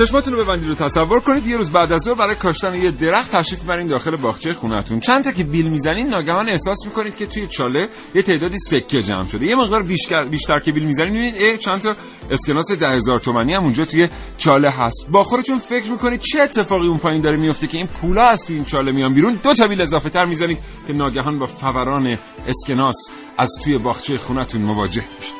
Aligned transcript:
چشماتون 0.00 0.34
رو 0.34 0.44
ببندید 0.44 0.70
و 0.70 0.74
تصور 0.74 1.20
کنید 1.20 1.46
یه 1.46 1.56
روز 1.56 1.72
بعد 1.72 1.92
از 1.92 2.00
ظهر 2.00 2.14
برای 2.14 2.34
کاشتن 2.34 2.74
یه 2.74 2.90
درخت 2.90 3.36
تشریف 3.36 3.62
برین 3.62 3.86
داخل 3.86 4.16
باغچه 4.16 4.52
خونتون. 4.52 5.00
چند 5.00 5.24
تا 5.24 5.32
که 5.32 5.44
بیل 5.44 5.68
می‌زنین 5.68 6.06
ناگهان 6.06 6.48
احساس 6.48 6.86
می‌کنید 6.86 7.16
که 7.16 7.26
توی 7.26 7.46
چاله 7.46 7.88
یه 8.14 8.22
تعدادی 8.22 8.58
سکه 8.58 9.02
جمع 9.02 9.24
شده. 9.24 9.46
یه 9.46 9.56
مقدار 9.56 9.82
بیشتر 9.82 10.28
بیشتر 10.28 10.60
که 10.60 10.72
بیل 10.72 10.84
می‌زنین 10.84 11.12
می‌بینید 11.12 11.58
چند 11.58 11.80
تا 11.80 11.96
اسکناس 12.30 12.72
ده 12.72 12.86
هزار 12.86 13.20
تومانی 13.20 13.54
هم 13.54 13.62
اونجا 13.62 13.84
توی 13.84 14.08
چاله 14.38 14.70
هست. 14.70 15.06
با 15.10 15.22
خودتون 15.22 15.58
فکر 15.58 15.90
می‌کنید 15.90 16.20
چه 16.20 16.42
اتفاقی 16.42 16.88
اون 16.88 16.98
پایین 16.98 17.22
داره 17.22 17.36
میفته 17.36 17.66
که 17.66 17.76
این 17.76 17.86
پولا 17.86 18.28
از 18.28 18.46
توی 18.46 18.56
این 18.56 18.64
چاله 18.64 18.92
میان 18.92 19.14
بیرون؟ 19.14 19.38
دو 19.42 19.54
تا 19.54 19.66
بیل 19.66 19.82
اضافه 19.82 20.10
تر 20.10 20.24
می‌زنید 20.24 20.58
که 20.86 20.92
ناگهان 20.92 21.38
با 21.38 21.46
فوران 21.46 22.16
اسکناس 22.46 22.96
از 23.38 23.50
توی 23.64 23.78
باغچه 23.78 24.18
خونتون 24.18 24.62
مواجه 24.62 25.02
میشید. 25.18 25.39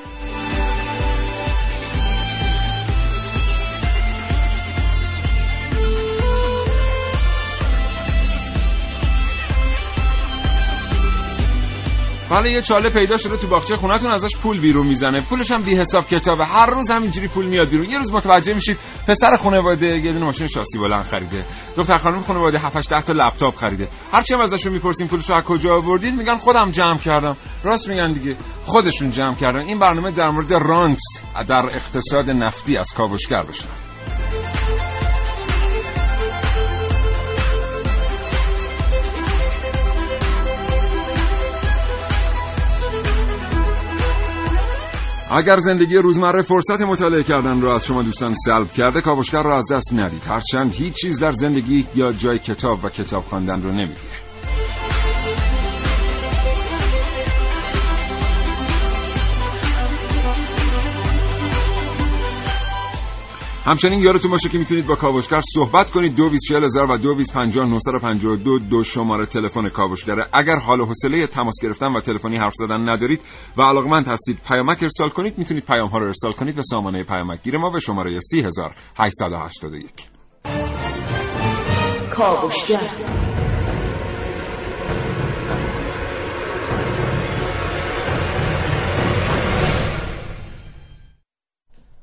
بله 12.30 12.50
یه 12.50 12.60
چاله 12.60 12.90
پیدا 12.90 13.16
شده 13.16 13.36
تو 13.36 13.46
باغچه 13.46 13.76
خونتون 13.76 14.10
ازش 14.10 14.36
پول 14.42 14.60
بیرون 14.60 14.86
می‌زنه. 14.86 15.20
پولش 15.20 15.50
هم 15.50 15.62
بی 15.62 15.74
حساب 15.74 16.08
کتابه. 16.08 16.44
هر 16.46 16.66
روز 16.70 16.90
همینجوری 16.90 17.28
پول 17.28 17.46
میاد 17.46 17.68
بیرون. 17.68 17.86
یه 17.86 17.98
روز 17.98 18.12
متوجه 18.12 18.54
میشید 18.54 18.78
پسر 19.08 19.36
خانواده 19.36 19.86
یه 19.86 20.12
دونه 20.12 20.24
ماشین 20.24 20.46
شاسی 20.46 20.78
بلند 20.78 21.04
خریده. 21.04 21.44
دختر 21.76 21.96
خانم 21.96 22.20
خانواده 22.20 22.58
7 22.60 22.76
8 22.76 22.88
تا 22.88 23.12
لپتاپ 23.12 23.54
خریده. 23.54 23.88
هر 24.12 24.22
چی 24.22 24.34
ازشون 24.34 24.72
می‌پرسیم 24.72 25.06
پولشو 25.06 25.34
از 25.34 25.44
کجا 25.44 25.74
آوردید 25.74 26.14
میگن 26.14 26.36
خودم 26.36 26.70
جمع 26.70 26.98
کردم. 26.98 27.36
راست 27.64 27.88
میگن 27.88 28.12
دیگه 28.12 28.36
خودشون 28.64 29.10
جمع 29.10 29.34
کردن. 29.34 29.60
این 29.60 29.78
برنامه 29.78 30.10
در 30.10 30.28
مورد 30.28 30.52
رانت 30.52 31.00
در 31.48 31.66
اقتصاد 31.66 32.30
نفتی 32.30 32.76
از 32.76 32.94
کاوشگر 32.96 33.42
بشه 33.42 33.89
اگر 45.32 45.56
زندگی 45.56 45.96
روزمره 45.96 46.42
فرصت 46.42 46.80
مطالعه 46.80 47.22
کردن 47.22 47.60
را 47.60 47.74
از 47.74 47.86
شما 47.86 48.02
دوستان 48.02 48.34
سلب 48.34 48.72
کرده 48.72 49.00
کاوشگر 49.00 49.42
را 49.42 49.56
از 49.56 49.66
دست 49.72 49.92
ندید. 49.92 50.22
هرچند 50.26 50.74
هیچ 50.74 50.94
چیز 50.94 51.20
در 51.20 51.30
زندگی 51.30 51.86
یا 51.94 52.12
جای 52.12 52.38
کتاب 52.38 52.84
و 52.84 52.88
کتاب 52.88 53.24
خواندن 53.24 53.62
رو 53.62 53.70
نمی‌گیره 53.70 54.29
همچنین 63.66 64.00
یادتون 64.00 64.30
باشه 64.30 64.48
که 64.48 64.58
می‌تونید 64.58 64.86
با 64.86 64.94
کاوشگر 64.94 65.40
صحبت 65.54 65.90
کنید. 65.90 66.16
دو 66.16 66.30
هزار 66.62 66.90
و 66.90 66.98
دو 66.98 68.36
دو 68.36 68.58
دو 68.58 68.84
شماره 68.84 69.26
تلفن 69.26 69.68
کاوشگره 69.68 70.26
اگر 70.32 70.56
حال 70.56 70.80
و 70.80 70.86
حوصله 70.86 71.26
تماس 71.26 71.54
گرفتن 71.62 71.86
و 71.86 72.00
تلفنی 72.00 72.36
حرف 72.36 72.54
زدن 72.54 72.88
ندارید 72.88 73.22
و 73.56 73.62
علاقمند 73.62 74.08
هستید 74.08 74.38
پیامک 74.48 74.82
ارسال 74.82 75.08
کنید 75.08 75.38
می‌تونید 75.38 75.64
پیام 75.64 75.88
ها 75.88 75.98
رو 75.98 76.06
ارسال 76.06 76.32
کنید 76.32 76.54
به 76.54 76.62
سامانه 76.62 77.04
پیامک 77.04 77.42
گیر 77.42 77.56
ما 77.56 77.70
به 77.70 77.80
شماره 77.80 78.20
30881 78.20 79.90
کاوشگر. 82.10 83.29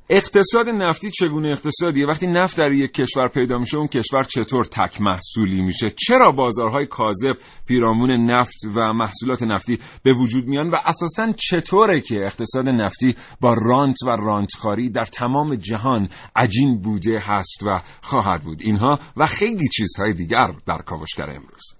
اقتصاد 0.09 0.69
نفتی 0.69 1.11
چگونه 1.11 1.49
اقتصادیه؟ 1.49 2.05
وقتی 2.07 2.27
نفت 2.27 2.57
در 2.57 2.71
یک 2.71 2.91
کشور 2.91 3.27
پیدا 3.27 3.57
میشه 3.57 3.77
اون 3.77 3.87
کشور 3.87 4.23
چطور 4.23 4.65
تک 4.65 5.01
محصولی 5.01 5.61
میشه؟ 5.61 5.89
چرا 5.89 6.31
بازارهای 6.31 6.85
کاذب 6.85 7.37
پیرامون 7.65 8.11
نفت 8.11 8.55
و 8.75 8.93
محصولات 8.93 9.43
نفتی 9.43 9.77
به 10.03 10.13
وجود 10.13 10.45
میان؟ 10.45 10.69
و 10.69 10.75
اساسا 10.85 11.31
چطوره 11.31 12.01
که 12.01 12.15
اقتصاد 12.25 12.67
نفتی 12.67 13.15
با 13.41 13.53
رانت 13.53 13.95
و 14.07 14.09
رانتخاری 14.09 14.89
در 14.89 15.05
تمام 15.05 15.55
جهان 15.55 16.09
عجین 16.35 16.81
بوده 16.81 17.19
هست 17.19 17.63
و 17.65 17.81
خواهد 18.01 18.43
بود؟ 18.43 18.61
اینها 18.61 18.99
و 19.17 19.27
خیلی 19.27 19.67
چیزهای 19.67 20.13
دیگر 20.13 20.47
در 20.65 20.77
کاوشگر 20.77 21.29
امروز. 21.29 21.76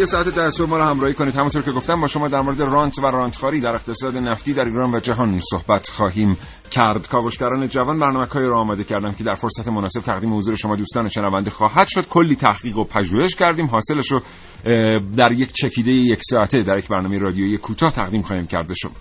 1 0.00 0.06
ساعت 0.06 0.34
در 0.36 0.50
صبح 0.50 0.68
ما 0.68 0.78
رو 0.78 0.84
همراهی 0.84 1.14
کنید. 1.14 1.34
همونطور 1.34 1.62
که 1.62 1.70
گفتم 1.70 2.00
با 2.00 2.06
شما 2.06 2.28
در 2.28 2.40
مورد 2.40 2.60
رانت 2.60 2.98
و 2.98 3.06
رانتخاری 3.06 3.60
در 3.60 3.74
اقتصاد 3.74 4.18
نفتی 4.18 4.52
در 4.52 4.64
ایران 4.64 4.94
و 4.94 5.00
جهان 5.00 5.40
صحبت 5.40 5.88
خواهیم 5.88 6.36
کرد. 6.70 7.08
کاوشگران 7.08 7.68
جوان 7.68 7.98
برنامه 7.98 8.26
رو 8.34 8.58
آماده 8.58 8.84
کردن 8.84 9.12
که 9.12 9.24
در 9.24 9.34
فرصت 9.34 9.68
مناسب 9.68 10.00
تقدیم 10.00 10.36
حضور 10.36 10.54
شما 10.54 10.76
دوستان 10.76 11.08
شنونده 11.08 11.50
خواهد 11.50 11.86
شد. 11.88 12.08
کلی 12.08 12.36
تحقیق 12.36 12.78
و 12.78 12.84
پژوهش 12.84 13.34
کردیم. 13.34 13.66
حاصلش 13.66 14.06
رو 14.10 14.20
در 15.16 15.32
یک 15.32 15.52
چکیده 15.52 15.90
یک 15.90 16.20
ساعته 16.22 16.62
در 16.62 16.78
یک 16.78 16.88
برنامه 16.88 17.18
رادیویی 17.18 17.58
کوتاه 17.58 17.92
تقدیم 17.92 18.22
خواهیم 18.22 18.46
کرد. 18.46 18.68
به 18.68 18.74
شما. 18.74 18.92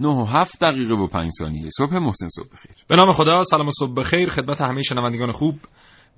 9 0.00 0.08
و 0.08 0.24
7 0.24 0.64
دقیقه 0.64 0.94
و 0.94 1.06
5 1.06 1.30
ثانیه. 1.38 1.68
صبح 1.78 1.98
محسن 1.98 2.28
صبح 2.28 2.48
بخیر. 2.52 2.72
به 2.88 2.96
نام 2.96 3.12
خدا 3.12 3.42
سلام 3.42 3.68
و 3.68 3.72
صبح 3.78 3.94
بخیر. 3.94 4.28
خدمت 4.28 4.60
همه 4.60 4.82
شنوندگان 4.82 5.32
خوب 5.32 5.58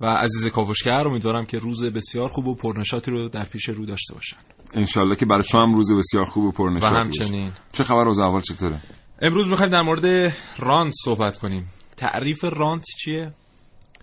و 0.01 0.05
عزیز 0.05 0.47
کاوشگر 0.47 1.07
امیدوارم 1.07 1.45
که 1.45 1.59
روز 1.59 1.83
بسیار 1.83 2.27
خوب 2.27 2.47
و 2.47 2.55
پرنشاطی 2.55 3.11
رو 3.11 3.29
در 3.29 3.43
پیش 3.43 3.69
رو 3.69 3.85
داشته 3.85 4.13
باشن. 4.13 4.37
انشالله 4.73 5.15
که 5.15 5.25
برای 5.25 5.43
شما 5.43 5.63
هم 5.63 5.75
روز 5.75 5.93
بسیار 5.93 6.23
خوب 6.23 6.43
و 6.43 6.51
پرنشاطی 6.51 6.95
و 6.95 6.97
همچنین. 6.97 7.51
چه 7.71 7.83
خبر 7.83 8.03
روز 8.03 8.19
اول 8.19 8.39
چطوره؟ 8.39 8.81
امروز 9.21 9.47
می‌خوایم 9.47 9.71
در 9.71 9.81
مورد 9.81 10.35
رانت 10.59 10.93
صحبت 11.03 11.37
کنیم. 11.37 11.67
تعریف 11.97 12.43
رانت 12.43 12.83
چیه؟ 12.99 13.33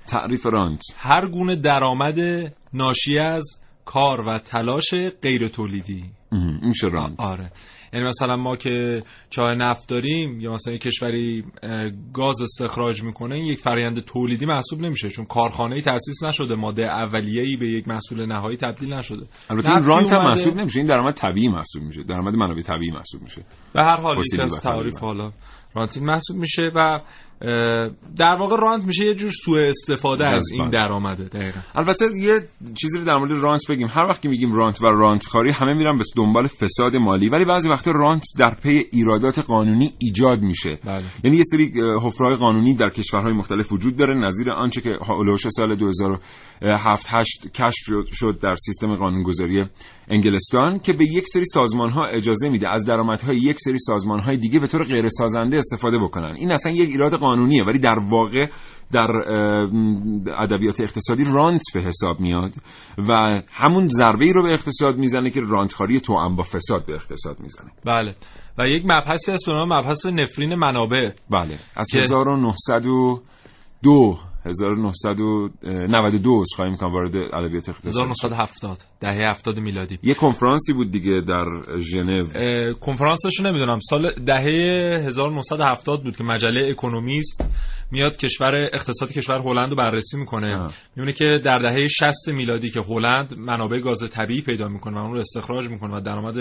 تعریف 0.07 0.47
رانت. 0.47 0.81
هر 0.97 1.29
گونه 1.31 1.57
درآمد 1.57 2.15
ناشی 2.75 3.19
از 3.19 3.63
کار 3.85 4.21
و 4.21 4.39
تلاش 4.39 4.95
غیر 5.23 5.49
تولیدی. 5.49 6.05
میشه 6.63 6.89
رانت. 6.89 7.21
آره. 7.21 7.53
یعنی 7.93 8.07
مثلا 8.07 8.37
ما 8.37 8.57
که 8.57 9.03
چاه 9.31 9.55
نفت 9.55 9.89
داریم 9.89 10.41
یا 10.41 10.53
مثلا 10.53 10.75
یک 10.75 10.81
کشوری 10.81 11.45
گاز 12.13 12.43
استخراج 12.43 13.03
می‌کنه 13.03 13.35
این 13.35 13.47
یک 13.47 13.59
فرآیند 13.59 14.01
تولیدی 14.01 14.47
محسوب 14.47 14.81
نمیشه 14.81 15.09
چون 15.11 15.25
کارخانه 15.25 15.77
ای 15.77 15.83
تاسیس 15.83 16.25
نشده 16.25 16.55
ماده 16.55 16.85
اولیه‌ای 16.85 17.57
به 17.57 17.67
یک 17.67 17.89
محصول 17.89 18.27
نهایی 18.27 18.57
تبدیل 18.57 18.95
نشده. 18.95 19.27
البته 19.51 19.73
این 19.73 19.85
رانت 19.85 20.13
هم 20.13 20.25
محسوب 20.25 20.57
نمیشه 20.57 20.79
این 20.79 20.89
درآمد 20.89 21.15
طبیعی 21.15 21.49
محسوب 21.49 21.83
میشه 21.83 22.03
درآمد 22.03 22.35
منابع 22.35 22.63
طبیعی 22.63 22.91
محسوب 22.91 23.23
میشه. 23.23 23.43
به 23.73 23.83
هر 23.83 24.01
حال 24.01 24.17
یک 24.19 24.41
از 24.41 24.61
تعریف 24.61 24.99
حالا. 24.99 25.33
رانتین 25.75 26.05
محسوب 26.05 26.37
میشه 26.37 26.71
و 26.75 27.01
در 28.17 28.37
واقع 28.41 28.57
رانت 28.57 28.85
میشه 28.85 29.05
یه 29.05 29.15
جور 29.15 29.31
سوء 29.45 29.69
استفاده 29.69 30.27
از 30.29 30.45
این 30.53 30.71
درآمده 30.71 31.25
دقیقا. 31.25 31.61
البته 31.75 32.07
یه 32.17 32.41
چیزی 32.75 32.99
رو 32.99 33.05
در 33.05 33.17
مورد 33.17 33.31
رانت 33.31 33.61
بگیم. 33.71 33.89
هر 33.91 34.03
وقت 34.03 34.23
که 34.23 34.29
میگیم 34.29 34.53
رانت 34.53 34.83
و 34.83 34.87
رانت 34.87 35.27
خاری 35.27 35.51
همه 35.53 35.75
میرن 35.75 35.99
به 35.99 36.05
دنبال 36.17 36.47
فساد 36.47 36.97
مالی 36.97 37.29
ولی 37.29 37.45
بعضی 37.45 37.69
وقتا 37.71 37.91
رانت 37.91 38.23
در 38.39 38.55
پی 38.63 38.85
ایرادات 38.93 39.39
قانونی 39.39 39.95
ایجاد 39.99 40.41
میشه. 40.41 40.79
بله. 40.85 41.03
یعنی 41.25 41.37
یه 41.37 41.43
سری 41.43 41.73
حفره‌های 42.03 42.37
قانونی 42.37 42.77
در 42.77 42.89
کشورهای 42.89 43.33
مختلف 43.33 43.73
وجود 43.73 43.97
داره. 43.97 44.19
نظیر 44.19 44.51
آنچه 44.51 44.81
که 44.81 44.91
هولوش 45.07 45.49
سال 45.49 45.75
2007 45.75 47.07
8 47.11 47.53
کشف 47.55 48.15
شد 48.15 48.39
در 48.43 48.55
سیستم 48.55 48.95
قانونگذاری 48.95 49.65
انگلستان 50.09 50.79
که 50.79 50.93
به 50.93 51.05
یک 51.05 51.25
سری 51.27 51.45
سازمان 51.45 51.91
ها 51.91 52.07
اجازه 52.07 52.49
میده. 52.49 52.69
از 52.69 52.87
درآمدهای 52.87 53.37
یک 53.37 53.57
سری 53.61 53.79
سازمان 53.79 54.21
های 54.21 54.37
دیگه 54.37 54.61
به 54.61 54.67
طور 54.67 54.85
غیر 54.85 55.07
سازنده 55.09 55.60
استفاده 55.61 55.99
بکنن. 55.99 56.35
این 56.39 56.53
اصلا 56.53 56.73
یک 56.73 56.89
ایراد 56.89 57.13
قانونیه 57.13 57.65
ولی 57.65 57.79
در 57.79 57.99
واقع 58.11 58.45
در 58.93 59.11
ادبیات 60.39 60.81
اقتصادی 60.81 61.25
رانت 61.35 61.63
به 61.75 61.83
حساب 61.83 62.21
میاد 62.21 62.53
و 62.99 63.41
همون 63.53 63.89
ضربه 63.89 64.25
ای 64.25 64.33
رو 64.33 64.43
به 64.43 64.53
اقتصاد 64.53 64.97
می‌زنه 64.97 65.31
که 65.31 65.41
رانتخاری 65.41 66.01
تو 66.01 66.15
با 66.37 66.43
فساد 66.43 66.87
به 66.87 66.95
اقتصاد 66.95 67.41
می‌زنه. 67.41 67.71
بله. 67.85 68.15
و 68.59 68.69
یک 68.69 68.83
مبحثی 68.85 69.33
هست 69.33 69.47
به 69.47 69.53
نام 69.53 69.73
مبحث 69.73 70.07
نفرین 70.07 70.55
منابع. 70.55 71.11
بله. 71.31 71.59
از 71.77 71.97
1902 71.97 74.19
1992 74.47 76.45
خواهیم 76.57 76.73
می‌کنم 76.73 76.93
وارد 76.93 77.17
ادبیات 77.17 77.69
اقتصادی 77.69 78.11
1970 78.11 78.79
دهه 79.01 79.31
70 79.31 79.59
میلادی. 79.59 79.99
یه 80.03 80.15
کنفرانسی 80.15 80.73
بود 80.73 80.91
دیگه 80.91 81.21
در 81.29 81.45
ژنو. 81.79 82.25
کنفرانسش 82.81 83.41
نمی‌دونم. 83.41 83.79
سال 83.79 84.13
دهه 84.27 84.47
1970 85.07 86.03
بود 86.03 86.17
که 86.17 86.25
مجله 86.25 86.71
اکونومیست 86.71 87.45
میاد 87.93 88.17
کشور 88.17 88.55
اقتصاد 88.73 89.13
کشور 89.13 89.39
هلند 89.39 89.71
رو 89.71 89.77
بررسی 89.77 90.17
می‌کنه. 90.17 90.67
می‌بینه 90.97 91.13
که 91.13 91.35
در 91.45 91.59
دهه 91.59 91.89
60 91.89 92.29
میلادی 92.29 92.71
که 92.71 92.81
هلند 92.81 93.35
منابع 93.39 93.79
گاز 93.79 94.11
طبیعی 94.11 94.41
پیدا 94.41 94.69
می‌کنه 94.69 94.97
و 94.97 95.03
اون 95.03 95.13
رو 95.13 95.19
استخراج 95.19 95.69
می‌کنه 95.69 95.97
و 95.97 96.01
درآمد 96.01 96.37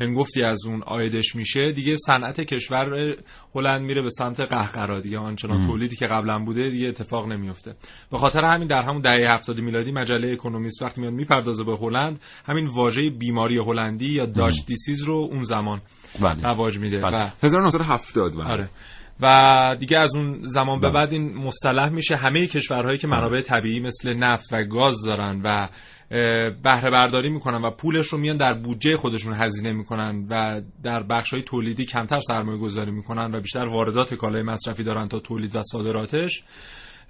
هنگفتی 0.00 0.42
از 0.42 0.66
اون 0.66 0.82
آیدش 0.82 1.36
میشه 1.36 1.72
دیگه 1.72 1.96
صنعت 1.96 2.40
کشور 2.40 3.16
هلند 3.54 3.82
میره 3.82 4.02
به 4.02 4.10
سمت 4.10 4.40
قهقرا 4.40 5.00
دیگه. 5.00 5.18
آنچنان 5.18 5.66
تولیدی 5.66 5.96
که 5.96 6.06
قبلا 6.06 6.38
بوده 6.38 6.68
دیگه 6.68 6.88
اتفاق 6.88 7.26
نمیفته 7.36 7.74
به 8.10 8.18
خاطر 8.18 8.40
همین 8.44 8.68
در 8.68 8.82
همون 8.82 8.98
دهه 8.98 9.32
70 9.32 9.60
میلادی 9.60 9.92
مجله 9.92 10.32
اکونومیست 10.32 10.82
وقتی 10.82 11.00
میاد 11.00 11.12
می‌پردازه 11.12 11.64
به 11.64 11.76
هلند 11.76 12.20
همین 12.46 12.66
واژه 12.66 13.10
بیماری 13.10 13.58
هلندی 13.58 14.12
یا 14.12 14.26
داش 14.26 14.64
دیسیز 14.66 15.02
رو 15.02 15.28
اون 15.30 15.44
زمان 15.44 15.80
بله. 16.22 16.42
رواج 16.42 16.78
میده 16.78 16.98
بله. 16.98 17.26
و 17.26 17.30
1970 17.42 18.32
بله. 18.32 18.44
آره. 18.44 18.70
و 19.20 19.76
دیگه 19.78 19.98
از 19.98 20.14
اون 20.14 20.40
زمان 20.42 20.80
به 20.80 20.88
بله. 20.88 20.94
بعد 20.94 21.12
این 21.12 21.36
مصطلح 21.36 21.88
میشه 21.88 22.16
همه 22.16 22.46
کشورهایی 22.46 22.98
که 22.98 23.08
منابع 23.08 23.40
طبیعی 23.40 23.80
مثل 23.80 24.14
نفت 24.14 24.52
و 24.52 24.64
گاز 24.64 25.04
دارن 25.06 25.40
و 25.44 25.68
بهره 26.62 26.90
برداری 26.90 27.28
می‌کنن 27.28 27.64
و 27.64 27.70
پولش 27.70 28.06
رو 28.06 28.18
میان 28.18 28.36
در 28.36 28.54
بودجه 28.54 28.96
خودشون 28.96 29.34
هزینه 29.34 29.72
می‌کنن 29.72 30.26
و 30.30 30.60
در 30.82 31.02
بخش 31.02 31.32
های 31.32 31.42
تولیدی 31.42 31.84
کمتر 31.84 32.18
سرمایه 32.18 32.58
گذاری 32.58 32.90
می‌کنن 32.90 33.34
و 33.34 33.40
بیشتر 33.40 33.64
واردات 33.64 34.14
کالای 34.14 34.42
مصرفی 34.42 34.82
دارن 34.82 35.08
تا 35.08 35.20
تولید 35.20 35.56
و 35.56 35.62
صادراتش 35.62 36.42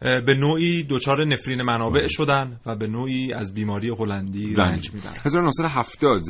به 0.00 0.34
نوعی 0.38 0.87
دچار 0.90 1.25
نفرین 1.25 1.62
منابع 1.62 2.06
شدن 2.06 2.60
و 2.66 2.76
به 2.76 2.87
نوعی 2.87 3.32
از 3.32 3.54
بیماری 3.54 3.90
هلندی 3.90 4.54
بله. 4.54 4.64
رنج 4.66 4.94
میدن 4.94 5.10
1970 5.25 6.22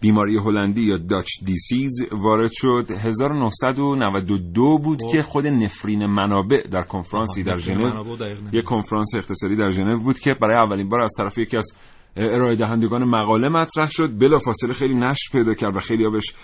بیماری 0.00 0.36
هلندی 0.36 0.82
یا 0.82 0.96
داچ 0.96 1.28
دیسیز 1.46 1.90
وارد 2.12 2.50
شد 2.52 2.90
1992 3.04 4.78
بود 4.78 5.02
خب. 5.02 5.12
که 5.12 5.22
خود 5.22 5.46
نفرین 5.46 6.06
منابع 6.06 6.62
در 6.70 6.82
کنفرانسی 6.82 7.42
در 7.42 7.54
ژنو 7.54 8.16
یک 8.52 8.64
کنفرانس 8.64 9.14
اقتصادی 9.14 9.56
در 9.56 9.70
ژنو 9.70 9.98
بود 9.98 10.18
که 10.18 10.34
برای 10.42 10.56
اولین 10.56 10.88
بار 10.88 11.00
از 11.00 11.14
طرف 11.18 11.38
یکی 11.38 11.56
از 11.56 11.76
ارائه 12.16 12.56
دهندگان 12.56 13.04
مقاله 13.04 13.48
مطرح 13.48 13.86
شد 13.90 14.18
بلا 14.18 14.38
فاصله 14.38 14.72
خیلی 14.72 14.94
نشر 14.94 15.28
پیدا 15.32 15.54
کرد 15.54 15.76
و 15.76 15.78
خیلی 15.78 16.10
بهش 16.10 16.34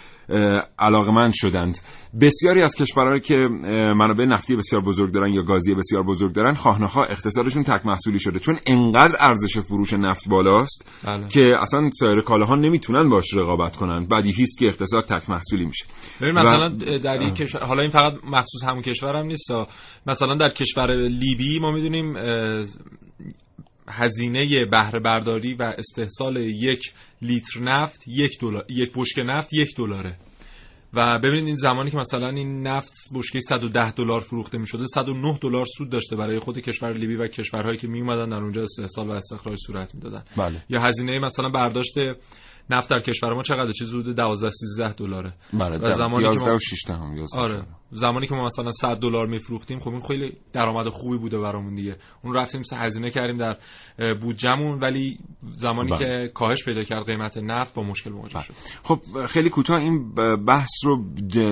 علاقمند 0.78 1.32
شدند. 1.34 1.78
بسیاری 2.20 2.62
از 2.62 2.74
کشورهایی 2.74 3.20
که 3.20 3.34
منابع 3.96 4.24
نفتی 4.24 4.56
بسیار 4.56 4.82
بزرگ 4.82 5.14
دارن 5.14 5.32
یا 5.32 5.42
گازی 5.42 5.74
بسیار 5.74 6.02
بزرگ 6.02 6.32
دارن 6.32 6.54
خواهنخواه 6.54 7.06
اقتصادشون 7.10 7.62
تک 7.62 7.86
محصولی 7.86 8.18
شده. 8.18 8.38
چون 8.38 8.56
انقدر 8.66 9.16
ارزش 9.20 9.58
فروش 9.58 9.92
نفت 9.92 10.28
بالاست 10.28 10.90
بله. 11.06 11.28
که 11.28 11.40
اصلا 11.60 11.88
سایر 11.92 12.20
کالاها 12.20 12.56
نمی‌تونن 12.56 13.08
باش 13.08 13.34
رقابت 13.34 13.76
کنن. 13.76 14.06
بعدی 14.06 14.32
هیست 14.32 14.58
که 14.58 14.66
اقتصاد 14.66 15.04
تک 15.04 15.30
محصولی 15.30 15.64
میشه. 15.64 15.86
مثلا 16.20 16.68
در 16.98 17.18
این 17.18 17.34
کشور 17.34 17.64
حالا 17.64 17.80
این 17.82 17.90
فقط 17.90 18.12
مخصوص 18.24 18.64
همون 18.64 18.82
کشور 18.82 19.16
هم 19.16 19.26
نیست 19.26 19.50
مثلا 20.06 20.34
در 20.34 20.48
کشور 20.48 21.08
لیبی 21.08 21.58
ما 21.58 21.72
می‌دونیم 21.72 22.14
هزینه 23.88 24.64
بهره 24.64 25.00
برداری 25.00 25.54
و 25.54 25.62
استحصال 25.62 26.36
یک 26.36 26.92
لیتر 27.22 27.60
نفت 27.60 28.08
یک 28.08 28.40
دلار 28.40 28.64
یک 28.68 28.92
بشکه 28.96 29.22
نفت 29.22 29.52
یک 29.52 29.76
دلاره 29.76 30.18
و 30.94 31.18
ببینید 31.18 31.46
این 31.46 31.56
زمانی 31.56 31.90
که 31.90 31.96
مثلا 31.96 32.28
این 32.28 32.66
نفت 32.66 32.92
بشکه 33.14 33.40
110 33.40 33.92
دلار 33.92 34.20
فروخته 34.20 34.58
می 34.58 34.66
شده 34.66 34.84
109 34.86 35.38
دلار 35.42 35.66
سود 35.78 35.90
داشته 35.90 36.16
برای 36.16 36.38
خود 36.38 36.58
کشور 36.58 36.92
لیبی 36.92 37.16
و 37.16 37.28
کشورهایی 37.28 37.78
که 37.78 37.88
می 37.88 38.00
اومدن 38.00 38.28
در 38.28 38.42
اونجا 38.42 38.62
استحصال 38.62 39.08
و 39.08 39.12
استخراج 39.12 39.58
صورت 39.66 39.94
می‌دادن 39.94 40.24
بله. 40.36 40.62
یا 40.68 40.80
هزینه 40.80 41.18
مثلا 41.18 41.48
برداشت 41.48 41.94
نفت 42.70 42.90
در 42.90 42.98
کشور 42.98 43.34
ما 43.34 43.42
چقدر؟ 43.42 43.72
چیز 43.72 43.94
حدود 43.94 44.16
12 44.16 44.50
13 44.50 44.92
دلاره. 44.92 45.32
بله 45.52 45.92
زمانی 45.92 46.24
11 46.24 46.44
که 46.44 46.50
ما... 46.50 46.54
و 46.54 46.58
6 46.58 46.90
هم 46.90 47.24
آره. 47.36 47.66
زمانی 47.90 48.26
که 48.26 48.34
ما 48.34 48.44
مثلا 48.44 48.70
100 48.70 48.96
دلار 48.96 49.26
میفروختیم 49.26 49.78
خب 49.78 49.90
این 49.90 50.00
خیلی 50.00 50.36
درآمد 50.52 50.88
خوبی 50.88 51.18
بوده 51.18 51.38
برامون 51.38 51.74
دیگه. 51.74 51.96
اون 52.24 52.34
رفتیم 52.34 52.62
هزینه 52.76 53.10
کردیم 53.10 53.38
در 53.38 53.56
بودجمون 54.14 54.80
ولی 54.80 55.18
زمانی 55.56 55.90
بله. 55.90 55.98
که 55.98 56.32
کاهش 56.34 56.64
پیدا 56.64 56.82
کرد 56.82 57.06
قیمت 57.06 57.38
نفت 57.38 57.74
با 57.74 57.82
مشکل 57.82 58.10
مواجه 58.10 58.34
بله. 58.34 58.42
شد. 58.42 58.54
خب 58.82 59.00
خیلی 59.28 59.50
کوتاه 59.50 59.80
این 59.80 60.14
بحث 60.46 60.70
رو 60.84 61.04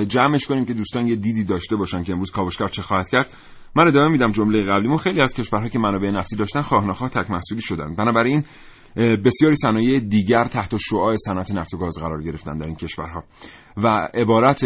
جمعش 0.05 0.47
کنیم 0.47 0.65
که 0.65 0.75
دوستان 0.75 1.07
یه 1.07 1.17
دیدی 1.17 1.45
داشته 1.45 1.77
باشن 1.77 2.03
که 2.03 2.13
امروز 2.13 2.31
کاوشگر 2.31 2.67
چه 2.67 2.83
خواهد 2.83 3.09
کرد. 3.09 3.27
من 3.77 3.89
ادامه 3.89 4.09
میدم 4.09 4.33
جمله 4.33 4.73
قبلیمون. 4.73 4.99
خیلی 4.99 5.21
از 5.21 5.35
کشورها 5.35 5.69
که 5.69 5.79
منابع 5.79 6.11
نفتی 6.11 6.37
داشتن 6.37 6.63
خواهنخواه 6.63 7.11
تک 7.11 7.31
محصولی 7.31 7.61
شدن. 7.61 7.95
بنابراین 7.95 8.45
بسیاری 8.97 9.57
صنایع 9.57 10.01
دیگر 10.01 10.45
تحت 10.45 10.77
شعاع 10.77 11.17
صنعت 11.17 11.51
نفت 11.51 11.75
و 11.75 11.79
گاز 11.79 11.99
قرار 12.01 12.23
گرفتن 12.23 12.59
در 12.59 12.67
این 12.67 12.77
کشورها. 12.77 13.25
و 13.77 14.09
عبارت 14.15 14.65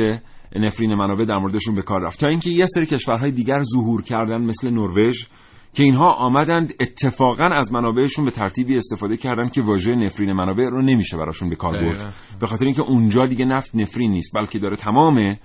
نفرین 0.56 0.94
منابع 0.94 1.24
در 1.24 1.38
موردشون 1.38 1.74
به 1.74 1.82
کار 1.82 2.00
رفت. 2.00 2.20
تا 2.20 2.28
اینکه 2.28 2.50
یه 2.50 2.66
سری 2.66 2.86
کشورهای 2.86 3.30
دیگر 3.30 3.60
ظهور 3.62 4.02
کردن 4.02 4.40
مثل 4.44 4.70
نروژ 4.70 5.26
که 5.74 5.82
اینها 5.82 6.12
آمدند 6.12 6.74
اتفاقا 6.80 7.44
از 7.44 7.72
منابعشون 7.72 8.24
به 8.24 8.30
ترتیبی 8.30 8.76
استفاده 8.76 9.16
کردن 9.16 9.48
که 9.48 9.62
واژه 9.62 9.94
نفرین 9.94 10.32
منابع 10.32 10.64
رو 10.64 10.82
نمیشه 10.82 11.16
براشون 11.16 11.48
به 11.48 11.56
کار 11.56 11.72
برد. 11.72 12.14
به 12.40 12.46
خاطر 12.46 12.64
اینکه 12.64 12.82
اونجا 12.82 13.26
دیگه 13.26 13.44
نفت 13.44 13.74
نفرین 13.74 14.10
نیست 14.10 14.36
بلکه 14.36 14.58
داره 14.58 14.76
تمام 14.76 15.36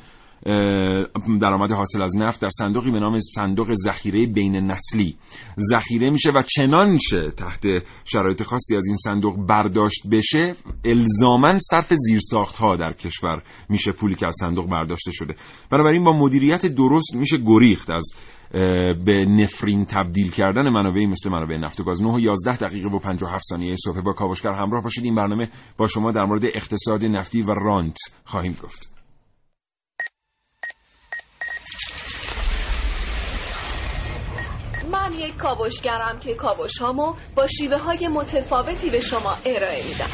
درآمد 1.41 1.71
حاصل 1.71 2.03
از 2.03 2.17
نفت 2.17 2.41
در 2.41 2.49
صندوقی 2.49 2.91
به 2.91 2.99
نام 2.99 3.19
صندوق 3.19 3.73
ذخیره 3.73 4.27
بین 4.27 4.55
نسلی. 4.55 5.17
ذخیره 5.59 6.09
میشه 6.09 6.31
و 6.35 6.41
چنانچه 6.41 7.31
تحت 7.37 7.63
شرایط 8.05 8.43
خاصی 8.43 8.75
از 8.75 8.87
این 8.87 8.95
صندوق 8.95 9.47
برداشت 9.47 10.07
بشه 10.11 10.53
الزاما 10.85 11.57
صرف 11.57 11.93
زیرساخت 11.93 12.55
ها 12.55 12.75
در 12.75 12.93
کشور 12.93 13.43
میشه 13.69 13.91
پولی 13.91 14.15
که 14.15 14.25
از 14.25 14.35
صندوق 14.39 14.69
برداشته 14.69 15.11
شده. 15.11 15.35
بنابراین 15.69 16.03
با 16.03 16.13
مدیریت 16.13 16.65
درست 16.65 17.15
میشه 17.15 17.37
گریخت 17.37 17.89
از 17.89 18.13
به 19.05 19.25
نفرین 19.25 19.85
تبدیل 19.85 20.31
کردن 20.31 20.69
منابعی 20.69 21.05
مثل 21.05 21.29
منابع 21.29 21.57
نفت 21.57 21.79
و 21.79 21.83
گاز. 21.83 22.03
9 22.03 22.09
و 22.09 22.19
11 22.19 22.57
دقیقه 22.57 22.89
و 22.89 22.99
57 22.99 23.43
ثانیه 23.49 23.75
صبح 23.75 24.01
با 24.01 24.13
کاوشگر 24.13 24.51
همراه 24.51 24.83
باشید. 24.83 25.05
این 25.05 25.15
برنامه 25.15 25.49
با 25.77 25.87
شما 25.87 26.11
در 26.11 26.25
مورد 26.25 26.45
اقتصاد 26.45 27.05
نفتی 27.05 27.41
و 27.41 27.53
رانت 27.53 27.97
خواهیم 28.25 28.57
گفت. 28.63 28.92
من 35.03 35.13
یک 35.13 35.37
کاوشگرم 35.37 36.19
که 36.19 36.33
کاوش 36.33 36.77
هامو 36.77 37.13
با 37.35 37.47
شیوه 37.47 37.77
های 37.77 38.07
متفاوتی 38.07 38.89
به 38.89 38.99
شما 38.99 39.37
ارائه 39.45 39.83
میدم. 39.87 40.09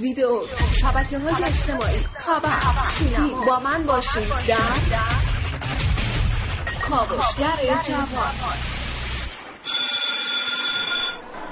ویدیو 0.00 0.42
شبکه 0.80 1.18
های 1.18 1.44
اجتماعی 1.44 1.98
خبر 2.16 2.60
سینما 2.98 3.44
با 3.44 3.58
من 3.58 3.86
باشید 3.86 4.28
در 4.48 4.58
کاوشگر 6.88 7.82
جوان. 7.86 8.34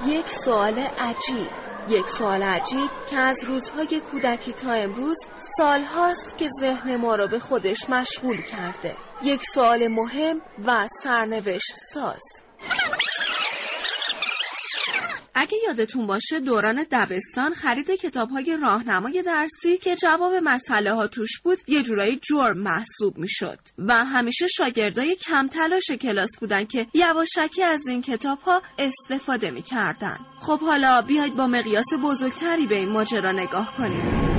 یک 0.07 0.31
سوال 0.31 0.79
عجیب. 0.79 1.66
یک 1.89 2.09
سال 2.09 2.43
عجیب 2.43 2.91
که 3.11 3.17
از 3.17 3.45
روزهای 3.45 4.01
کودکی 4.01 4.53
تا 4.53 4.73
امروز 4.73 5.17
سال 5.39 5.83
هاست 5.83 6.39
که 6.39 6.49
ذهن 6.61 6.97
ما 6.97 7.15
را 7.15 7.27
به 7.27 7.39
خودش 7.39 7.91
مشغول 7.91 8.43
کرده. 8.43 8.97
یک 9.23 9.43
سوال 9.55 9.89
مهم 9.89 10.41
و 10.67 10.87
سرنوشت 11.03 11.75
ساز. 11.93 12.46
اگه 15.39 15.59
یادتون 15.67 16.07
باشه 16.07 16.41
دوران 16.41 16.87
دبستان 16.91 17.55
خرید 17.55 17.91
کتاب 17.91 18.31
های 18.31 18.59
راهنمای 18.63 19.23
درسی 19.23 19.77
که 19.77 19.97
جواب 19.97 20.33
مسئله 20.43 20.93
ها 20.93 21.07
توش 21.07 21.41
بود 21.45 21.59
یه 21.69 21.83
جورایی 21.83 22.21
جرم 22.31 22.59
محسوب 22.59 23.19
می‌شد. 23.19 23.59
و 23.79 24.05
همیشه 24.05 24.47
شاگردای 24.49 25.17
کم 25.17 25.49
تلاش 25.49 25.91
کلاس 25.91 26.31
بودن 26.41 26.65
که 26.65 26.87
یواشکی 26.95 27.63
از 27.63 27.87
این 27.87 28.03
کتاب 28.03 28.39
ها 28.39 28.63
استفاده 28.79 29.51
می‌کردن. 29.51 30.19
خب 30.41 30.61
حالا 30.61 31.03
بیاید 31.03 31.37
با 31.37 31.47
مقیاس 31.47 31.87
بزرگتری 32.03 32.67
به 32.67 32.79
این 32.79 32.89
ماجرا 32.89 33.33
نگاه 33.33 33.77
کنیم. 33.77 34.37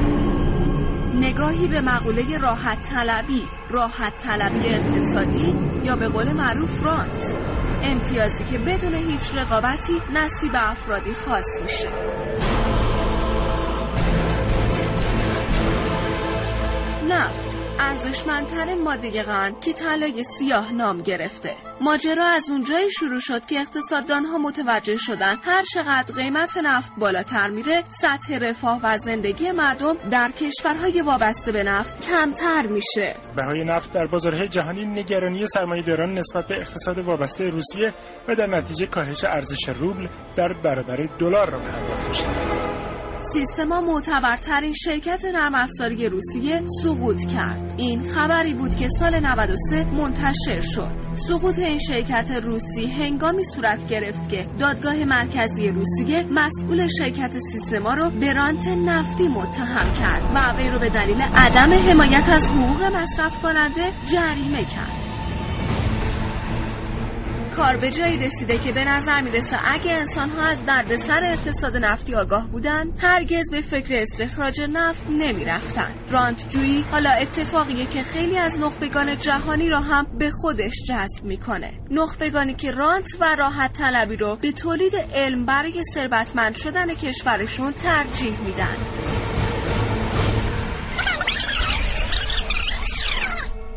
نگاهی 1.13 1.67
به 1.67 1.81
مقوله 1.81 2.37
راحت 2.37 2.89
طلبی 2.89 3.43
راحت 3.69 4.17
طلبی 4.17 4.67
اقتصادی 4.67 5.53
یا 5.83 5.95
به 5.95 6.09
قول 6.09 6.33
معروف 6.33 6.83
رانت. 6.83 7.56
امتیازی 7.83 8.43
که 8.43 8.57
بدون 8.57 8.93
هیچ 8.93 9.35
رقابتی 9.35 10.01
نصیب 10.13 10.51
افرادی 10.53 11.13
خاص 11.13 11.61
میشه. 11.61 11.89
نفت. 17.09 17.66
ارزشمندترین 17.79 18.83
ماده 18.83 19.23
قرن 19.23 19.59
که 19.59 19.73
طلای 19.73 20.23
سیاه 20.23 20.73
نام 20.73 21.01
گرفته 21.01 21.53
ماجرا 21.81 22.25
از 22.25 22.49
اونجایی 22.49 22.91
شروع 22.91 23.19
شد 23.19 23.45
که 23.45 23.59
اقتصاددان 23.59 24.25
ها 24.25 24.37
متوجه 24.37 24.97
شدن 24.97 25.35
هر 25.43 25.63
چقدر 25.73 26.15
قیمت 26.15 26.57
نفت 26.57 26.91
بالاتر 26.97 27.49
میره 27.49 27.83
سطح 27.87 28.37
رفاه 28.41 28.79
و 28.83 28.97
زندگی 28.97 29.51
مردم 29.51 29.97
در 30.11 30.31
کشورهای 30.31 31.01
وابسته 31.01 31.51
به 31.51 31.63
نفت 31.63 32.07
کمتر 32.07 32.67
میشه 32.67 33.15
بهای 33.35 33.63
نفت 33.65 33.93
در 33.93 34.07
بازارهای 34.07 34.47
جهانی 34.47 34.85
نگرانی 34.85 35.47
سرمایه‌داران 35.47 36.13
نسبت 36.13 36.47
به 36.47 36.55
اقتصاد 36.55 36.99
وابسته 36.99 37.43
روسیه 37.43 37.93
و 38.27 38.35
در 38.35 38.47
نتیجه 38.47 38.85
کاهش 38.85 39.23
ارزش 39.23 39.69
روبل 39.69 40.07
در 40.35 40.53
برابر 40.63 41.09
دلار 41.19 41.49
را 41.49 41.59
به 41.59 41.71
همراه 41.71 42.03
داشت. 42.03 42.27
سیستما 43.21 43.81
معتبرترین 43.81 44.73
شرکت 44.73 45.25
نرم 45.25 45.55
افزاری 45.55 46.09
روسیه 46.09 46.61
سقوط 46.83 47.25
کرد. 47.33 47.73
این 47.77 48.03
خبری 48.03 48.53
بود 48.53 48.75
که 48.75 48.87
سال 48.87 49.19
93 49.19 49.83
منتشر 49.83 50.59
شد. 50.59 50.91
سقوط 51.27 51.59
این 51.59 51.79
شرکت 51.79 52.31
روسی 52.31 52.85
هنگامی 52.85 53.43
صورت 53.43 53.87
گرفت 53.87 54.29
که 54.29 54.47
دادگاه 54.59 54.95
مرکزی 54.95 55.67
روسیه 55.67 56.27
مسئول 56.31 56.87
شرکت 56.87 57.37
سیستما 57.39 57.93
رو 57.93 58.09
به 58.19 58.33
رانت 58.33 58.67
نفتی 58.67 59.27
متهم 59.27 59.91
کرد 59.91 60.23
و 60.35 60.57
وی 60.57 60.69
رو 60.69 60.79
به 60.79 60.89
دلیل 60.89 61.21
عدم 61.21 61.73
حمایت 61.73 62.29
از 62.29 62.47
حقوق 62.49 62.83
مصرف 62.83 63.41
کننده 63.41 63.91
جریمه 64.11 64.63
کرد. 64.63 65.06
کار 67.57 67.77
به 67.77 67.91
جایی 67.91 68.17
رسیده 68.17 68.57
که 68.57 68.71
به 68.71 68.83
نظر 68.83 69.21
می‌رسه 69.21 69.57
اگه 69.65 69.91
انسان 69.91 70.29
ها 70.29 70.41
از 70.41 70.65
دردسر 70.65 71.19
اقتصاد 71.23 71.77
نفتی 71.77 72.15
آگاه 72.15 72.47
بودن 72.47 72.91
هرگز 73.01 73.51
به 73.51 73.61
فکر 73.61 73.95
استخراج 73.95 74.61
نفت 74.69 75.05
نمی‌رفتن. 75.09 75.93
رانت 76.11 76.49
جویی 76.49 76.85
حالا 76.91 77.09
اتفاقیه 77.09 77.85
که 77.85 78.03
خیلی 78.03 78.37
از 78.37 78.59
نخبگان 78.59 79.17
جهانی 79.17 79.69
را 79.69 79.81
هم 79.81 80.07
به 80.19 80.29
خودش 80.29 80.73
جذب 80.87 81.23
می‌کنه. 81.23 81.71
نخبگانی 81.91 82.53
که 82.53 82.71
رانت 82.71 83.07
و 83.19 83.35
راحت 83.35 83.73
طلبی 83.73 84.15
رو 84.15 84.37
به 84.41 84.51
تولید 84.51 84.95
علم 85.15 85.45
برای 85.45 85.83
ثروتمند 85.93 86.55
شدن 86.55 86.93
کشورشون 86.93 87.73
ترجیح 87.73 88.39
میدن. 88.41 88.77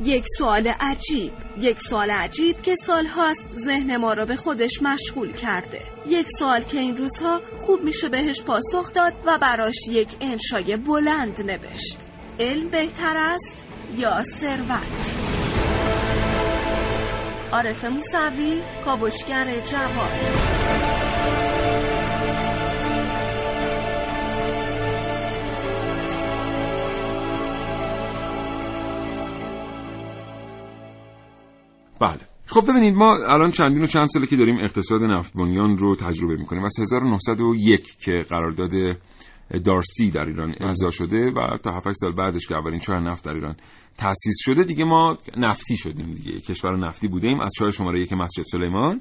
یک 0.05 0.25
سوال 0.39 0.69
عجیب 0.81 1.33
یک 1.59 1.81
سوال 1.81 2.11
عجیب 2.11 2.63
که 2.63 2.75
سالهاست 2.75 3.49
ذهن 3.59 3.97
ما 3.97 4.13
را 4.13 4.25
به 4.25 4.37
خودش 4.37 4.83
مشغول 4.83 5.33
کرده. 5.33 5.83
یک 6.07 6.27
سوال 6.39 6.61
که 6.63 6.79
این 6.79 6.97
روزها 6.97 7.41
خوب 7.61 7.83
میشه 7.83 8.09
بهش 8.09 8.43
پاسخ 8.43 8.93
داد 8.93 9.13
و 9.27 9.39
براش 9.39 9.77
یک 9.91 10.09
انشای 10.21 10.77
بلند 10.77 11.41
نوشت. 11.43 11.99
علم 12.41 12.69
بهتر 12.69 13.17
است 13.17 13.67
یا 13.97 14.23
ثروت؟ 14.23 15.31
عارف 17.53 17.85
موسوی 17.85 18.61
کابشگر 18.85 19.61
جوان. 19.61 21.00
بله. 32.01 32.21
خب 32.47 32.61
ببینید 32.69 32.95
ما 32.95 33.17
الان 33.29 33.51
چندین 33.51 33.83
و 33.83 33.87
چند 33.87 34.07
ساله 34.07 34.27
که 34.27 34.37
داریم 34.37 34.59
اقتصاد 34.59 35.03
نفت 35.03 35.33
بنیان 35.35 35.77
رو 35.77 35.97
تجربه 35.97 36.37
می‌کنیم. 36.37 36.65
از 36.65 36.81
1901 36.81 37.99
که 37.99 38.25
قرارداد 38.31 38.71
دارسی 39.65 40.11
در 40.11 40.25
ایران 40.25 40.55
امضا 40.61 40.91
شده 40.91 41.31
و 41.37 41.57
تا 41.57 41.71
7 41.71 41.93
سال 41.93 42.13
بعدش 42.13 42.47
که 42.47 42.57
اولین 42.57 42.81
چاه 42.81 43.01
نفت 43.01 43.25
در 43.25 43.33
ایران 43.33 43.57
تأسیس 43.99 44.37
شده 44.41 44.65
دیگه 44.65 44.85
ما 44.85 45.19
نفتی 45.37 45.77
شدیم 45.77 46.11
دیگه. 46.11 46.41
کشور 46.41 46.77
نفتی 46.77 47.09
بودیم 47.09 47.41
از 47.41 47.53
چاه 47.59 47.71
شماره 47.71 48.01
یک 48.01 48.13
مسجد 48.13 48.43
سلیمان. 48.43 49.01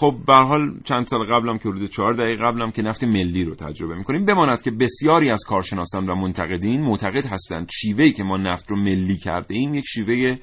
خب 0.00 0.14
به 0.26 0.34
حال 0.34 0.80
چند 0.84 1.06
سال 1.06 1.20
قبلم 1.24 1.58
که 1.58 1.68
حدود 1.68 1.90
4 1.90 2.12
دقیقه 2.12 2.44
قبلم 2.44 2.70
که 2.70 2.82
نفت 2.82 3.04
ملی 3.04 3.44
رو 3.44 3.54
تجربه 3.54 3.94
می‌کنیم. 3.94 4.24
بماند 4.24 4.62
که 4.62 4.70
بسیاری 4.70 5.30
از 5.30 5.44
کارشناسان 5.48 6.10
و 6.10 6.14
منتقدین 6.14 6.82
معتقد 6.82 7.26
هستند 7.26 7.68
شیوهی 7.72 8.12
که 8.12 8.22
ما 8.22 8.36
نفت 8.36 8.70
رو 8.70 8.76
ملی 8.76 9.16
کرده 9.16 9.54
ایم. 9.54 9.74
یک 9.74 9.84
شیوه 9.88 10.36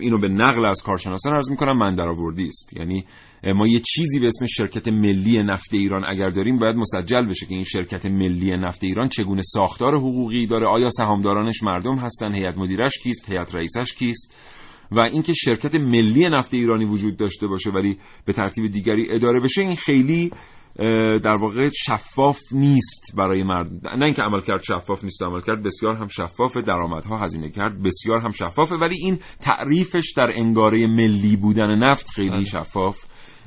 اینو 0.00 0.18
به 0.18 0.28
نقل 0.28 0.64
از 0.66 0.82
کارشناسان 0.82 1.34
عرض 1.34 1.50
می‌کنم 1.50 1.78
من 1.78 1.94
در 1.94 2.08
آوردی 2.08 2.46
است. 2.46 2.76
یعنی 2.76 3.04
ما 3.54 3.68
یه 3.68 3.80
چیزی 3.80 4.20
به 4.20 4.26
اسم 4.26 4.46
شرکت 4.46 4.88
ملی 4.88 5.42
نفت 5.42 5.74
ایران 5.74 6.04
اگر 6.08 6.30
داریم 6.30 6.58
باید 6.58 6.76
مسجل 6.76 7.26
بشه 7.26 7.46
که 7.46 7.54
این 7.54 7.64
شرکت 7.64 8.06
ملی 8.06 8.56
نفت 8.56 8.84
ایران 8.84 9.08
چگونه 9.08 9.42
ساختار 9.42 9.94
حقوقی 9.94 10.46
داره 10.46 10.66
آیا 10.66 10.90
سهامدارانش 10.90 11.62
مردم 11.62 11.98
هستن 11.98 12.34
هیئت 12.34 12.58
مدیرش 12.58 12.98
کیست 13.02 13.30
هیئت 13.30 13.54
رئیسش 13.54 13.94
کیست؟ 13.98 14.36
و 14.92 15.00
اینکه 15.00 15.32
شرکت 15.32 15.74
ملی 15.74 16.28
نفت 16.28 16.54
ایرانی 16.54 16.84
وجود 16.84 17.16
داشته 17.16 17.46
باشه 17.46 17.70
ولی 17.70 17.98
به 18.24 18.32
ترتیب 18.32 18.70
دیگری 18.70 19.06
اداره 19.10 19.40
بشه 19.40 19.60
این 19.60 19.76
خیلی 19.76 20.30
در 21.22 21.36
واقع 21.40 21.70
شفاف 21.86 22.38
نیست 22.52 23.14
برای 23.16 23.42
مرد 23.42 23.88
نه 23.88 24.04
اینکه 24.04 24.22
عملکرد 24.22 24.62
شفاف 24.62 25.04
نیست 25.04 25.22
عملکرد 25.22 25.62
بسیار 25.62 25.94
هم 25.94 26.06
شفاف 26.06 26.56
درآمدها 26.56 27.18
هزینه 27.18 27.50
کرد 27.50 27.82
بسیار 27.82 28.20
هم 28.20 28.30
شفافه 28.30 28.74
ولی 28.74 28.96
این 28.98 29.18
تعریفش 29.40 30.12
در 30.16 30.30
انگاره 30.36 30.86
ملی 30.86 31.36
بودن 31.36 31.78
نفت 31.78 32.10
خیلی 32.10 32.30
بله. 32.30 32.44
شفاف 32.44 32.96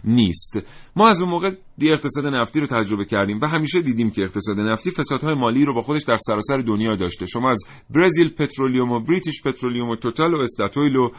نیست. 0.03 0.59
ما 0.95 1.09
از 1.09 1.21
اون 1.21 1.31
موقع 1.31 1.51
دی 1.77 1.91
اقتصاد 1.91 2.25
نفتی 2.25 2.59
رو 2.59 2.65
تجربه 2.65 3.05
کردیم 3.05 3.39
و 3.41 3.47
همیشه 3.47 3.81
دیدیم 3.81 4.09
که 4.09 4.21
اقتصاد 4.21 4.59
نفتی 4.59 4.91
فسادهای 4.91 5.35
مالی 5.35 5.65
رو 5.65 5.73
با 5.73 5.81
خودش 5.81 6.03
در 6.03 6.15
سراسر 6.15 6.57
دنیا 6.57 6.95
داشته. 6.95 7.25
شما 7.25 7.49
از 7.49 7.59
برزیل 7.89 8.29
پترولیوم 8.29 8.91
و 8.91 8.99
بریتیش 8.99 9.41
پترولیوم 9.43 9.89
و 9.89 9.95
توتال 9.95 10.33
و 10.33 10.39
استاتویل 10.39 10.95
و 10.95 11.09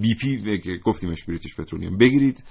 بی 0.00 0.14
پی 0.14 0.38
گفتیمش 0.84 1.24
بریتیش 1.24 1.56
پترولیوم. 1.56 1.98
بگیرید. 1.98 2.44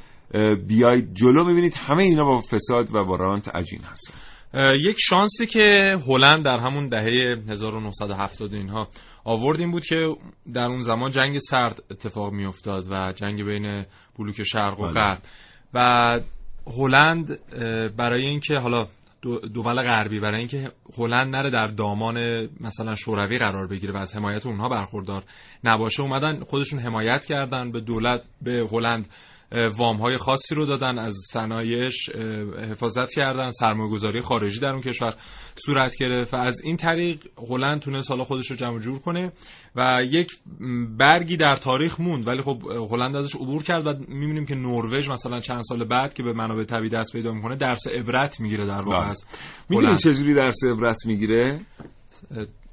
بیاید 0.68 1.14
جلو 1.14 1.44
می‌بینید 1.44 1.76
همه 1.76 2.04
اینا 2.04 2.26
با 2.26 2.40
فساد 2.40 2.96
و 2.96 3.06
با 3.06 3.16
رانت 3.16 3.56
عجین 3.56 3.82
هستن. 3.84 4.14
یک 4.80 4.96
شانسی 5.00 5.46
که 5.46 5.98
هلند 6.08 6.46
در 6.46 6.58
همون 6.58 6.90
دهه 6.90 7.38
1970 7.50 8.54
اینها 8.54 8.88
آوردیم 9.24 9.72
بود 9.72 9.86
که 9.86 10.16
در 10.54 10.66
اون 10.68 10.82
زمان 10.82 11.12
جنگ 11.12 11.38
سرد 11.40 11.84
اتفاق 11.92 12.34
میافتاد 12.34 12.84
و 12.92 13.12
جنگ 13.16 13.44
بین 13.44 13.86
بلوک 14.20 14.44
شرق 14.44 14.80
و 14.80 14.84
بله. 14.84 14.94
غرب. 14.94 15.22
و 15.74 16.20
هلند 16.78 17.40
برای 17.98 18.26
اینکه 18.26 18.56
حالا 18.60 18.88
دول 19.54 19.84
غربی 19.84 20.20
برای 20.20 20.40
اینکه 20.40 20.72
هلند 20.98 21.36
نره 21.36 21.50
در 21.50 21.68
دامان 21.68 22.48
مثلا 22.62 22.96
شوروی 22.96 23.38
قرار 23.38 23.68
بگیره 23.68 23.94
و 23.94 23.98
از 23.98 24.16
حمایت 24.16 24.46
اونها 24.46 24.70
برخوردار 24.70 25.24
نباشه 25.64 26.02
اومدن 26.02 26.44
خودشون 26.44 26.80
حمایت 26.80 27.26
کردن 27.26 27.72
به 27.72 27.82
دولت 27.82 28.22
به 28.42 28.68
هلند. 28.72 29.08
وام 29.78 29.98
های 29.98 30.18
خاصی 30.18 30.56
رو 30.56 30.66
دادن 30.66 31.00
از 31.00 31.16
صنایعش 31.32 32.10
حفاظت 32.72 33.14
کردن 33.14 33.52
سرمایه‌گذاری 33.52 34.22
خارجی 34.22 34.60
در 34.60 34.70
اون 34.70 34.82
کشور 34.82 35.16
صورت 35.56 35.96
گرفت. 36.00 36.34
و 36.34 36.38
از 36.38 36.62
این 36.64 36.78
طریق 36.78 37.20
هلند 37.50 37.82
تونست 37.82 38.12
حالا 38.12 38.24
خودش 38.24 38.52
رو 38.52 38.56
جمع 38.56 38.80
جور 38.80 39.00
کنه 39.00 39.32
و 39.76 40.02
یک 40.12 40.32
برگی 40.98 41.38
در 41.38 41.56
تاریخ 41.56 42.00
موند. 42.00 42.28
ولی 42.28 42.42
خب 42.42 42.62
هلند 42.92 43.16
ازش 43.16 43.36
عبور 43.36 43.64
کرد 43.64 43.88
و 43.88 43.94
می‌بینیم 44.08 44.46
که 44.46 44.56
نروژ 44.56 45.10
مثلا 45.10 45.40
چند 45.40 45.62
سال 45.64 45.84
بعد 45.84 46.14
که 46.14 46.24
به 46.24 46.34
منابع 46.34 46.64
طبیعی 46.64 46.90
دست 46.90 47.14
پیدا 47.14 47.34
می‌کنه 47.34 47.56
درس 47.56 47.88
عبرت 47.88 48.40
می‌گیره 48.40 48.66
در 48.66 48.82
واقع 48.82 49.00
بله. 49.00 49.14
می‌دونیم 49.70 49.98
چجوری 49.98 50.34
درس 50.34 50.64
عبرت 50.72 51.06
می‌گیره؟ 51.06 51.62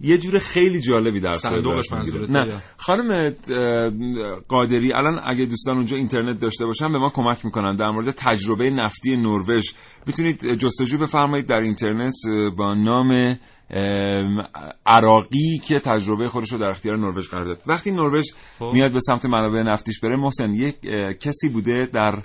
یه 0.00 0.18
جور 0.18 0.38
خیلی 0.38 0.80
جالبی 0.80 1.20
در 1.20 1.34
صندوقش 1.34 1.92
نه. 1.92 2.62
خانم 2.76 3.34
قادری 4.48 4.92
الان 4.92 5.20
اگه 5.24 5.46
دوستان 5.46 5.76
اونجا 5.76 5.96
اینترنت 5.96 6.40
داشته 6.40 6.66
باشن 6.66 6.92
به 6.92 6.98
ما 6.98 7.08
کمک 7.08 7.44
می‌کنن 7.44 7.76
در 7.76 7.90
مورد 7.90 8.10
تجربه 8.10 8.70
نفتی 8.70 9.16
نروژ. 9.16 9.70
می‌تونید 10.06 10.54
جستجو 10.54 10.98
بفرمایید 10.98 11.46
در 11.46 11.60
اینترنت 11.60 12.14
با 12.56 12.74
نام 12.74 13.36
ام، 13.70 14.42
عراقی 14.86 15.58
که 15.64 15.78
تجربه 15.78 16.28
خودش 16.28 16.52
رو 16.52 16.58
در 16.58 16.70
اختیار 16.70 16.96
نروژ 16.96 17.28
قرار 17.28 17.44
داد. 17.44 17.62
وقتی 17.66 17.90
نروژ 17.90 18.24
خب. 18.58 18.70
میاد 18.74 18.92
به 18.92 19.00
سمت 19.00 19.26
منابع 19.26 19.62
نفتیش 19.62 20.00
بره 20.00 20.16
محسن 20.16 20.54
یک 20.54 20.80
کسی 21.20 21.48
بوده 21.48 21.80
در 21.92 22.18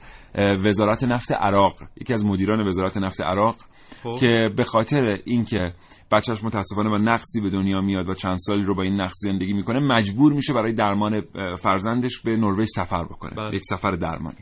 وزارت 0.66 1.04
نفت 1.04 1.32
عراق 1.32 1.74
یکی 2.02 2.14
از 2.14 2.26
مدیران 2.26 2.68
وزارت 2.68 2.98
نفت 2.98 3.22
عراق. 3.22 3.56
خب. 4.04 4.18
که 4.20 4.50
به 4.58 4.64
خاطر 4.64 5.18
اینکه 5.26 5.74
بچهش 6.12 6.44
متاسفانه 6.44 6.90
با 6.90 6.98
نقصی 6.98 7.42
به 7.42 7.50
دنیا 7.50 7.82
میاد 7.82 8.10
و 8.10 8.14
چند 8.14 8.38
سالی 8.38 8.64
رو 8.64 8.76
با 8.76 8.84
این 8.84 9.02
نقص 9.02 9.16
زندگی 9.24 9.54
می‌کنه 9.54 9.80
مجبور 9.80 10.34
میشه 10.34 10.54
برای 10.54 10.74
درمان 10.74 11.22
فرزندش 11.58 12.22
به 12.22 12.38
نروژ 12.38 12.68
سفر 12.76 13.04
بکنه 13.04 13.32
بله. 13.36 13.56
یک 13.56 13.64
سفر 13.64 13.92
درمانی 13.92 14.38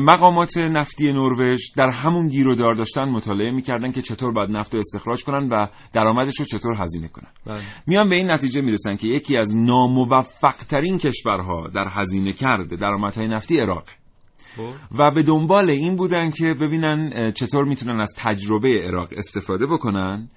مقامات 0.00 0.56
نفتی 0.56 1.12
نروژ 1.12 1.60
در 1.76 1.90
همون 1.90 2.28
گیر 2.28 2.48
و 2.48 2.54
دار 2.54 2.72
داشتن 2.72 3.04
مطالعه 3.04 3.50
می‌کردن 3.50 3.92
که 3.92 4.02
چطور 4.02 4.32
باید 4.32 4.50
نفت 4.50 4.74
رو 4.74 4.80
استخراج 4.80 5.24
کنن 5.24 5.48
و 5.48 5.66
درآمدش 5.92 6.40
رو 6.40 6.44
چطور 6.44 6.74
هزینه 6.82 7.08
کنن 7.08 7.28
بله. 7.46 7.60
میان 7.86 8.08
به 8.08 8.16
این 8.16 8.30
نتیجه 8.30 8.60
می‌رسن 8.60 8.96
که 8.96 9.08
یکی 9.08 9.36
از 9.36 9.56
ناموفق 9.56 10.56
ترین 10.56 10.98
کشورها 10.98 11.68
در 11.74 11.86
هزینه 11.90 12.32
کرده 12.32 12.76
درآمدهای 12.76 13.28
نفتی 13.28 13.60
عراق 13.60 13.84
خب. 13.84 13.99
و 14.98 15.10
به 15.14 15.22
دنبال 15.22 15.70
این 15.70 15.96
بودن 15.96 16.30
که 16.30 16.54
ببینن 16.54 17.32
چطور 17.32 17.64
می‌تونن 17.64 18.00
از 18.00 18.14
تجربه 18.16 18.68
عراق 18.68 19.08
استفاده 19.16 19.66
بکنن 19.66 20.28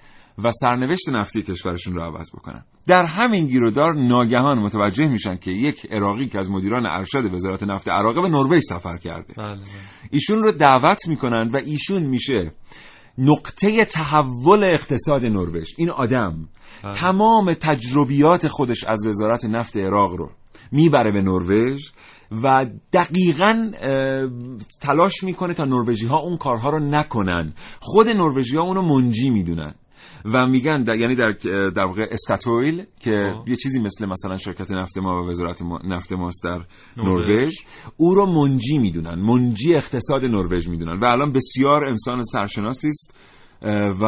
و 0.44 0.50
سرنوشت 0.50 1.08
نفتی 1.08 1.42
کشورشون 1.42 1.94
رو 1.94 2.02
عوض 2.02 2.30
بکنن 2.30 2.64
در 2.86 3.06
همین 3.06 3.46
گیرودار 3.46 3.94
ناگهان 3.94 4.58
متوجه 4.58 5.08
میشن 5.08 5.36
که 5.36 5.50
یک 5.50 5.86
عراقی 5.90 6.26
که 6.26 6.38
از 6.38 6.50
مدیران 6.50 6.86
ارشد 6.86 7.34
وزارت 7.34 7.62
نفت 7.62 7.88
عراق 7.88 8.22
به 8.22 8.28
نروژ 8.28 8.62
سفر 8.68 8.96
کرده 8.96 9.34
بله 9.36 9.54
بله. 9.54 9.64
ایشون 10.10 10.42
رو 10.42 10.52
دعوت 10.52 11.08
می‌کنن 11.08 11.50
و 11.54 11.56
ایشون 11.56 12.02
میشه 12.02 12.52
نقطه 13.18 13.84
تحول 13.84 14.64
اقتصاد 14.64 15.24
نروژ 15.24 15.68
این 15.78 15.90
آدم 15.90 16.48
بله. 16.82 16.92
تمام 16.92 17.54
تجربیات 17.54 18.48
خودش 18.48 18.84
از 18.84 19.06
وزارت 19.06 19.44
نفت 19.44 19.76
عراق 19.76 20.10
رو 20.16 20.30
می‌بره 20.72 21.12
به 21.12 21.22
نروژ 21.22 21.90
و 22.30 22.66
دقیقا 22.92 23.70
تلاش 24.82 25.22
می‌کنه 25.22 25.54
تا 25.54 25.64
نروژی 25.64 26.06
ها 26.06 26.18
اون 26.18 26.36
کارها 26.36 26.70
رو 26.70 26.78
نکنن. 26.78 27.52
خود 27.80 28.08
نروژی 28.08 28.56
ها 28.56 28.62
اونو 28.62 28.82
منجی 28.82 29.30
می‌دونن. 29.30 29.74
و 30.24 30.46
میگن 30.46 30.82
در 30.82 30.94
یعنی 30.94 31.16
در 31.16 31.32
در 31.70 31.84
واقع 31.84 32.02
استاتویل 32.10 32.84
که 33.00 33.10
آه. 33.10 33.44
یه 33.46 33.56
چیزی 33.56 33.82
مثل 33.82 34.06
مثلا 34.06 34.36
شرکت 34.36 34.72
نفت 34.72 34.98
ما 34.98 35.22
و 35.22 35.28
وزارت 35.30 35.62
ما- 35.62 35.80
نفت 35.84 36.12
ماست 36.12 36.44
در 36.44 36.60
نروژ. 36.96 37.54
او 37.96 38.14
رو 38.14 38.26
منجی 38.26 38.78
می‌دونن. 38.78 39.14
منجی 39.14 39.74
اقتصاد 39.74 40.24
نروژ 40.24 40.68
می‌دونن. 40.68 40.98
و 40.98 41.04
الان 41.04 41.32
بسیار 41.32 41.84
انسان 41.84 42.22
سرشناسی 42.22 42.88
است 42.88 43.18
و 44.00 44.04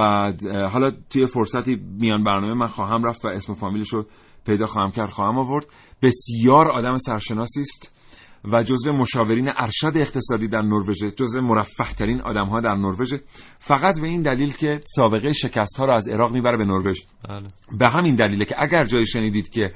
حالا 0.73 0.91
توی 1.11 1.27
فرصتی 1.27 1.81
میان 2.01 2.25
برنامه 2.25 2.55
من 2.55 2.67
خواهم 2.67 3.05
رفت 3.05 3.25
و 3.25 3.29
اسم 3.29 3.55
فامیلش 3.55 3.89
رو 3.89 4.07
پیدا 4.47 4.67
خواهم 4.67 4.91
کرد 4.91 5.11
خواهم 5.11 5.39
آورد. 5.39 5.67
بسیار 6.03 6.69
آدم 6.69 6.95
سرشناسی 6.95 7.61
است. 7.61 7.96
و 8.45 8.63
جزو 8.63 8.93
مشاورین 8.93 9.51
ارشد 9.57 9.93
اقتصادی 9.97 10.49
در 10.49 10.63
نروژ 10.63 11.05
جزو 11.05 11.41
مرفه 11.41 11.95
ترین 11.99 12.21
آدم 12.21 12.47
ها 12.47 12.61
در 12.61 12.75
نروژ. 12.75 13.15
فقط 13.59 14.01
به 14.01 14.07
این 14.07 14.23
دلیل 14.23 14.53
که 14.53 14.81
سابقه 14.85 15.33
شکست 15.33 15.77
ها 15.79 15.85
رو 15.85 15.93
از 15.95 16.09
عراق 16.09 16.33
می‌بره 16.33 16.57
به 16.57 16.65
نروژ. 16.65 17.01
بله. 17.29 17.49
به 17.79 17.89
همین 17.89 18.15
دلیله 18.15 18.45
که 18.45 18.55
اگر 18.59 18.85
جایی 18.85 19.07
شنیدید 19.07 19.49
که 19.49 19.73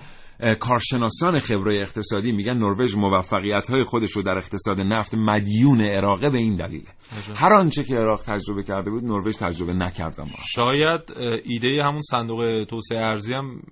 کارشناسان 0.60 1.38
خبره 1.38 1.80
اقتصادی 1.80 2.32
میگن 2.32 2.54
نروژ 2.54 2.96
موفقیت 2.96 3.70
های 3.70 3.82
خودش 3.82 4.10
رو 4.10 4.22
در 4.22 4.38
اقتصاد 4.38 4.80
نفت 4.80 5.14
مدیون 5.14 5.80
عراقه 5.80 6.30
به 6.30 6.38
این 6.38 6.56
دلیله 6.56 6.88
هر 7.34 7.52
آنچه 7.52 7.84
که 7.84 7.94
عراق 7.94 8.22
تجربه 8.22 8.62
کرده 8.62 8.90
بود 8.90 9.04
نروژ 9.04 9.36
تجربه 9.36 9.72
نکرد 9.72 10.20
اما. 10.20 10.30
شاید 10.54 11.00
ایده 11.44 11.84
همون 11.84 12.02
صندوق 12.02 12.64
توسعه 12.68 12.98
ارزی 12.98 13.34
هم 13.34 13.62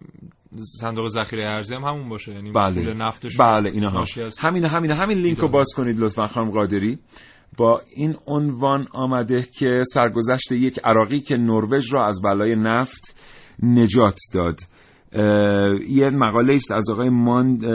صندوق 0.81 1.09
ذخیره 1.09 1.47
ارزی 1.47 1.75
هم 1.75 1.83
همون 1.83 2.09
باشه 2.09 2.33
یعنی 2.33 2.53
بله. 2.53 2.85
پول 2.85 2.97
نفتش 2.97 3.37
بله 3.37 3.71
اینا 3.71 3.91
ها 3.91 4.05
همین 4.41 4.65
همین 4.65 4.91
همین 4.91 5.19
لینک 5.19 5.39
رو. 5.39 5.49
باز 5.49 5.67
کنید 5.77 5.99
لطفا 5.99 6.27
خانم 6.27 6.51
قادری. 6.51 6.99
با 7.57 7.81
این 7.97 8.17
عنوان 8.27 8.89
آمده 8.93 9.43
که 9.43 9.83
سرگذشت 9.95 10.53
یک 10.53 10.81
عراقی 10.85 11.21
که 11.21 11.37
نروژ 11.37 11.95
را 11.95 12.07
از 12.07 12.23
بلای 12.23 12.57
نفت 12.57 13.17
نجات 13.63 14.19
داد. 14.35 14.61
یه 15.89 16.11
مقاله 16.11 16.55
است 16.55 16.73
از 16.73 16.91
آقای 16.91 17.09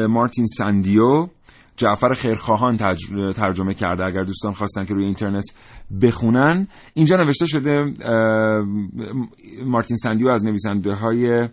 مارتین 0.07 0.45
سندیو. 0.45 1.27
جعفر 1.77 2.13
خیرخواهان 2.13 2.77
ترجمه 3.35 3.73
کرده. 3.73 4.05
اگر 4.05 4.23
دوستان 4.23 4.51
خواستن 4.51 4.85
که 4.85 4.93
روی 4.93 5.05
اینترنت 5.05 5.43
بخونن. 6.01 6.67
اینجا 6.93 7.15
نوشته 7.15 7.45
شده 7.45 7.93
مارتین 9.65 9.97
سندیو 9.97 10.27
از 10.27 10.45
نویسنده 10.45 10.93
های 10.93 11.47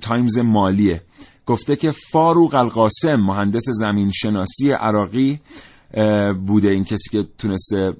تایمز 0.00 0.38
مالیه. 0.38 1.02
گفته 1.46 1.76
که 1.76 1.90
فاروق 1.90 2.54
القاسم 2.54 3.16
مهندس 3.16 3.64
زمین 3.68 4.10
شناسی 4.10 4.72
عراقی 4.80 5.40
بوده 6.46 6.70
این 6.70 6.84
کسی 6.84 7.10
که 7.10 7.28
تونسته 7.38 7.92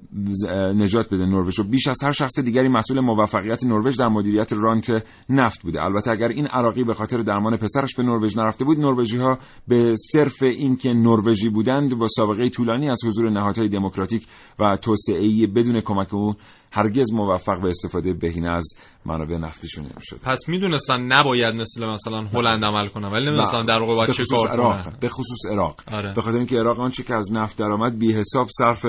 نجات 0.75 1.07
بده 1.07 1.27
نروژ 1.27 1.59
رو. 1.59 1.65
بیش 1.65 1.87
از 1.87 1.97
هر 2.05 2.11
شخص 2.11 2.41
دیگری 2.41 2.69
مسئول 2.69 3.01
موفقیت 3.01 3.65
نروژ 3.65 3.97
در 3.97 4.09
مدیریت 4.09 4.53
رانت 4.53 4.91
نفت 5.29 5.63
بوده. 5.63 5.85
البته 5.85 6.11
اگر 6.11 6.29
این 6.29 6.47
عراقی 6.47 6.85
به 6.85 6.95
خاطر 6.95 7.19
درمان 7.19 7.57
پسرش 7.57 7.95
به 7.95 8.03
نروژ 8.03 8.39
نرفته 8.39 8.65
بود 8.65 8.81
نروژی 8.81 9.19
ها 9.19 9.39
به 9.69 9.95
صرف 10.13 10.43
اینکه 10.43 10.89
نروژی 10.89 11.49
بودند 11.49 11.99
با 11.99 12.07
سابقه 12.09 12.49
طولانی 12.49 12.91
از 12.91 13.01
حضور 13.07 13.31
نهادهای 13.31 13.69
دموکراتیک 13.69 14.27
و 14.59 14.77
توسعه‌ای 14.77 15.47
بدون 15.47 15.81
کمک 15.81 16.15
او 16.15 16.33
هرگز 16.73 17.13
موفق 17.13 17.61
به 17.63 17.69
استفاده 17.69 18.13
بهینه 18.13 18.51
از 18.51 18.75
منابع 19.07 19.37
نفتیشون 19.37 19.85
نمی‌شد 19.85 20.21
پس 20.25 20.49
می‌دونستن 20.49 21.01
نباید 21.01 21.55
مثل 21.55 21.87
مثلا 21.87 22.21
هلند 22.21 22.65
عمل 22.65 22.89
کنن 22.89 23.09
ولی 23.09 23.27
نمی‌دونستن 23.27 23.65
در 23.65 23.81
واقع 23.81 23.95
باید 23.95 24.07
به 24.07 24.13
چه 24.13 24.23
خصوص 24.23 24.47
کار 24.47 24.49
عراق 24.49 24.85
کنن 24.85 24.97
به 25.01 25.09
خصوص 25.09 25.53
عراق. 25.53 25.81
آره. 25.93 26.13
به 26.15 26.23
خاطر 26.23 26.37
اینکه 26.37 26.57
عراق 26.57 26.81
آنچه 26.81 27.03
که 27.03 27.15
از 27.15 27.33
نفت 27.33 27.59
درآمد 27.59 27.99
بی 27.99 28.13
حساب 28.13 28.47
صرف 28.59 28.87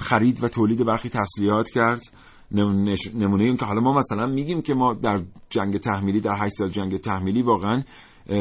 خرید 0.00 0.44
و 0.44 0.48
تولید 0.48 0.86
برخی 0.86 1.08
تسلیحات 1.08 1.70
کرد. 1.70 2.00
نمونه 2.52 3.44
این 3.44 3.56
که 3.56 3.64
حالا 3.64 3.80
ما 3.80 3.92
مثلا 3.98 4.26
میگیم 4.26 4.62
که 4.62 4.74
ما 4.74 4.94
در 4.94 5.22
جنگ 5.50 5.78
تحمیلی 5.78 6.20
در 6.20 6.34
8 6.44 6.52
سال 6.52 6.68
جنگ 6.68 7.00
تحمیلی 7.00 7.42
واقعا 7.42 7.82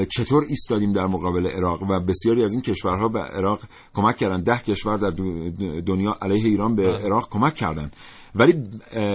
چطور 0.09 0.43
ایستادیم 0.49 0.91
در 0.91 1.05
مقابل 1.05 1.47
عراق؟ 1.47 1.83
و 1.83 1.99
بسیاری 1.99 2.43
از 2.43 2.53
این 2.53 2.61
کشورها 2.61 3.07
به 3.07 3.19
عراق 3.19 3.59
کمک 3.93 4.17
کردن 4.17 4.41
ده 4.41 4.57
کشور 4.57 4.97
در 4.97 5.09
دنیا 5.81 6.15
علیه 6.21 6.45
ایران 6.45 6.75
به 6.75 6.83
بله. 6.83 6.97
عراق 6.97 7.29
کمک 7.31 7.53
کردن 7.53 7.91
ولی 8.35 8.53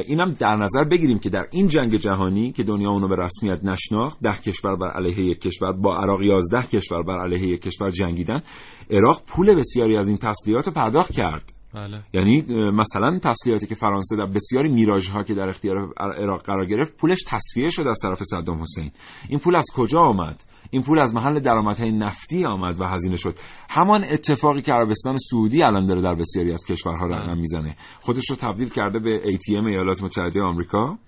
اینم 0.06 0.32
در 0.32 0.56
نظر 0.56 0.84
بگیریم 0.84 1.18
که 1.18 1.30
در 1.30 1.46
این 1.52 1.68
جنگ 1.68 1.96
جهانی 1.96 2.52
که 2.52 2.62
دنیا 2.62 2.90
اونو 2.90 3.08
به 3.08 3.16
رسمیت 3.16 3.64
نشناخت 3.64 4.20
ده 4.20 4.36
کشور 4.36 4.76
بر 4.76 4.90
علیه 4.90 5.24
یک 5.24 5.40
کشور 5.40 5.72
با 5.72 5.96
عراق 5.96 6.22
11 6.22 6.62
کشور 6.62 7.02
بر 7.02 7.18
علیه 7.18 7.48
یک 7.48 7.62
کشور 7.62 7.90
جنگیدن. 7.90 8.42
عراق 8.90 9.22
پول 9.26 9.54
بسیاری 9.54 9.96
از 9.96 10.08
این 10.08 10.16
تسلیحات 10.16 10.66
رو 10.66 10.72
پرداخت 10.72 11.12
کرد. 11.12 11.52
بله. 11.74 12.02
یعنی 12.12 12.42
مثلا 12.70 13.18
تسلیحاتی 13.22 13.66
که 13.66 13.74
فرانسه 13.74 14.16
در 14.16 14.26
بسیاری 14.26 14.72
میراژ 14.72 15.08
ها 15.08 15.22
که 15.22 15.34
در 15.34 15.48
اختیار 15.48 15.92
عراق 15.98 16.42
قرار 16.42 16.66
گرفت 16.66 16.96
پولش 16.96 17.24
تصفیه 17.28 17.68
شد 17.68 17.86
از 17.86 17.98
طرف 18.02 18.22
صدام 18.22 18.62
حسین. 18.62 18.90
این 19.28 19.38
پول 19.38 19.56
از 19.56 19.66
کجا 19.76 20.00
آمد؟ 20.00 20.44
این 20.70 20.82
پول 20.82 20.98
از 20.98 21.14
محل 21.14 21.40
درآمدهای 21.40 21.92
نفتی 21.92 22.44
آمد 22.44 22.80
و 22.80 22.84
هزینه 22.84 23.16
شد. 23.16 23.34
همان 23.70 24.04
اتفاقی 24.04 24.62
که 24.62 24.72
عربستان 24.72 25.18
سعودی 25.30 25.62
الان 25.62 25.86
داره 25.86 26.02
در 26.02 26.14
بسیاری 26.14 26.52
از 26.52 26.64
کشورها 26.68 27.06
رقم 27.06 27.38
می‌زنه. 27.38 27.76
خودش 28.00 28.30
رو 28.30 28.36
تبدیل 28.36 28.68
کرده 28.68 28.98
به 28.98 29.22
ATM 29.24 29.66
ایالات 29.66 30.02
متحده 30.02 30.42
آمریکا 30.42 30.98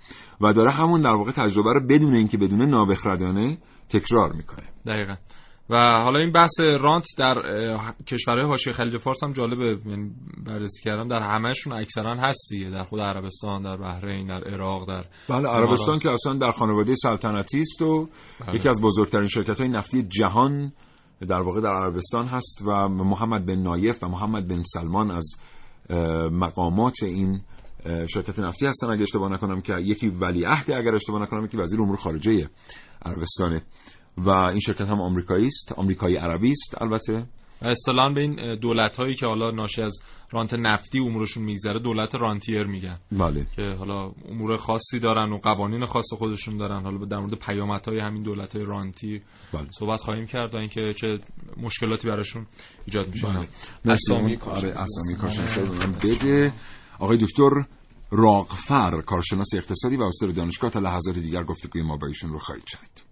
و 0.41 0.53
داره 0.53 0.71
همون 0.71 1.01
در 1.01 1.15
واقع 1.15 1.31
تجربه 1.31 1.73
رو 1.73 1.87
بدون 1.87 2.15
اینکه 2.15 2.39
بدون 2.39 2.63
نابخردانه 2.63 3.59
تکرار 3.89 4.33
می‌کنه. 4.33 4.69
دقیقا. 4.87 5.15
و 5.71 5.77
حالا 5.77 6.19
این 6.19 6.33
بحث 6.33 6.61
رانت 6.61 7.05
در 7.19 7.35
کشورهای 8.07 8.47
حاشیه 8.47 8.73
خلیج 8.73 8.97
فارس 8.97 9.25
هم 9.25 9.33
جالبه. 9.33 9.79
یعنی 9.87 10.11
بررسی 10.47 10.83
کردم 10.85 11.09
در 11.09 11.23
همهشون 11.23 11.73
اکثرا 11.73 12.15
هست 12.15 12.49
دیگه. 12.51 12.71
در 12.71 12.85
خود 12.85 13.01
عربستان 13.01 13.63
در 13.63 13.77
بحرین 13.77 14.27
در 14.27 14.45
عراق 14.45 14.89
در 14.89 15.05
بله 15.29 15.49
عربستان 15.49 15.99
که 15.99 16.11
اصلا 16.11 16.33
در 16.33 16.51
خانواده 16.51 16.95
سلطنتی 16.95 17.61
است 17.61 17.83
و 17.83 18.09
یکی 18.53 18.69
از 18.69 18.81
بزرگترین 18.83 19.29
شرکت 19.29 19.61
های 19.61 19.69
نفتی 19.69 20.03
جهان 20.03 20.73
در 21.29 21.41
واقع 21.41 21.61
در 21.61 21.75
عربستان 21.75 22.27
هست 22.27 22.63
و 22.67 22.89
محمد 22.89 23.47
بن 23.47 23.63
نایف 23.63 24.05
و 24.05 24.09
محمد 24.09 24.49
بن 24.49 24.63
سلمان 24.63 25.11
از 25.11 25.35
مقامات 26.33 27.03
این 27.03 27.41
شرکت 28.09 28.39
نفتی 28.39 28.67
هستن. 28.67 28.91
اگه 28.91 29.03
اشتباه 29.03 29.33
نکنم 29.33 29.61
که 29.61 29.75
یکی 29.81 30.09
ولیعهد 30.09 30.71
اگر 30.71 30.95
اشتباه 30.95 31.23
نکنم 31.23 31.45
یکی 31.45 31.57
وزیر 31.57 31.81
امور 31.81 31.97
خارجه 31.97 32.49
عربستانه 33.05 33.63
و 34.17 34.31
این 34.31 34.61
شرکت 34.61 34.81
هم 34.81 35.01
آمریکایی 35.01 35.47
است 35.47 35.73
آمریکایی 35.73 36.17
عربی 36.17 36.51
است 36.51 36.83
البته. 36.83 37.27
و 37.63 37.67
اصطلاحا 37.67 38.09
به 38.09 38.21
این 38.21 38.55
دولت 38.55 38.97
هایی 38.97 39.15
که 39.15 39.27
حالا 39.27 39.51
ناشی 39.51 39.83
از 39.83 39.99
رانت 40.31 40.55
نفتی 40.55 40.99
امورشون 40.99 41.43
میگذره 41.45 41.79
دولت 41.79 42.15
رانتیر 42.15 42.65
میگن. 42.65 42.99
بله. 43.13 43.47
که 43.57 43.75
حالا 43.79 44.13
امور 44.29 44.57
خاصی 44.57 44.99
دارن 44.99 45.33
و 45.33 45.39
قوانین 45.39 45.85
خاص 45.85 46.13
خودشون 46.13 46.57
دارن. 46.57 46.83
حالا 46.83 47.05
در 47.05 47.19
مورد 47.19 47.35
پیامدهای 47.35 47.99
همین 47.99 48.23
دولت 48.23 48.57
های 48.57 48.65
رانتی 48.65 49.23
بله. 49.53 49.67
صحبت 49.79 50.01
خواهیم 50.01 50.27
کرد 50.27 50.55
و 50.55 50.59
اینکه 50.59 50.95
چه 50.97 51.19
مشکلاتی 51.57 52.09
براشون 52.09 52.47
ایجاد 52.87 53.09
میشه. 53.09 53.27
بله. 53.27 53.49
اسامی 53.85 54.37
آره 54.37 54.75
من 55.81 55.93
بده. 55.93 56.53
آقای 56.99 57.19
دکتر 57.19 57.51
راقفر 58.11 59.01
کارشناس 59.01 59.55
اقتصادی 59.55 59.97
و 59.97 60.03
استاد 60.03 60.35
دانشگاه 60.35 60.71
تا 60.71 60.81
لحظات 60.81 61.19
دیگر 61.19 61.45
گفتگوی 61.45 61.83
ما 61.83 61.97
با 61.97 62.07
ایشون 62.07 62.33
رو 62.33 62.39
خواهید 62.39 62.65
شنید. 62.67 63.06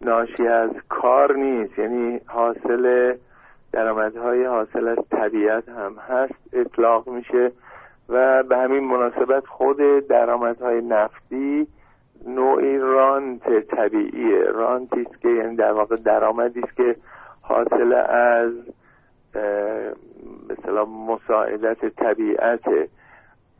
ناشی 0.00 0.46
از 0.46 0.70
کار 0.88 1.36
نیست. 1.36 1.78
یعنی 1.78 2.20
حاصل 2.26 3.14
درآمدهای 3.72 4.44
حاصل 4.44 4.88
از 4.88 4.98
طبیعت 5.10 5.68
هم 5.68 5.96
هست 6.08 6.34
اطلاق 6.52 7.08
میشه 7.08 7.52
و 8.08 8.42
به 8.42 8.56
همین 8.56 8.84
مناسبت 8.84 9.46
خود 9.46 10.06
درآمدهای 10.08 10.80
نفتی 10.80 11.66
نوعی 12.26 12.78
رانت 12.78 13.60
طبیعیه. 13.60 14.42
رانتی 14.44 15.00
است 15.00 15.20
که 15.20 15.28
یعنی 15.28 15.56
در 15.56 15.72
واقع 15.72 15.96
درآمدی 15.96 16.60
است 16.60 16.76
که 16.76 16.96
حاصل 17.48 17.92
از 18.08 18.52
مثلا 20.50 20.84
مساعدت 20.84 21.86
طبیعته 21.86 22.88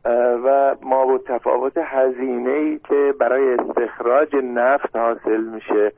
اه، 0.05 0.33
و 0.33 0.75
ما 0.81 1.05
با 1.05 1.17
تفاوت 1.17 1.77
هزینه 1.77 2.49
ای 2.49 2.79
که 2.79 3.13
برای 3.19 3.53
استخراج 3.53 4.35
نفت 4.35 4.95
حاصل 4.95 5.41
میشه 5.41 5.91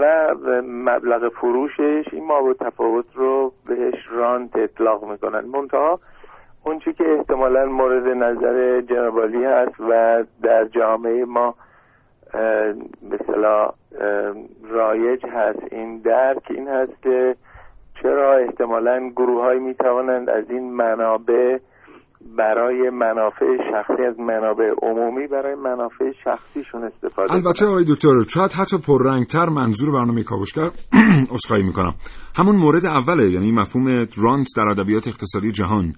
و 0.00 0.34
مبلغ 0.64 1.32
فروشش 1.32 2.04
این 2.12 2.24
ما 2.24 2.40
با 2.40 2.54
تفاوت 2.54 3.06
رو 3.14 3.52
بهش 3.66 4.08
رانت 4.10 4.56
اطلاق 4.56 5.10
می‌کنن. 5.10 5.40
منتها 5.40 6.00
اون 6.64 6.78
چی 6.78 6.92
که 6.92 7.04
احتمالا 7.12 7.66
مورد 7.66 8.06
نظر 8.06 8.80
جنابالی 8.80 9.44
هست 9.44 9.80
و 9.80 10.24
در 10.42 10.64
جامعه 10.64 11.24
ما 11.24 11.54
به 12.32 13.18
اصطلاح 13.20 13.64
اه، 13.64 14.34
رایج 14.70 15.20
هست 15.26 15.72
این 15.72 15.98
درک 15.98 16.42
این 16.50 16.68
هست 16.68 17.02
که 17.02 17.36
چرا 18.02 18.36
احتمالا 18.36 19.10
گروه 19.16 19.42
های 19.42 19.58
می 19.58 19.74
توانند 19.74 20.30
از 20.30 20.44
این 20.50 20.74
منابع 20.74 21.58
برای 22.36 22.90
منافع 22.90 23.46
شخصی 23.72 24.02
از 24.02 24.20
منابع 24.20 24.70
عمومی 24.82 25.26
برای 25.26 25.54
منافع 25.54 26.12
شخصیشون 26.24 26.84
استفاده 26.84 27.32
البته 27.32 27.66
آقای 27.66 27.84
دکتر 27.84 28.08
شاید 28.28 28.52
حتی 28.52 28.78
پررنگتر 28.78 29.44
منظور 29.44 29.90
برنامه 29.90 30.22
کاوشگر 30.22 30.70
اسخایی 31.34 31.64
می‌کنم. 31.64 31.94
همون 32.36 32.56
مورد 32.56 32.86
اوله 32.86 33.30
یعنی 33.30 33.52
مفهوم 33.52 34.06
رانت 34.16 34.46
در 34.56 34.68
ادبیات 34.68 35.08
اقتصادی 35.08 35.52
جهان. 35.52 35.92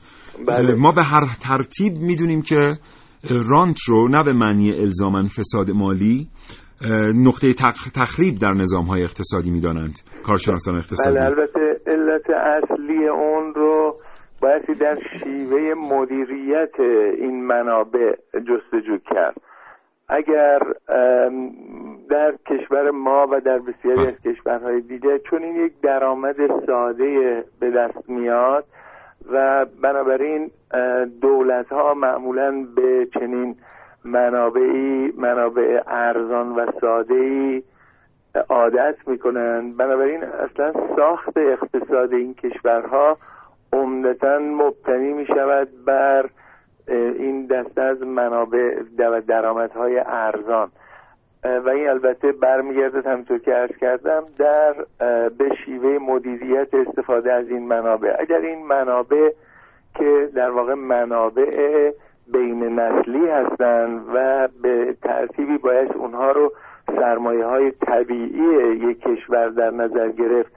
بله. 0.47 0.75
ما 0.75 0.93
به 0.93 1.03
هر 1.03 1.27
ترتیب 1.41 1.93
می‌دونیم 1.93 2.43
که 2.43 2.75
رانت 3.51 3.77
رو 3.89 4.09
نه 4.09 4.25
به 4.25 4.33
معنی 4.33 4.73
الزاما 4.81 5.23
فساد 5.23 5.71
مالی 5.75 6.29
نقطه 7.15 7.53
تخ- 7.53 7.93
تخریب 7.95 8.35
در 8.43 8.53
نظام 8.53 8.85
های 8.85 9.03
اقتصادی 9.03 9.51
می‌دانند 9.51 9.95
کارشناسان 10.27 10.77
اقتصادی. 10.77 11.17
بله 11.17 11.27
البته 11.27 11.81
علت 11.87 12.31
اصلی 12.31 13.09
اون 13.09 13.55
رو 13.55 13.97
بایستی 14.43 14.75
در 14.75 14.99
شیوه 15.23 15.75
مدیریت 15.75 16.81
این 17.19 17.47
منابع 17.47 18.13
جستجو 18.35 18.99
کرد. 19.11 19.37
اگر 20.09 20.59
در 22.11 22.35
کشور 22.47 22.91
ما 22.91 23.27
و 23.33 23.41
در 23.41 23.59
بسیاری 23.59 24.07
از 24.07 24.15
کشورهای 24.27 24.81
دیگه 24.81 25.19
چون 25.31 25.43
این 25.43 25.67
یک 25.67 25.73
درآمد 25.83 26.37
ساده 26.67 27.45
به 27.61 27.71
دست 27.71 28.11
میاد 28.11 28.65
و 29.33 29.67
بنابراین 29.83 30.51
دولت 31.21 31.69
ها 31.73 31.95
معمولا 31.95 32.67
به 32.77 33.09
چنین 33.15 33.57
منابعی 34.05 35.13
منابع 35.17 35.83
ارزان 35.87 36.49
و 36.53 36.67
ساده 36.81 37.15
ای 37.15 37.63
عادت 38.49 38.97
می‌کنن 39.07 39.73
بنابراین 39.73 40.25
اصلا 40.25 40.73
ساخت 40.97 41.37
اقتصاد 41.37 42.13
این 42.13 42.35
کشورها 42.35 43.19
عمدتا 43.73 44.39
مبتنی 44.39 45.13
می 45.13 45.27
شود 45.27 45.69
بر 45.85 46.31
این 46.89 47.47
دسته 47.47 47.83
از 47.83 48.03
منابع 48.03 48.83
و 48.99 49.21
درآمدهای 49.21 50.03
ارزان. 50.07 50.71
و 51.45 51.69
این 51.69 51.89
البته 51.89 52.33
برمیگردد 52.33 53.07
همطور 53.07 53.39
که 53.39 53.53
عرض 53.53 53.77
کردم 53.81 54.23
در 54.39 54.75
به 55.29 55.55
شیوه 55.65 55.99
مدیریت 55.99 56.75
استفاده 56.75 57.33
از 57.33 57.49
این 57.49 57.69
منابع. 57.69 58.17
اگر 58.19 58.39
این 58.39 58.67
منابع 58.67 59.31
که 59.95 60.29
در 60.35 60.51
واقع 60.51 60.75
منابع 60.75 61.91
بین 62.33 62.79
نسلی 62.79 63.29
هستند 63.29 64.05
و 64.15 64.49
به 64.63 64.97
ترتیبی 65.03 65.59
باید 65.59 65.93
اونها 65.97 66.31
رو 66.33 66.53
سرمایه 66.87 67.47
های 67.47 67.71
طبیعی 67.71 68.75
یک 68.75 69.01
کشور 69.01 69.49
در 69.49 69.71
نظر 69.71 70.09
گرفت 70.09 70.53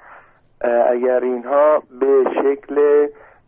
اگر 0.89 1.19
اینها 1.19 1.83
به 1.99 2.23
شکل 2.43 3.07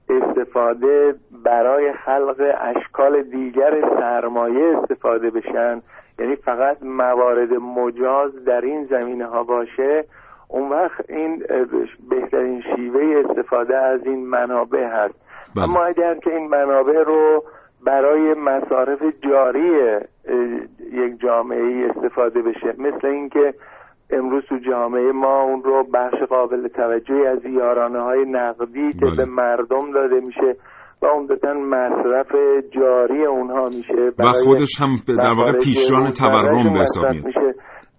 استفاده 0.10 1.16
برای 1.44 1.94
خلق 1.94 2.56
اشکال 2.62 3.24
دیگر 3.24 3.90
سرمایه 4.00 4.78
استفاده 4.78 5.30
بشن 5.30 5.82
یعنی 6.20 6.36
فقط 6.36 6.84
موارد 6.84 7.54
مجاز 7.54 8.46
در 8.46 8.62
این 8.62 8.86
زمینه 8.86 9.26
ها 9.26 9.44
باشه 9.44 10.06
اون 10.48 10.70
وقت 10.70 11.10
این 11.10 11.44
بهترین 12.10 12.64
شیوه 12.76 13.24
استفاده 13.26 13.78
از 13.78 14.06
این 14.06 14.28
منابع 14.28 14.84
هست 14.84 15.16
بله. 15.56 15.64
اما 15.64 15.84
اگر 15.84 16.16
که 16.16 16.36
این 16.36 16.48
منابع 16.48 17.04
رو 17.04 17.44
برای 17.86 18.34
مصارف 18.34 19.00
جاری 19.22 20.00
یک 20.92 21.20
جامعه 21.20 21.90
استفاده 21.90 22.42
بشه 22.42 22.76
مثل 22.78 23.08
اینکه 23.08 23.54
امروز 24.10 24.44
تو 24.44 24.58
جامعه 24.58 25.12
ما 25.12 25.42
اون 25.42 25.64
رو 25.64 25.84
بخش 25.84 26.24
قابل 26.24 26.68
توجهی 26.68 27.26
از 27.26 27.46
یارانه 27.46 28.00
های 28.00 28.26
نقدی 28.26 28.94
که 28.94 29.06
بله. 29.06 29.16
به 29.16 29.26
مردم 29.26 29.92
داده 29.92 30.20
میشه 30.20 30.56
و 31.02 31.06
عمدتا 31.06 31.54
مصرف 31.54 32.32
جاری 32.72 33.26
اونها 33.26 33.66
میشه 33.66 34.12
و 34.20 34.24
خودش 34.46 34.82
هم 34.82 34.96
در 35.18 35.34
واقع 35.38 35.52
پیشران 35.52 36.12
تورم 36.12 36.74
به 36.74 36.80
حساب 36.80 37.14
میشه 37.26 37.56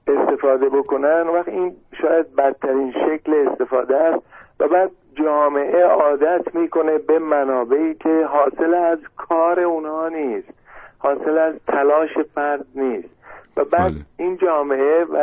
استفاده 0.08 0.68
بکنن. 0.68 1.28
وقت 1.28 1.48
این 1.48 1.72
شاید 2.02 2.26
بدترین 2.36 2.92
شکل 2.92 3.34
استفاده 3.34 3.96
است 3.96 4.26
و 4.60 4.68
بعد 4.68 4.90
جامعه 5.24 5.84
عادت 5.84 6.54
می‌کنه 6.54 6.98
به 6.98 7.18
منابعی 7.18 7.94
که 7.94 8.26
حاصل 8.28 8.74
از 8.74 8.98
کار 9.16 9.60
اونها 9.60 10.08
نیست 10.08 10.54
حاصل 10.98 11.38
از 11.38 11.54
تلاش 11.66 12.10
فرد 12.34 12.66
نیست. 12.74 13.16
و 13.56 13.64
بعد 13.64 13.92
بله. 13.92 14.02
این 14.18 14.36
جامعه 14.36 15.04
و 15.04 15.16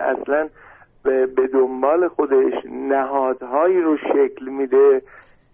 اصلا 0.00 0.48
به 1.04 1.26
به 1.26 1.46
دنبال 1.46 2.08
خودش 2.08 2.52
نهادهایی 2.70 3.80
رو 3.80 3.96
شکل 3.96 4.48
میده 4.48 5.02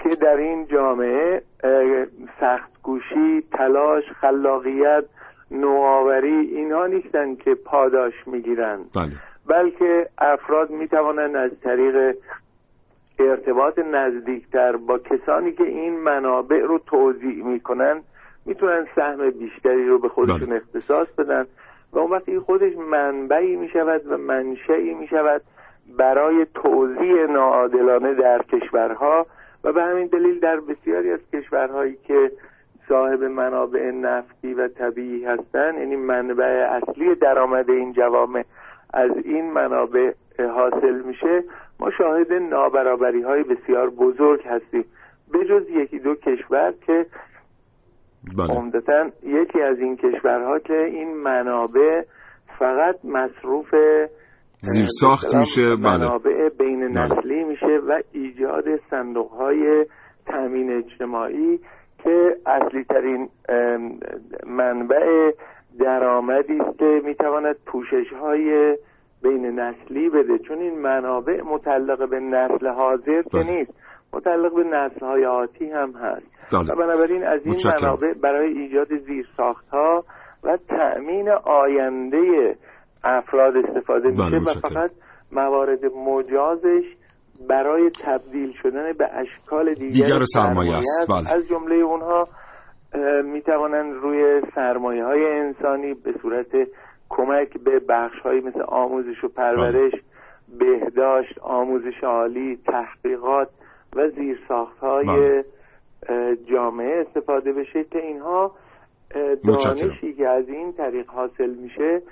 که 0.03 0.09
در 0.09 0.37
این 0.37 0.67
جامعه 0.67 1.43
سختگوشی 2.41 3.43
تلاش 3.53 4.05
خلاقیت 4.21 5.05
نوآوری 5.51 6.35
اینها 6.35 6.87
نیستن 6.87 7.35
که 7.35 7.55
پاداش 7.55 8.15
می‌گیرن 8.27 8.79
بله 8.95 9.11
بلکه 9.47 10.09
افراد 10.19 10.71
می‌توانند 10.71 11.37
از 11.37 11.51
طریق 11.63 12.17
ارتباط 13.19 13.79
نزدیکتر 13.79 14.77
با 14.77 14.99
کسانی 14.99 15.53
که 15.53 15.65
این 15.65 15.99
منابع 16.01 16.61
رو 16.61 16.79
توضیح 16.79 17.45
می‌کنن 17.45 18.03
می‌تونن 18.47 18.87
سهم 18.97 19.31
بیشتری 19.31 19.89
رو 19.89 19.99
به 19.99 20.09
خودشون 20.09 20.47
بله. 20.47 20.57
اختصاص 20.57 21.09
بدن 21.19 21.47
و 21.93 21.99
اون 21.99 22.11
وقت 22.11 22.29
این 22.29 22.41
خودش 22.41 22.73
منبعی 22.77 23.57
می‌شود 23.57 24.13
و 24.13 24.17
منشعی 24.17 24.95
می‌شود 24.95 25.43
برای 25.99 26.47
توزیع 26.55 27.27
ناعادلانه 27.27 28.15
در 28.15 28.43
کشورها 28.43 29.27
و 29.64 29.73
به 29.73 29.83
همین 29.83 30.07
دلیل 30.07 30.40
در 30.40 30.61
بسیاری 30.61 31.11
از 31.11 31.20
کشورهایی 31.33 31.96
که 32.07 32.33
صاحب 32.88 33.25
منابع 33.25 33.90
نفتی 33.90 34.55
و 34.55 34.68
طبیعی 34.68 35.25
هستند 35.25 35.79
یعنی 35.79 35.96
منبع 35.96 36.68
اصلی 36.70 37.14
درآمد 37.14 37.70
این 37.70 37.92
جوامع 37.92 38.44
از 38.92 39.11
این 39.25 39.51
منابع 39.53 40.12
حاصل 40.38 41.03
میشه 41.03 41.44
ما 41.81 41.90
شاهد 41.90 42.33
نابرابری 42.33 43.23
های 43.23 43.42
بسیار 43.42 43.90
بزرگ 43.90 44.46
هستیم 44.46 44.85
به 45.33 45.44
جز 45.44 45.70
یکی 45.70 45.99
دو 45.99 46.14
کشور 46.14 46.75
که 46.87 47.07
بله. 48.37 48.55
عمدتا 48.55 49.11
یکی 49.23 49.62
از 49.62 49.79
این 49.79 49.96
کشورها 49.96 50.59
که 50.59 50.85
این 50.85 51.16
منابع 51.16 52.03
فقط 52.59 53.05
مصروف 53.05 53.75
زیر 54.62 54.87
ساخت 55.01 55.35
میشه 55.35 55.62
بله 55.62 55.77
منابع 55.77 56.49
بین 56.59 56.92
بله. 56.92 57.05
نسلی 57.05 57.44
میشه 57.44 57.81
و 57.88 58.01
ایجاد 58.12 58.64
صندوق 58.90 59.31
های 59.31 59.87
تامین 60.27 60.73
اجتماعی 60.73 61.61
که 62.05 62.37
اصلی 62.46 62.85
ترین 62.85 63.29
منبع 64.46 65.31
درآمدی 65.79 66.61
است 66.61 66.79
که 66.79 67.01
می‌تواند 67.05 67.57
پوشش 67.66 68.12
های 68.20 68.77
بین 69.23 69.61
نسلی 69.61 70.09
بده 70.09 70.38
چون 70.38 70.59
این 70.59 70.79
منابع 70.79 71.42
متعلق 71.42 72.09
به 72.09 72.20
نسل 72.20 72.68
حاضر 72.68 73.23
که 73.23 73.29
بله. 73.33 73.51
نیست 73.51 73.73
متعلق 74.12 74.55
به 74.55 74.64
نسل 74.64 75.07
های 75.07 75.27
آتی 75.27 75.70
هم 75.70 75.92
هست 75.92 76.27
بله. 76.53 76.73
و 76.73 76.77
بنابراین 76.77 77.25
از 77.25 77.40
این 77.44 77.55
متشکرم. 77.55 77.75
منابع 77.83 78.12
برای 78.12 78.59
ایجاد 78.59 78.99
زیرساخت 78.99 79.68
ها 79.68 80.05
و 80.44 80.57
تأمین 80.68 81.29
آینده 81.44 82.57
افراد 83.05 83.57
استفاده 83.57 84.09
بله، 84.11 84.39
میشه 84.39 84.59
و. 84.59 84.69
فقط 84.69 84.91
موارد 85.33 85.85
مجازش 85.85 86.85
برای 87.49 87.91
تبدیل 88.05 88.53
شدن 88.63 88.93
به 88.93 89.09
اشکال 89.13 89.75
دیگر, 89.75 89.91
دیگر 89.91 90.25
سرمایه 90.25 90.77
است، 90.77 91.11
بله. 91.11 91.33
از 91.33 91.49
جمله 91.49 91.75
اونها 91.75 92.29
می 93.25 93.43
توانند 93.43 93.95
روی 93.95 94.43
سرمایه 94.55 95.05
های 95.05 95.25
انسانی 95.25 95.95
به 95.95 96.15
صورت 96.23 96.47
کمک 97.09 97.59
به 97.65 97.81
بخش 97.89 98.19
های 98.25 98.41
مثل 98.41 98.63
آموزش 98.63 99.25
و 99.25 99.29
پرورش 99.29 99.93
بهداشت 100.59 101.39
آموزش 101.39 102.05
عالی 102.05 102.59
تحقیقات 102.67 103.49
و 103.97 104.09
زیرساخت 104.09 104.79
های 104.79 105.07
بله. 105.07 105.45
جامعه 106.51 107.05
استفاده 107.07 107.53
بشه 107.53 107.85
که 107.85 107.99
اینها. 107.99 108.53
دانشی 109.45 110.15
که 110.15 110.29
از 110.29 110.49
این 110.49 110.73
طریق 110.73 111.11
حاصل 111.11 111.51
میشه 111.51 112.03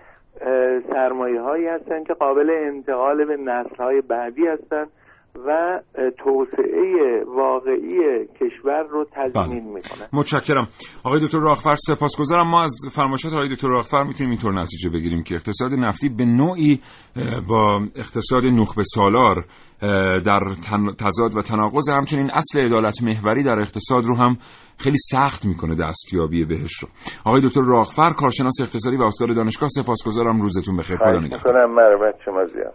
سرمایه 0.93 1.41
هایی 1.41 1.67
هستند 1.67 2.07
که 2.07 2.15
قابل 2.15 2.51
انتقال 2.51 3.25
به 3.25 3.37
نسل 3.37 3.77
های 3.77 4.01
بعدی 4.01 4.47
هستند 4.47 4.89
و 5.47 5.81
توسعه 6.25 7.25
واقعی 7.27 8.27
کشور 8.41 8.83
رو 8.83 9.05
تضمین 9.13 9.33
بله. 9.33 9.75
می‌کنند 9.75 10.09
متشکرم. 10.13 10.69
آقای 11.05 11.21
دکتر 11.25 11.39
راغفر 11.39 11.75
سپاسگزارم. 11.75 12.51
ما 12.51 12.63
از 12.63 12.75
فرمایشات 12.93 13.33
آقای 13.33 13.49
دکتر 13.55 13.69
راغفر 13.69 14.03
می‌تونیم 14.03 14.31
اینطور 14.31 14.53
نتیجه 14.53 14.91
بگیریم 14.91 15.23
که 15.23 15.35
اقتصاد 15.35 15.75
نفتی 15.75 16.09
به 16.09 16.25
نوعی 16.25 16.81
با 17.49 17.81
اقتصاد 17.97 18.45
نخبه 18.45 18.83
سالار 18.83 19.45
در 20.27 20.41
تضاد 20.99 21.37
و 21.37 21.43
تناقض 21.43 21.91
همچنین 21.91 22.31
اصل 22.31 22.65
عدالت 22.65 23.03
محوری 23.03 23.43
در 23.43 23.59
اقتصاد 23.61 24.05
رو 24.05 24.17
هم 24.17 24.37
خیلی 24.79 24.97
سخت 25.13 25.47
می‌کنه 25.47 25.75
دستیابی 25.75 26.45
بهش 26.45 26.79
رو. 26.83 26.89
آقای 27.25 27.41
دکتر 27.45 27.61
راغفر 27.61 28.11
کارشناس 28.11 28.61
اقتصادی 28.63 28.97
و 28.97 29.03
استاد 29.03 29.37
دانشگاه 29.37 29.69
سپاسگزارم. 29.69 30.41
روزتون 30.41 30.77
بخیر. 30.77 30.97
خدا 30.97 31.21
نگهدار. 31.21 31.67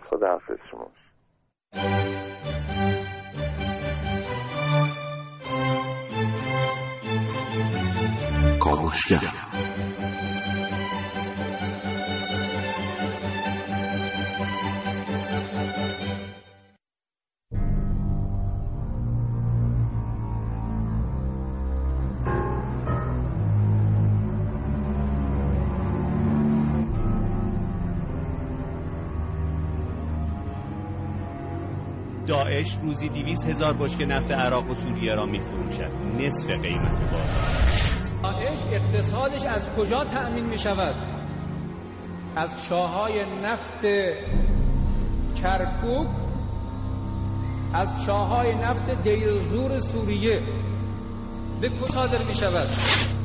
خدا 0.10 0.28
حافظ 0.28 0.58
شما. 0.72 0.88
کاوشگر. 8.60 9.34
داعش 32.44 32.78
روزی 32.82 33.10
دیویس 33.10 33.46
هزار 33.46 33.74
بشکه 33.74 34.06
نفت 34.06 34.32
عراق 34.32 34.70
و 34.70 34.74
سوریه 34.74 35.16
را 35.16 35.26
می 35.26 35.40
فروشد 35.40 35.92
نصف 36.18 36.50
قیمت 36.52 37.12
بازار 37.12 37.28
داعش 38.24 38.60
اقتصادش 38.72 39.46
از 39.46 39.70
کجا 39.70 40.06
تأمین 40.06 40.46
می 40.46 40.58
شود؟ 40.58 40.96
از 42.36 42.68
چاهای 42.68 43.26
نفت 43.42 43.86
کرکوک 45.42 46.08
از 47.74 48.06
چاهای 48.06 48.56
نفت 48.56 49.02
دیرزور 49.02 49.80
سوریه 49.80 50.42
به 51.62 51.70
صادر 51.86 52.24
می 52.24 52.36
شود؟ 52.36 52.70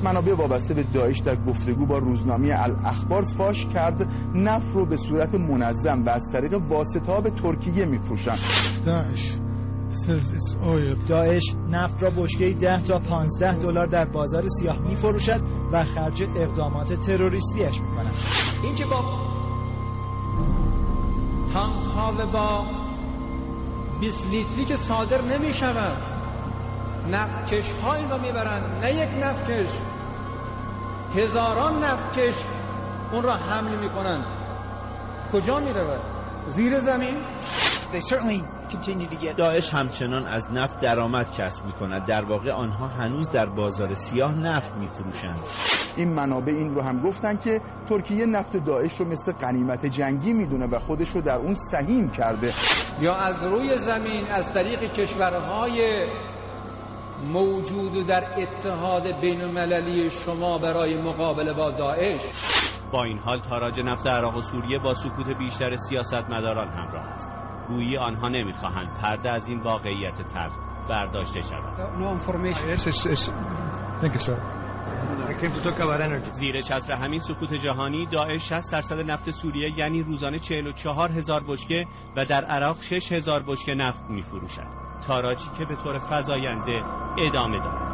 منابع 0.05 0.35
وابسته 0.35 0.75
به 0.75 0.83
داعش 0.83 1.19
در 1.19 1.37
گفتگو 1.37 1.87
با 1.87 1.99
روزنامه 1.99 2.49
الاخبار 2.55 3.23
فاش 3.23 3.67
کرد 3.67 4.09
نفت 4.35 4.75
رو 4.75 4.87
به 4.87 4.97
صورت 4.97 5.35
منظم 5.35 6.05
و 6.05 6.11
از 6.11 6.23
طریق 6.33 6.55
واسطه 6.55 7.13
ها 7.13 7.21
به 7.21 7.31
ترکیه 7.31 7.85
میفروشند. 7.85 8.39
داعش 11.09 11.55
نفت 11.69 12.03
را 12.03 12.11
بشکه 12.11 12.53
10 12.53 12.83
تا 12.83 12.99
15 12.99 13.59
دلار 13.59 13.87
در 13.87 14.05
بازار 14.05 14.45
سیاه 14.47 14.79
می 14.79 14.97
فروشد 14.97 15.41
و 15.73 15.85
خرج 15.85 16.23
اقدامات 16.23 16.93
تروریستیش 16.93 17.81
می 17.81 17.89
کند. 17.89 18.15
این 18.63 18.75
که 18.75 18.85
با 18.85 19.03
تانک 21.53 21.85
ها 21.85 22.15
و 22.19 22.27
با 22.33 22.65
20 24.01 24.31
لیتری 24.31 24.65
که 24.65 24.77
صادر 24.77 25.23
نمی 25.23 25.53
شود 25.53 26.08
نفتکش 27.11 27.75
ها 27.75 27.95
این 27.95 28.11
را 28.11 28.19
می‌برند. 28.19 28.85
نه 28.85 28.95
یک 28.95 29.25
نفتکش 29.25 29.69
هزاران 31.15 31.85
نفتکش 31.85 32.45
اون 33.13 33.23
را 33.23 33.35
حمل 33.35 33.79
می‌کنند. 33.79 34.25
کجا 35.33 35.59
می‌رود؟ 35.59 36.01
زیر 36.47 36.79
زمین؟ 36.79 37.25
داعش 39.37 39.75
همچنان 39.75 40.27
از 40.27 40.47
نفت 40.53 40.81
درآمد 40.81 41.33
کسب 41.33 41.67
می 41.67 41.73
کند 41.73 42.07
در 42.07 42.25
واقع 42.25 42.53
آنها 42.53 42.87
هنوز 42.89 43.31
در 43.31 43.47
بازار 43.47 43.95
سیاه 43.95 44.35
نفت 44.35 44.77
می 44.77 44.89
فروشند 44.89 45.39
این 45.97 46.09
منابع 46.15 46.53
این 46.53 46.75
رو 46.75 46.83
هم 46.83 47.03
گفتن 47.03 47.37
که 47.37 47.61
ترکیه 47.89 48.27
نفت 48.27 48.57
داعش 48.57 49.01
رو 49.01 49.09
مثل 49.09 49.33
غنیمت 49.33 49.87
جنگی 49.87 50.33
می‌دونه 50.33 50.67
و 50.67 50.79
خودش 50.79 51.11
رو 51.11 51.21
در 51.21 51.37
اون 51.37 51.55
سهیم 51.55 52.11
کرده. 52.11 52.53
یا 53.01 53.15
از 53.15 53.43
روی 53.43 53.79
زمین 53.79 54.27
از 54.27 54.53
طریق 54.53 54.93
کشورهای 54.93 56.07
موجود 57.23 58.07
در 58.07 58.25
اتحاد 58.37 59.21
بین 59.21 59.41
المللی 59.41 60.11
شما 60.11 60.59
برای 60.59 61.03
مقابله 61.03 61.53
با 61.53 61.71
داعش. 61.71 62.21
با 62.93 63.05
این 63.05 63.19
حال 63.19 63.41
تاراج 63.41 63.81
نفت 63.81 64.07
عراق 64.07 64.37
و 64.37 64.43
سوریه 64.43 64.79
با 64.79 64.95
سکوت 64.95 65.39
بیشتر 65.39 65.77
سیاستمداران 65.77 66.69
همراه 66.69 67.05
است. 67.05 67.33
گویی 67.69 67.97
آنها 67.97 68.29
نمی‌خواهند 68.29 68.99
پرده 69.03 69.33
از 69.33 69.49
این 69.49 69.61
واقعیت 69.61 70.23
تلخ 70.23 70.53
برداشته 70.91 71.41
شود. 71.41 71.79
زیر 76.33 76.61
چتر 76.61 76.93
همین 76.93 77.21
سکوت 77.21 77.55
جهانی 77.55 78.07
داعش 78.07 78.49
60 78.49 78.73
درصد 78.73 79.11
نفت 79.11 79.31
سوریه 79.31 79.79
یعنی 79.79 80.03
روزانه 80.03 80.39
44 80.39 81.11
هزار 81.11 81.45
بشکه 81.49 81.87
و 82.17 82.25
در 82.25 82.45
عراق 82.45 82.83
6 82.83 83.13
هزار 83.13 83.43
بشکه 83.43 83.75
نفت 83.75 84.05
می 84.11 84.23
فروشد 84.23 84.88
تاراجی 85.07 85.49
که 85.59 85.65
به 85.65 85.77
طور 85.77 85.99
فزاینده 85.99 86.85
ادامه 87.19 87.59
دارد. 87.59 87.89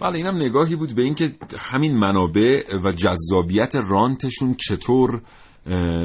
بله 0.00 0.16
اینم 0.16 0.36
نگاهی 0.36 0.76
بود 0.76 0.94
به 0.94 1.02
اینکه 1.02 1.32
همین 1.58 1.96
منابع 1.96 2.62
و 2.84 2.90
جذابیت 2.90 3.74
رانتشون 3.76 4.54
چطور 4.54 5.22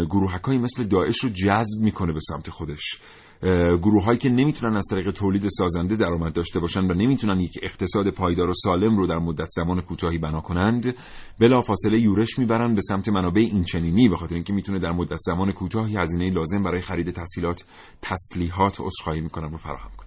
گروهک 0.10 0.50
مثل 0.50 0.84
داعش 0.84 1.24
رو 1.24 1.30
جذب 1.30 1.82
می‌کنه 1.82 2.13
به 2.13 2.20
سمت 2.20 2.50
خودش. 2.50 3.02
گروه 3.82 4.04
هایی 4.04 4.17
که 4.17 4.30
نمی‌تونن 4.30 4.78
از 4.78 4.88
طریق 4.91 5.12
تولید 5.12 5.48
سازنده 5.48 5.96
درآمد 5.96 6.34
داشته 6.34 6.60
باشن 6.60 6.86
و 6.86 6.93
نمی‌تونن 6.93 7.39
یک 7.39 7.60
اقتصاد 7.62 8.10
پایدار 8.10 8.50
و 8.50 8.54
سالم 8.54 8.98
رو 8.98 9.08
در 9.08 9.17
مدت 9.17 9.48
زمان 9.50 9.82
کوتاهی 9.82 10.17
بنا 10.17 10.41
کنند 10.41 10.96
بلا 11.39 11.62
فاصله 11.62 12.00
یورش 12.00 12.39
می‌برن 12.39 12.76
به 12.76 12.82
سمت 12.82 13.10
منابع 13.10 13.41
اینچنینی 13.41 14.10
به 14.10 14.17
خاطر 14.17 14.36
اینکه 14.36 14.54
می‌تونه 14.54 14.80
در 14.80 14.91
مدت 14.91 15.19
زمان 15.19 15.52
کوتاهی 15.52 15.98
هزینه 15.98 16.30
لازم 16.30 16.63
برای 16.63 16.82
خرید 16.82 17.12
تسهیلات 17.12 17.63
تسلیحات 18.02 18.82
عذرخواهی 18.82 19.22
می‌کنن 19.22 19.54
و 19.54 19.58
فراهم 19.58 20.03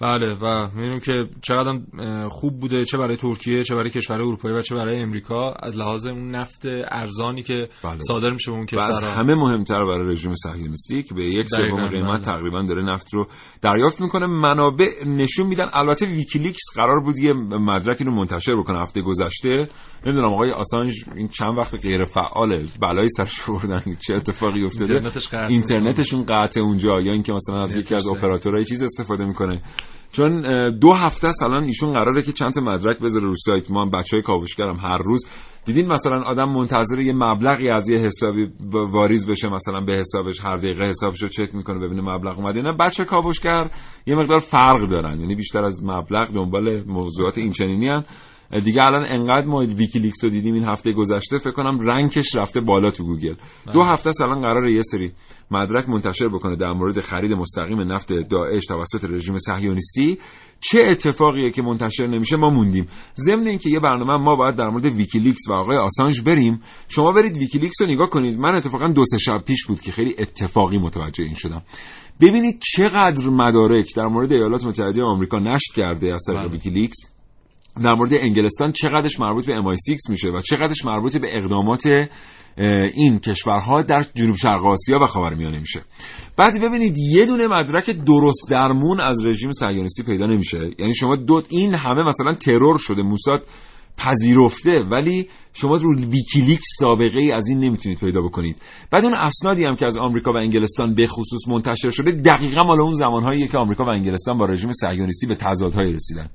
بله 0.00 0.36
و 0.42 0.68
می‌بینیم 0.74 1.00
که 1.00 1.28
چقدر 1.42 1.80
خوب 2.28 2.60
بوده 2.60 2.84
چه 2.84 2.98
برای 2.98 3.16
ترکیه 3.16 3.62
چه 3.62 3.74
برای 3.74 3.90
کشور 3.90 4.16
اروپایی 4.16 4.54
و 4.56 4.62
چه 4.62 4.74
برای 4.74 5.02
امریکا 5.02 5.54
از 5.62 5.76
لحاظ 5.76 6.06
اون 6.06 6.30
نفت 6.30 6.62
ارزانی 6.88 7.42
که 7.42 7.68
بله. 7.84 7.98
صادر 8.00 8.30
میشه 8.30 8.50
به 8.50 8.56
اون 8.56 8.66
و 8.72 8.82
از 8.82 8.98
کشور 8.98 9.10
همه 9.10 9.34
مهمتر 9.34 9.84
برای 9.84 10.12
رژیم 10.12 10.34
صهیونیستی 10.34 11.02
که 11.02 11.14
به 11.14 11.24
یک 11.24 11.46
سوم 11.48 11.88
قیمت 11.88 12.28
بله. 12.28 12.36
تقریبا 12.36 12.62
داره 12.62 12.84
نفت 12.84 13.14
رو 13.14 13.26
دریافت 13.62 14.00
می‌کنه 14.00 14.26
منابع 14.26 14.88
نشون 15.06 15.46
میدن 15.46 15.66
البته 15.72 16.06
ویکیلیکس 16.06 16.62
قرار 16.76 17.00
بود 17.00 17.18
یه 17.18 17.32
مدرکی 17.32 18.04
رو 18.04 18.12
منتشر 18.12 18.56
بکنه 18.56 18.80
هفته 18.80 19.02
گذشته 19.02 19.68
نمی‌دونم 20.06 20.32
آقای 20.32 20.50
آسانج 20.50 21.04
این 21.16 21.28
چند 21.28 21.58
وقت 21.58 21.74
غیر 21.82 22.04
فعاله 22.04 22.64
بلایی 22.80 23.08
سرش 23.08 23.40
بردن 23.48 23.82
چه 24.06 24.14
اتفاقی 24.14 24.64
افتاده. 24.66 25.00
اینترنتشون 25.48 26.24
قطع 26.28 26.60
اونجا 26.60 27.00
یا 27.02 27.12
اینکه 27.12 27.32
مثلا 27.32 27.62
از 27.62 27.76
یکی 27.76 27.94
از. 27.94 28.04
اپراتورهای 28.14 28.64
چیز 28.64 28.82
استفاده 28.82 29.24
می‌کنه 29.24 29.60
چون 30.12 30.42
دو 30.78 30.92
هفته 30.92 31.28
است 31.28 31.42
الان 31.42 31.64
ایشون 31.64 31.92
قراره 31.92 32.22
که 32.22 32.32
چند 32.32 32.58
مدرک 32.58 32.98
بذاره 32.98 33.26
رو 33.26 33.34
سایت. 33.36 33.70
ما 33.70 33.84
بچهای 33.84 34.22
کاوشگرم 34.22 34.76
هر 34.76 34.98
روز. 34.98 35.26
دیدین 35.64 35.92
مثلا 35.92 36.22
آدم 36.22 36.48
منتظر 36.48 36.98
یه 36.98 37.12
مبلغی 37.12 37.70
از 37.70 37.88
یه 37.88 37.98
حسابی 37.98 38.52
واریز 38.72 39.26
بشه 39.30 39.48
مثلا 39.48 39.80
به 39.80 39.96
حسابش 39.98 40.40
هر 40.40 40.56
دقیقه 40.56 40.84
حسابش 40.84 41.22
رو 41.22 41.28
چک 41.28 41.54
می‌کنه 41.54 41.78
ببینه 41.78 42.02
مبلغ 42.02 42.38
اومده 42.38 42.62
نه. 42.62 42.72
بچه 42.72 43.04
کاوشگر 43.04 43.70
یه 44.06 44.14
مقدار 44.14 44.38
فرق 44.38 44.88
دارن. 44.88 45.20
یعنی 45.20 45.34
بیشتر 45.34 45.64
از 45.64 45.84
مبلغ 45.84 46.32
دنبال 46.34 46.84
موضوعات 46.86 47.38
این 47.38 47.52
چنینی 47.52 47.88
هستن. 47.88 48.04
دیگه 48.64 48.84
الان 48.84 49.06
انقدر 49.08 49.46
ما 49.46 49.58
ویکیلیکس 49.58 50.24
رو 50.24 50.30
دیدیم 50.30 50.54
این 50.54 50.64
هفته 50.64 50.92
گذشته 50.92 51.38
فکر 51.38 51.50
کنم 51.50 51.80
rank 51.80 52.16
ش 52.16 52.34
رفته 52.34 52.60
بالا 52.60 52.90
تو 52.90 53.04
گوگل. 53.04 53.34
دو 53.72 53.82
هفته 53.82 54.08
است 54.08 54.22
الان 54.22 54.40
قراره 54.40 54.72
یه 54.72 54.82
سری 54.82 55.12
مدرک 55.50 55.88
منتشر 55.88 56.28
بکنه 56.28 56.56
در 56.56 56.72
مورد 56.72 57.00
خرید 57.00 57.32
مستقیم 57.32 57.92
نفت 57.92 58.12
داعش 58.12 58.66
توسط 58.66 59.04
رژیم 59.04 59.36
صهیونیستی. 59.36 60.18
چه 60.60 60.78
اتفاقیه 60.86 61.50
که 61.50 61.62
منتشر 61.62 62.06
نمیشه؟ 62.06 62.36
ما 62.36 62.50
موندیم. 62.50 62.86
ضمن 63.16 63.46
اینکه 63.46 63.70
یه 63.70 63.80
برنامه 63.80 64.24
ما 64.24 64.36
باید 64.36 64.56
در 64.56 64.68
مورد 64.68 64.84
ویکیلیکس 64.84 65.48
و 65.48 65.52
آقای 65.52 65.76
آسانج 65.76 66.22
بریم. 66.22 66.60
شما 66.88 67.12
برید 67.12 67.36
ویکیلیکس 67.36 67.80
رو 67.80 67.86
نگاه 67.86 68.08
کنید. 68.08 68.38
من 68.38 68.54
اتفاقا 68.54 68.88
دو 68.88 69.04
سه 69.04 69.18
شب 69.18 69.44
پیش 69.46 69.66
بود 69.66 69.80
که 69.80 69.92
خیلی 69.92 70.14
اتفاقی 70.18 70.78
متوجه 70.78 71.24
این 71.24 71.34
شدم. 71.34 71.62
ببینید 72.20 72.60
چقدر 72.60 73.28
مدارک 73.28 73.94
در 73.96 74.06
مورد 74.06 74.32
ایالات 74.32 74.64
متحده 74.64 75.02
آمریکا 75.02 75.38
نشر 75.38 75.74
کرده 75.76 76.12
از 76.14 76.22
طریق 76.26 76.40
بله. 76.40 76.50
ویکیلیکس. 76.50 77.13
در 77.82 77.94
مورد 77.94 78.10
انگلستان 78.20 78.72
چقدرش 78.72 79.20
مربوط 79.20 79.46
به 79.46 79.52
MI6 79.52 80.10
میشه 80.10 80.28
و 80.28 80.40
چقدرش 80.40 80.84
مربوط 80.84 81.16
به 81.16 81.38
اقدامات 81.38 82.08
این 82.94 83.18
کشورها 83.18 83.82
در 83.82 84.04
جنوب 84.14 84.36
شرق 84.36 84.66
آسیا 84.66 84.98
و 85.02 85.06
خاورمیانه 85.06 85.58
میشه. 85.58 85.80
بعد 86.36 86.54
ببینید 86.62 86.98
یه 86.98 87.26
دونه 87.26 87.46
مدرک 87.46 87.90
درست 87.90 88.50
درمون 88.50 89.00
از 89.00 89.26
رژیم 89.26 89.52
صهیونیستی 89.52 90.02
پیدا 90.02 90.26
نمیشه. 90.26 90.58
یعنی 90.78 90.94
شما 90.94 91.16
دو 91.16 91.42
این 91.48 91.74
همه 91.74 92.02
مثلا 92.08 92.34
ترور 92.34 92.78
شده 92.78 93.02
موساد 93.02 93.46
پذیرفته 93.96 94.84
ولی 94.90 95.28
شما 95.52 95.76
رو 95.76 96.00
ویکیلیکس 96.00 96.66
سابقه 96.78 97.18
ای 97.18 97.32
از 97.32 97.48
این 97.48 97.58
نمی‌تونید 97.58 97.98
پیدا 97.98 98.22
بکنید. 98.22 98.56
بعد 98.90 99.04
اون 99.04 99.14
اسنادی 99.14 99.64
هم 99.64 99.76
که 99.76 99.86
از 99.86 99.96
آمریکا 99.96 100.32
و 100.32 100.36
انگلستان 100.36 100.94
به 100.94 101.06
خصوص 101.06 101.48
منتشر 101.48 101.90
شده 101.90 102.10
دقیقا 102.10 102.66
مال 102.66 102.80
اون 102.80 102.94
زمانهایی 102.94 103.48
که 103.48 103.58
آمریکا 103.58 103.84
و 103.84 103.88
انگلستان 103.88 104.38
با 104.38 104.44
رژیم 104.44 104.72
صهیونیستی 104.72 105.26
به 105.26 105.34
تضادهای 105.34 105.92
رسیدن. 105.92 106.28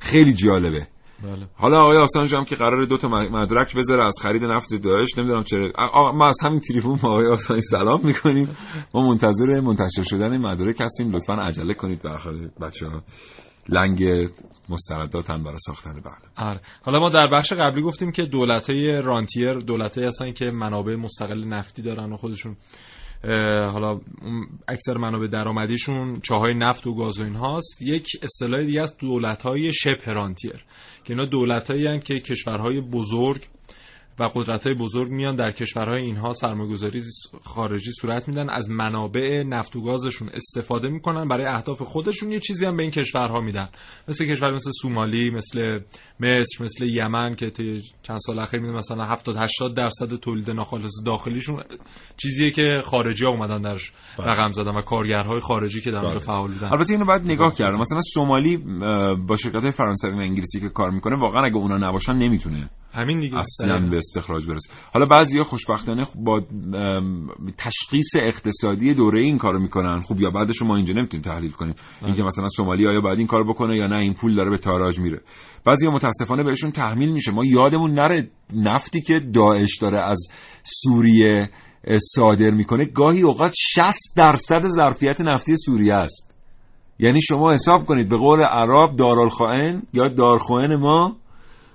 خیلی 0.00 0.32
جالبه. 0.32 0.86
بله. 1.22 1.46
حالا 1.54 1.80
آقای 1.80 1.98
آسانج 1.98 2.34
هم 2.34 2.44
که 2.44 2.56
قراره 2.56 2.86
دو 2.86 2.96
تا 2.96 3.08
مدرک 3.08 3.76
بذاره 3.76 4.06
از 4.06 4.14
خرید 4.22 4.44
نفت 4.44 4.74
داعش 4.74 5.18
نمی‌دونم 5.18 5.42
چرا. 5.42 5.70
ما 6.14 6.28
از 6.28 6.38
همین 6.44 6.60
با 7.02 7.08
آقای 7.08 7.26
آسانج 7.26 7.60
سلام 7.60 8.00
می‌کنیم. 8.04 8.56
ما 8.94 9.08
منتظر 9.08 9.60
منتشر 9.60 10.02
شدن 10.02 10.32
این 10.32 10.40
مدارک 10.40 10.80
هستیم. 10.80 11.12
لطفا 11.12 11.34
عجله 11.34 11.74
کنید 11.74 12.02
بالاخره 12.02 12.50
بچه 12.60 12.86
ها 12.86 13.02
لنگ 13.68 14.04
مستنداتن 14.68 15.42
برای 15.42 15.58
ساختن 15.58 15.92
بله 15.92 16.48
آره. 16.48 16.60
حالا 16.82 17.00
ما 17.00 17.08
در 17.08 17.28
بخش 17.32 17.52
قبلی 17.52 17.82
گفتیم 17.82 18.12
که 18.12 18.22
دولت 18.22 18.70
های 18.70 19.02
رانتیر 19.02 19.52
دولت 19.52 19.98
هستن 19.98 20.32
که 20.32 20.44
منابع 20.50 20.94
مستقل 20.94 21.44
نفتی 21.44 21.82
دارن 21.82 22.12
و 22.12 22.16
خودشون 22.16 22.56
حالا 23.72 24.00
اکثر 24.68 24.96
منابع 24.98 25.26
درآمدیشون 25.26 26.20
چاهای 26.22 26.54
نفت 26.54 26.86
و 26.86 26.94
گاز 26.94 27.20
و 27.20 27.22
اینهاست. 27.22 27.82
یک 27.82 28.06
اصطلاح 28.22 28.62
دیگه 28.62 28.80
از 28.82 28.96
دولت 28.96 29.42
های 29.42 29.72
شبه 29.72 30.12
رانتیر 30.12 30.64
که 31.04 31.12
اینا 31.12 31.24
دولت 31.26 31.70
هایی 31.70 31.98
که 31.98 32.20
کشورهای 32.20 32.80
بزرگ 32.80 33.46
و 34.20 34.30
قدرت 34.34 34.66
های 34.66 34.74
بزرگ 34.74 35.10
میان. 35.10 35.36
در 35.36 35.50
کشورهای 35.50 36.02
اینها 36.02 36.32
سرمایه‌گذاری 36.32 37.02
خارجی 37.44 37.92
صورت 37.92 38.28
میدن. 38.28 38.50
از 38.50 38.70
منابع 38.70 39.42
نفت 39.42 39.76
و 39.76 39.82
گازشون 39.82 40.28
استفاده 40.28 40.88
می‌کنن. 40.88 41.28
برای 41.28 41.46
اهداف 41.46 41.82
خودشون 41.82 42.32
یه 42.32 42.40
چیزی 42.40 42.66
هم 42.66 42.76
به 42.76 42.82
این 42.82 42.92
کشورها 42.92 43.40
میدن. 43.40 43.68
مثل 44.08 44.26
کشور 44.26 44.54
مثل 44.54 44.70
سومالی 44.82 45.30
مثل 45.30 45.80
مصر 46.20 46.64
مثل 46.64 46.86
یمن 46.86 47.34
که 47.34 47.50
چند 48.02 48.18
سال 48.18 48.38
اخیر 48.38 48.60
می‌دونم 48.60 48.78
مثلا 48.78 49.04
70 49.04 49.36
80 49.36 49.76
درصد 49.76 50.14
تولید 50.14 50.50
ناخالص 50.50 50.92
داخلیشون 51.06 51.62
چیزیه 52.16 52.50
که 52.50 52.64
خارجی 52.84 53.24
ها 53.24 53.30
اومدن 53.30 53.62
درش 53.62 53.92
رقم 54.18 54.50
زدن 54.50 54.76
و 54.76 54.82
کارگرهای 54.82 55.40
خارجی 55.40 55.80
که 55.80 55.90
در 55.90 55.96
اونجا 55.96 56.14
بله. 56.14 56.18
فعال 56.18 56.50
بودن. 56.50 56.72
البته 56.72 56.92
اینو 56.92 57.04
باید 57.04 57.22
نگاه 57.22 57.54
کرد 57.54 57.74
مثلا 57.74 58.00
سومالی 58.00 58.56
با 59.26 59.36
شرکت 59.36 59.62
های 59.62 59.70
فرانسوی 59.70 60.12
و 60.12 60.16
انگلیسی 60.16 60.60
که 60.60 60.68
کار 60.68 60.90
می‌کنه 60.90 61.20
واقعا 61.20 61.44
اگه 61.44 61.56
اونا 61.56 61.88
نباشن 61.88 62.12
نمی‌تونه 62.12 62.70
همین 62.92 63.20
دیگه 63.20 63.38
اصلا. 63.38 63.88
به 63.90 63.96
استخراج 63.96 64.46
برسه. 64.46 64.70
حالا 64.94 65.06
بعضیا 65.06 65.44
خوشبختانه 65.44 66.06
با 66.14 66.42
ام، 66.74 67.28
تشخیص 67.58 68.10
اقتصادی 68.16 68.94
دوره 68.94 69.22
این 69.22 69.38
کارو 69.38 69.58
می‌کنن. 69.58 70.00
خوب 70.00 70.20
یا 70.20 70.30
بعدش 70.30 70.62
ما 70.62 70.76
اینجا 70.76 70.94
نمی‌تونیم 70.94 71.24
تحلیل 71.24 71.50
کنیم. 71.50 71.74
اینکه 72.04 72.22
مثلا 72.22 72.48
سومالی 72.48 72.88
آیا 72.88 73.00
باید 73.00 73.18
این 73.18 73.26
کارو 73.26 73.52
بکنه 73.52 73.76
یا 73.76 73.86
نه 73.86 73.96
این 73.96 74.14
پول 74.14 74.36
داره 74.36 74.50
به 74.50 74.58
تاراج 74.58 74.98
میره. 74.98 75.20
بعضیا 75.64 75.90
متاسفانه 75.90 76.42
بهشون 76.42 76.70
تحمیل 76.70 77.12
میشه. 77.12 77.32
ما 77.32 77.44
یادمون 77.44 77.92
نره 77.92 78.30
نفتی 78.54 79.00
که 79.00 79.20
داعش 79.34 79.78
داره 79.80 80.00
از 80.10 80.28
سوریه 80.62 81.50
صادر 82.14 82.50
می‌کنه 82.50 82.84
گاهی 82.84 83.22
اوقات 83.22 83.54
60 83.56 83.94
درصد 84.16 84.66
ظرفیت 84.66 85.20
نفتی 85.20 85.56
سوریه 85.56 85.94
است. 85.94 86.34
یعنی 86.98 87.20
شما 87.20 87.52
حساب 87.52 87.84
کنید 87.84 88.08
به 88.08 88.16
قول 88.16 88.40
عرب 88.40 88.96
دارالخائن 88.96 89.82
یا 89.92 90.08
دارخوئن 90.08 90.76
ما 90.76 91.16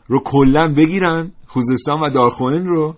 رو 0.07 0.21
کلا 0.25 0.73
بگیرن 0.73 1.31
خوزستان 1.47 1.99
و 1.99 2.09
دارخوئن 2.09 2.65
رو 2.65 2.97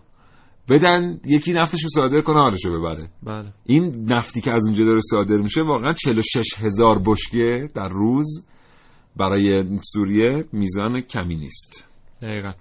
بدن 0.69 1.19
یکی 1.25 1.53
نفتش 1.53 1.83
رو 1.83 1.89
صادر 1.89 2.21
کنه 2.21 2.41
حالشو 2.41 2.79
ببره. 2.79 3.09
بله. 3.23 3.53
این 3.65 4.05
نفتی 4.09 4.41
که 4.41 4.51
از 4.51 4.65
اونجا 4.65 4.85
داره 4.85 4.99
صادر 5.11 5.37
میشه 5.37 5.61
واقعا 5.61 5.93
46 5.93 6.45
هزار 6.57 7.01
بشکه 7.05 7.69
در 7.75 7.89
روز 7.89 8.45
برای 9.15 9.79
سوریه 9.93 10.45
میزان 10.51 11.01
کمی 11.01 11.35
نیست. 11.35 11.89
دقیقا. 12.21 12.53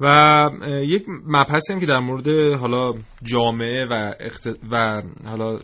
و 0.00 0.50
یک 0.82 1.04
مبحثی 1.26 1.72
هم 1.72 1.80
که 1.80 1.86
در 1.86 2.00
مورد 2.00 2.28
حالا 2.54 2.92
جامعه 3.22 3.86
و, 3.90 4.14
اخت... 4.20 4.46
و 4.70 5.02
حالا 5.24 5.58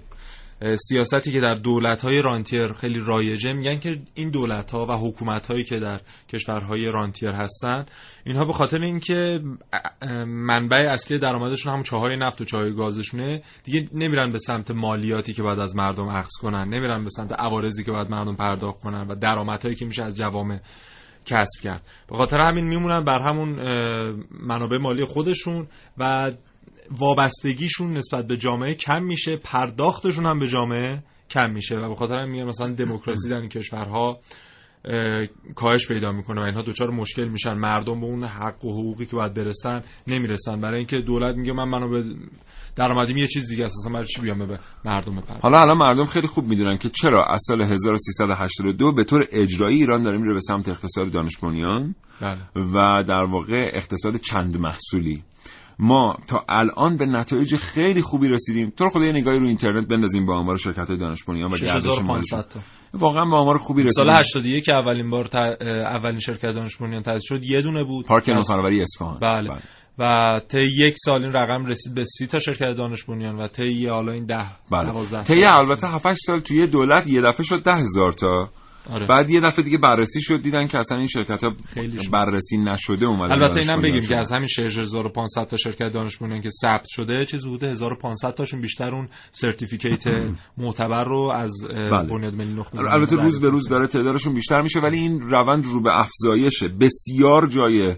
سیاستی 0.89 1.33
که 1.33 1.41
در 1.41 1.55
دولت 1.55 2.03
های 2.03 2.23
رانتیر 2.23 2.73
خیلی 2.73 3.01
رایجه 3.01 3.53
میگن 3.53 3.79
که 3.79 3.99
این 4.15 4.31
دولت 4.31 4.71
ها 4.71 4.87
و 4.87 4.93
حکومت 4.93 5.47
هایی 5.47 5.65
که 5.65 5.79
در 5.79 6.01
کشورهای 6.29 6.87
رانتیر 6.87 7.31
هستن 7.31 7.87
اینها 8.25 8.45
به 8.45 8.53
خاطر 8.53 8.79
اینکه 8.79 9.41
منبع 10.27 10.77
اصلی 10.77 11.19
درآمدشون 11.19 11.73
هم 11.73 11.83
چاهای 11.83 12.17
نفت 12.17 12.41
و 12.41 12.45
چاهای 12.45 12.75
گازشونه 12.75 13.43
دیگه 13.65 13.89
نمیرن 13.93 14.33
به 14.33 14.39
سمت 14.39 14.71
مالیاتی 14.71 15.33
که 15.33 15.43
باید 15.43 15.59
از 15.59 15.77
مردم 15.77 16.09
اخذ 16.09 16.33
کنن 16.41 16.65
نمیرن 16.65 17.05
به 17.05 17.11
سمت 17.11 17.33
عوارضی 17.33 17.85
که 17.85 17.93
باید 17.93 18.11
مردم 18.11 18.37
پرداخت 18.37 18.81
کنن 18.81 19.07
و 19.09 19.15
درآمدهایی 19.15 19.77
که 19.77 19.85
میشه 19.85 20.03
از 20.03 20.17
جوامع 20.17 20.59
کسب 21.27 21.63
کرد. 21.63 21.83
به 22.09 22.17
خاطر 22.17 22.37
همین 22.37 22.65
میمونن 22.65 23.05
بر 23.05 23.21
همون 23.29 23.49
منابع 24.31 24.79
مالی 24.79 25.05
خودشون 25.05 25.69
و 25.99 26.33
وابستگیشون 26.99 27.93
نسبت 27.93 28.27
به 28.27 28.37
جامعه 28.37 28.75
کم 28.75 29.03
میشه 29.03 29.37
پرداختشون 29.37 30.27
هم 30.27 30.39
به 30.39 30.49
جامعه 30.49 31.03
کم 31.31 31.51
میشه 31.51 31.77
و 31.77 31.89
به 31.89 31.95
خاطر 31.95 32.15
همین 32.15 32.31
میگن 32.31 32.45
مثلا 32.45 32.73
دموکراسی 32.73 33.29
در 33.29 33.37
این 33.37 33.49
کشورها 33.49 34.21
اه، 34.85 35.27
کاهش 35.55 35.89
پیدا 35.89 36.13
می‌کنه 36.13 36.41
و 36.41 36.45
اینها 36.45 36.63
دچار 36.63 36.91
مشکل 36.91 37.29
میشن. 37.29 37.53
مردم 37.53 38.01
به 38.01 38.07
اون 38.07 38.25
حق 38.25 38.65
و 38.65 38.71
حقوقی 38.73 39.07
که 39.07 39.17
باید 39.17 39.35
برسن 39.35 39.83
نمی‌رسن. 40.07 40.61
برای 40.61 40.79
اینکه 40.79 40.99
دولت 40.99 41.37
میگه 41.37 41.53
من 41.53 41.69
منو 41.69 42.03
درآمدیم 42.77 43.17
یه 43.17 43.27
چیز 43.27 43.49
دیگه 43.49 43.65
است. 43.65 43.75
اصلا 43.81 43.93
برای 43.93 44.07
چی 44.07 44.21
بیام 44.21 44.47
به 44.47 44.59
مردم 44.85 45.13
بپردازم 45.13 45.41
حالا 45.43 45.61
الان 45.61 45.79
مردم 45.79 46.05
خیلی 46.05 46.27
خوب 46.27 46.45
می‌دونن 46.45 46.77
که 46.77 46.89
چرا 46.89 47.25
از 47.25 47.41
سال 47.47 47.63
1382 47.63 48.93
به 48.93 49.05
طور 49.05 49.21
اجرایی 49.33 49.77
ایران 49.77 50.03
داره 50.03 50.19
میره 50.19 50.35
به 50.35 50.41
سمت 50.41 50.69
اقتصاد 50.69 51.11
دانش 51.11 51.39
بنیان 51.39 51.95
بله. 52.21 52.39
و 52.57 53.05
در 53.09 53.25
واقع 53.25 53.71
اقتصاد 53.75 54.17
چند 54.17 54.59
محصولی. 54.59 55.23
ما 55.83 56.17
تا 56.27 56.45
الان 56.49 56.97
به 56.97 57.07
نتایج 57.07 57.57
خیلی 57.57 58.03
خوبی 58.03 58.29
رسیدیم. 58.29 58.73
تو 58.77 58.89
خدا 58.89 59.05
یه 59.05 59.13
نگاهی 59.13 59.39
رو 59.39 59.47
اینترنت 59.47 59.89
بندازیم 59.89 60.27
با 60.27 60.39
آمار 60.39 60.57
شرکت 60.57 60.89
های 60.89 60.97
دانش 60.97 61.25
بنیان 61.25 61.51
و 61.51 61.57
گردش 61.57 61.85
مالیشون 61.85 62.43
6500 62.43 62.49
تا. 62.49 62.61
واقعا 62.95 63.25
با 63.25 63.41
آمار 63.41 63.59
خوبی 63.59 63.83
رسیدیم. 63.83 64.05
سال 64.05 64.19
81 64.19 64.65
که 64.65 64.73
اولین 64.73 65.11
بار 65.11 65.25
ت... 65.25 65.35
اولین 65.35 66.19
شرکت 66.19 66.53
دانش 66.55 66.77
بنیان 66.77 67.03
تأسیس 67.03 67.23
شد 67.25 67.45
یه 67.45 67.61
دونه 67.61 67.85
بود. 67.85 68.07
پارک 68.07 68.29
نوفروری 68.29 68.83
اصفهان. 68.83 69.19
بله. 69.21 69.51
و 69.99 70.41
طی 70.49 70.63
یک 70.63 70.95
سال 70.97 71.25
این 71.25 71.33
رقم 71.33 71.67
رسید 71.67 71.95
به 71.95 72.05
سی 72.05 72.27
تا 72.27 72.39
شرکت 72.39 72.77
دانش 72.77 73.05
بنیان 73.05 73.37
و 73.37 73.49
طی 73.49 73.87
حالا 73.87 74.13
این 74.13 74.27
ده 74.27 74.47
بله. 74.71 75.23
طی 75.25 75.45
البته 75.45 75.89
7 75.89 76.13
سال 76.15 76.39
توی 76.39 76.67
دولت 76.67 77.07
یه 77.07 77.21
دفعه 77.23 77.43
شد 77.43 77.63
ده 77.63 77.75
هزار 77.75 78.13
تا. 78.13 78.51
آره. 78.91 79.07
بعد 79.07 79.31
یه 79.31 79.41
دفعه 79.41 79.65
دیگه 79.65 79.79
بررسی 79.79 80.23
شد 80.23 80.43
دیدن 80.43 80.67
که 80.67 80.79
اصلا 80.79 80.99
این 80.99 81.07
شرکت 81.07 81.45
ها 81.45 81.51
خیلی 81.75 82.05
شد. 82.05 82.11
بررسی 82.11 82.59
نشده 82.59 83.07
اومدن 83.07 83.33
البته 83.33 83.61
اینم 83.61 83.81
بگیم 83.81 84.01
که. 84.01 84.17
از 84.17 84.33
همین 84.33 84.47
6500 84.47 85.45
تا 85.45 85.57
شرکت 85.57 85.93
دانش 85.93 86.19
که 86.19 86.51
ثبت 86.51 86.87
شده 86.89 87.25
چه 87.25 87.37
حدود 87.37 87.65
1500 87.65 88.35
تاشون 88.35 88.61
بیشتر 88.61 88.95
اون 88.95 89.09
سرتیفیکیت 89.31 90.05
معتبر 90.59 91.05
رو 91.05 91.33
از 91.35 91.53
بله. 91.69 92.09
بنیاد 92.09 92.35
ملی 92.35 92.55
نخبه 92.55 92.93
البته 92.93 93.17
روز 93.17 93.41
به 93.41 93.51
روز 93.51 93.69
داره 93.69 93.87
تعدادشون 93.87 94.35
بیشتر 94.35 94.61
میشه 94.63 94.81
ولی 94.81 94.99
این 94.99 95.21
روند 95.21 95.65
رو 95.65 95.83
به 95.83 95.91
افزایشه 95.95 96.69
بسیار 96.69 97.47
جای 97.47 97.97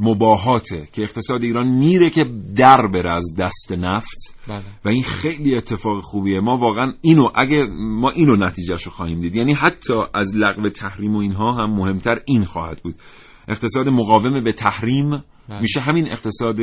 مباهاته 0.00 0.88
که 0.92 1.02
اقتصاد 1.02 1.42
ایران 1.42 1.68
میره 1.68 2.10
که 2.10 2.24
در 2.56 2.86
بره 2.86 3.14
از 3.14 3.36
دست 3.38 3.72
نفت. 3.72 4.38
بله. 4.48 4.62
و 4.84 4.88
این 4.88 5.02
خیلی 5.02 5.56
اتفاق 5.56 6.02
خوبیه. 6.02 6.40
ما 6.40 6.56
واقعا 6.56 6.92
اینو 7.00 7.28
اگه 7.34 7.66
ما 7.78 8.10
اینو 8.10 8.36
نتیجهش 8.36 8.82
رو 8.82 8.92
خواهیم 8.92 9.20
دید. 9.20 9.34
یعنی 9.34 9.52
حتی 9.52 9.94
از 10.14 10.36
لغو 10.36 10.68
تحریم 10.68 11.16
و 11.16 11.18
اینها 11.18 11.52
هم 11.52 11.70
مهمتر 11.70 12.18
این 12.26 12.44
خواهد 12.44 12.82
بود. 12.82 12.94
اقتصاد 13.48 13.88
مقاوم 13.88 14.44
به 14.44 14.52
تحریم 14.52 15.24
میشه 15.60 15.80
همین 15.80 16.12
اقتصاد 16.12 16.56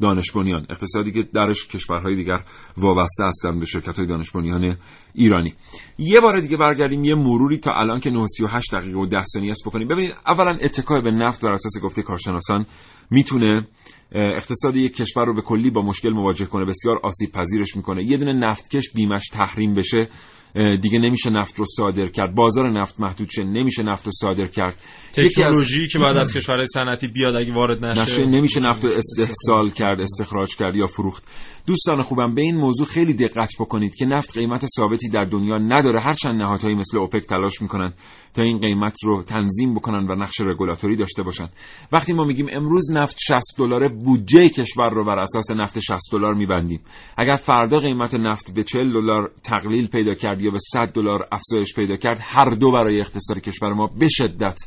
دانش 0.00 0.32
بنیان 0.32 0.66
اقتصادی 0.70 1.12
که 1.12 1.22
درش 1.34 1.68
کشورهای 1.68 2.16
دیگر 2.16 2.44
وابسته 2.76 3.24
هستن 3.24 3.58
به 3.58 3.66
شرکت 3.66 3.98
های 3.98 4.06
دانش 4.06 4.30
بنیان 4.30 4.76
ایرانی. 5.14 5.54
یه 5.98 6.20
بار 6.20 6.40
دیگه 6.40 6.56
برگردیم 6.56 7.04
یه 7.04 7.14
مروری 7.14 7.58
تا 7.58 7.72
الان 7.72 8.00
که 8.00 8.10
938 8.10 8.74
دقیقه 8.74 8.98
و 8.98 9.06
10 9.06 9.24
ثانیه 9.24 9.50
است 9.50 9.62
بکنیم. 9.66 9.88
ببینید 9.88 10.14
اولا 10.26 10.58
اتکای 10.62 11.02
به 11.02 11.10
نفت 11.10 11.40
بر 11.40 11.50
اساس 11.50 11.72
گفته 11.82 12.02
کارشناسان 12.02 12.66
می‌تونه 13.10 13.66
اقتصاد 14.12 14.76
یک 14.76 14.96
کشور 14.96 15.26
رو 15.26 15.34
به 15.34 15.42
کلی 15.42 15.70
با 15.70 15.82
مشکل 15.82 16.10
مواجه 16.10 16.46
کنه 16.46 16.64
بسیار 16.64 17.00
آسیب 17.02 17.32
پذیرش 17.32 17.76
می‌کنه. 17.76 18.04
یه 18.04 18.16
دونه 18.16 18.32
نفتکش 18.32 18.92
بیمش 18.94 19.28
تحریم 19.28 19.74
بشه. 19.74 20.08
دیگه 20.54 20.98
نمیشه 20.98 21.30
نفت 21.30 21.56
رو 21.58 21.64
صادر 21.76 22.08
کرد. 22.08 22.34
بازار 22.34 22.70
نفت 22.80 23.00
محدود 23.00 23.30
شه 23.30 23.44
نمیشه 23.44 23.82
نفت 23.82 24.06
رو 24.06 24.12
صادر 24.20 24.46
کرد. 24.46 24.74
یکی 25.18 25.24
از- 25.24 25.32
تکنولوژی 25.32 25.88
که 25.88 25.98
باید 25.98 26.16
از 26.16 26.32
کشورهای 26.36 26.66
صنعتی 26.66 27.08
بیاد 27.08 27.36
اگه 27.36 27.52
وارد 27.54 27.84
نشه, 27.84 28.02
نشه 28.02 28.26
نمیشه 28.26 28.60
نفت 28.60 28.84
رو 28.84 28.90
استحصال 28.92 29.70
کرد 29.70 30.00
استخراج 30.00 30.56
کرد 30.56 30.76
یا 30.76 30.86
فروخت. 30.86 31.22
دوستان 31.66 32.02
خوبم 32.02 32.34
به 32.34 32.42
این 32.42 32.56
موضوع 32.56 32.86
خیلی 32.86 33.14
دقت 33.14 33.54
بکنید 33.60 33.94
که 33.94 34.06
نفت 34.06 34.38
قیمت 34.38 34.66
ثابتی 34.76 35.08
در 35.08 35.24
دنیا 35.24 35.58
نداره. 35.58 36.00
هرچند 36.00 36.42
نهادهایی 36.42 36.76
مثل 36.76 36.98
اوپک 36.98 37.26
تلاش 37.26 37.62
می‌کنن 37.62 37.92
تا 38.34 38.42
این 38.42 38.58
قیمت 38.58 38.96
رو 39.04 39.22
تنظیم 39.22 39.74
بکنن 39.74 40.10
و 40.10 40.14
نقش 40.14 40.40
رگولاتوری 40.40 40.96
داشته 40.96 41.22
باشن. 41.22 41.48
وقتی 41.92 42.12
ما 42.12 42.24
میگیم 42.24 42.46
امروز 42.50 42.92
نفت 42.92 43.16
60 43.20 43.40
دلار 43.58 43.88
بودجه 43.88 44.48
کشور 44.48 44.90
رو 44.90 45.04
بر 45.04 45.18
اساس 45.18 45.50
نفت 45.50 45.80
60 45.80 45.98
دلار 46.12 46.34
میبندیم. 46.34 46.80
اگر 47.16 47.36
فردا 47.36 47.78
قیمت 47.78 48.14
نفت 48.14 48.54
به 48.54 48.64
40 48.64 48.92
دلار 48.92 49.30
تقلیل 49.44 49.86
پیدا 49.86 50.14
کرد 50.14 50.42
یا 50.42 50.50
به 50.50 50.58
100 50.58 50.92
دلار 50.94 51.28
افزایش 51.32 51.74
پیدا 51.74 51.96
کرد 51.96 52.18
هر 52.22 52.50
دو 52.50 52.72
برای 52.72 53.00
اقتصاد 53.00 53.38
کشور 53.38 53.72
ما 53.72 53.86
به 53.86 54.08
شدت 54.08 54.58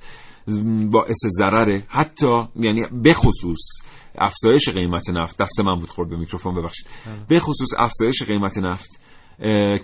باعث 0.92 1.26
ضرره. 1.40 1.84
حتی 1.88 2.28
یعنی 2.56 2.82
بخصوص 3.06 3.82
افزایش 4.18 4.70
قیمت 4.70 5.10
نفت. 5.10 5.38
دست 5.38 5.60
من 5.60 5.80
بود 5.80 5.90
خورد 5.90 6.10
به 6.10 6.18
میکروفون 6.18 6.56
ببخشید. 6.56 6.88
به 7.28 7.40
خصوص 7.40 7.70
افزایش 7.78 8.24
قیمت 8.24 8.58
نفت 8.58 9.04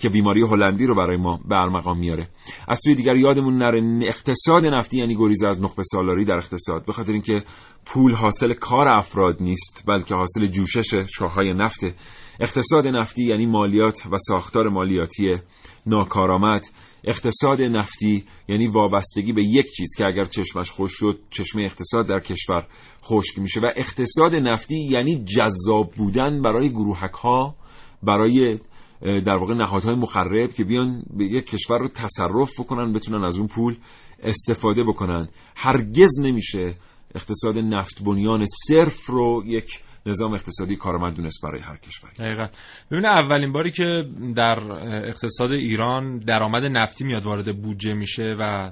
که 0.01 0.09
بیماری 0.09 0.41
هلندی 0.41 0.85
رو 0.85 0.95
برای 0.95 1.17
ما 1.17 1.39
به 1.45 1.55
ارمغان 1.55 1.97
میاره. 1.97 2.29
از 2.67 2.79
سوی 2.83 2.95
دیگر 2.95 3.15
یادمون 3.15 3.57
نره 3.57 4.07
اقتصاد 4.07 4.65
نفتی 4.65 4.97
یعنی 4.97 5.15
گریز 5.15 5.43
از 5.43 5.61
نخبه 5.61 5.83
سالاری 5.83 6.25
در 6.25 6.37
اقتصاد. 6.37 6.85
به 6.85 6.93
خاطر 6.93 7.11
اینکه 7.13 7.43
پول 7.85 8.13
حاصل 8.13 8.53
کار 8.53 8.87
افراد 8.87 9.37
نیست 9.41 9.83
بلکه 9.87 10.15
حاصل 10.15 10.45
جوشش 10.45 10.95
شاههای 11.15 11.53
نفته 11.53 11.95
اقتصاد 12.39 12.87
نفتی 12.87 13.23
یعنی 13.23 13.45
مالیات 13.45 14.01
و 14.11 14.17
ساختار 14.17 14.69
مالیاتی 14.69 15.37
ناکارآمد. 15.85 16.65
اقتصاد 17.03 17.61
نفتی 17.61 18.25
یعنی 18.47 18.67
وابستگی 18.67 19.33
به 19.33 19.43
یک 19.43 19.65
چیز 19.77 19.89
که 19.97 20.05
اگر 20.05 20.25
چشمش 20.25 20.71
خوش 20.71 20.91
شد 20.93 21.19
چشمه 21.29 21.63
اقتصاد 21.63 22.07
در 22.07 22.19
کشور 22.19 22.67
خشک 23.09 23.39
میشه 23.39 23.59
و 23.59 23.65
اقتصاد 23.75 24.35
نفتی 24.35 24.87
یعنی 24.91 25.23
جذاب 25.23 25.91
بودن 25.91 26.41
برای 26.41 26.69
گروهک 26.69 27.13
ها 27.13 27.55
برای 28.03 28.59
در 29.01 29.35
واقع 29.35 29.53
نهادهای 29.53 29.95
مخرب 29.95 30.53
که 30.53 30.63
بیان 30.63 31.03
به 31.17 31.25
یک 31.25 31.45
کشور 31.45 31.77
رو 31.77 31.87
تصرف 31.87 32.59
بکنن 32.59 32.93
بتونن 32.93 33.23
از 33.23 33.37
اون 33.37 33.47
پول 33.47 33.77
استفاده 34.23 34.83
بکنن. 34.83 35.27
هرگز 35.55 36.19
نمیشه 36.19 36.75
اقتصاد 37.15 37.57
نفت 37.57 38.03
بنیان 38.03 38.45
صرف 38.67 39.05
رو 39.05 39.43
یک 39.45 39.83
نظام 40.05 40.33
اقتصادی 40.33 40.75
کارآمد 40.75 41.15
دونست 41.15 41.43
برای 41.43 41.61
هر 41.61 41.77
کشوری. 41.77 42.13
دقیقا. 42.19 42.47
ببین 42.91 43.05
اولین 43.05 43.51
باری 43.51 43.71
که 43.71 44.03
در 44.35 44.59
اقتصاد 45.07 45.51
ایران 45.51 46.17
درآمد 46.17 46.63
نفتی 46.63 47.03
میاد 47.03 47.23
وارد 47.23 47.61
بودجه 47.61 47.93
میشه 47.93 48.35
و 48.39 48.71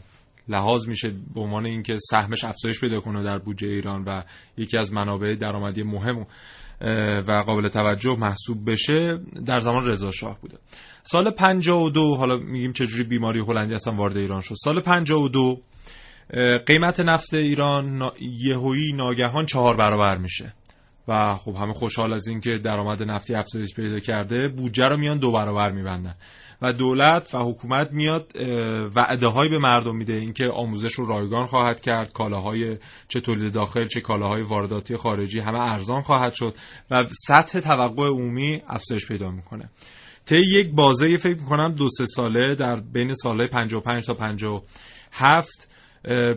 لحاظ 0.50 0.88
میشه 0.88 1.14
به 1.34 1.42
عنوان 1.42 1.66
اینکه 1.66 1.96
سهمش 2.00 2.44
افزایش 2.44 2.80
پیدا 2.80 3.00
کنه 3.00 3.24
در 3.24 3.38
بودجه 3.38 3.68
ایران 3.68 4.04
و 4.04 4.24
یکی 4.58 4.78
از 4.78 4.94
منابع 4.94 5.36
درآمدی 5.36 5.84
مهم 5.84 6.26
و 7.28 7.44
قابل 7.48 7.68
توجه 7.68 8.16
محسوب 8.20 8.72
بشه 8.72 9.20
در 9.46 9.60
زمان 9.60 9.86
رضا 9.86 10.12
شاه 10.12 10.42
بوده. 10.42 10.58
سال 11.04 11.32
52 11.32 12.16
حالا 12.16 12.38
میگیم 12.38 12.74
چجوری 12.74 13.04
بیماری 13.04 13.40
هلندی 13.40 13.74
اصلا 13.74 13.96
وارد 13.96 14.18
ایران 14.18 14.42
شد. 14.42 14.56
سال 14.64 14.82
52 14.82 15.62
اه، 16.34 16.58
قیمت 16.58 17.00
نفت 17.00 17.34
ایران 17.34 18.12
یهویی 18.20 18.94
ناگهان 18.94 19.46
چهار 19.46 19.76
برابر 19.78 20.18
میشه. 20.18 20.54
و 21.08 21.36
خب 21.36 21.56
همه 21.56 21.74
خوشحال 21.74 22.14
از 22.14 22.28
اینکه 22.28 22.58
درآمد 22.58 23.04
نفتی 23.04 23.36
افزایش 23.36 23.76
پیدا 23.76 24.00
کرده 24.00 24.48
بودجه 24.48 24.86
رو 24.86 24.98
میان 24.98 25.20
دو 25.20 25.32
برابر 25.32 25.72
میبندن. 25.72 26.16
و 26.62 26.74
دولت 26.74 27.36
و 27.36 27.38
حکومت 27.38 27.92
میاد 27.92 28.32
وعده 28.96 29.28
های 29.28 29.50
به 29.50 29.58
مردم 29.58 29.96
میده. 29.96 30.14
اینکه 30.14 30.44
آموزش 30.54 30.94
رو 30.94 31.06
رایگان 31.06 31.46
خواهد 31.46 31.82
کرد 31.82 32.14
کالاهای 32.14 32.78
چه 33.08 33.22
تولید 33.22 33.54
داخل 33.54 33.88
چه 33.88 34.02
کالاهای 34.02 34.42
وارداتی 34.42 34.98
خارجی 34.98 35.40
همه 35.40 35.60
ارزان 35.60 36.02
خواهد 36.02 36.34
شد 36.34 36.56
و 36.92 37.04
سطح 37.28 37.60
توقع 37.60 38.08
عمومی 38.08 38.62
افزایش 38.68 39.08
پیدا 39.08 39.32
می‌کنه. 39.32 39.70
طی 40.26 40.42
یک 40.52 40.72
بازه 40.72 41.18
فکر 41.18 41.40
می‌کنم 41.42 41.74
دو 41.74 41.90
سه 41.90 42.06
ساله 42.06 42.56
در 42.56 42.82
بین 42.94 43.14
سالهای 43.14 43.48
55 43.48 44.06
تا 44.06 44.14
57 44.14 45.70
اه، 45.72 45.77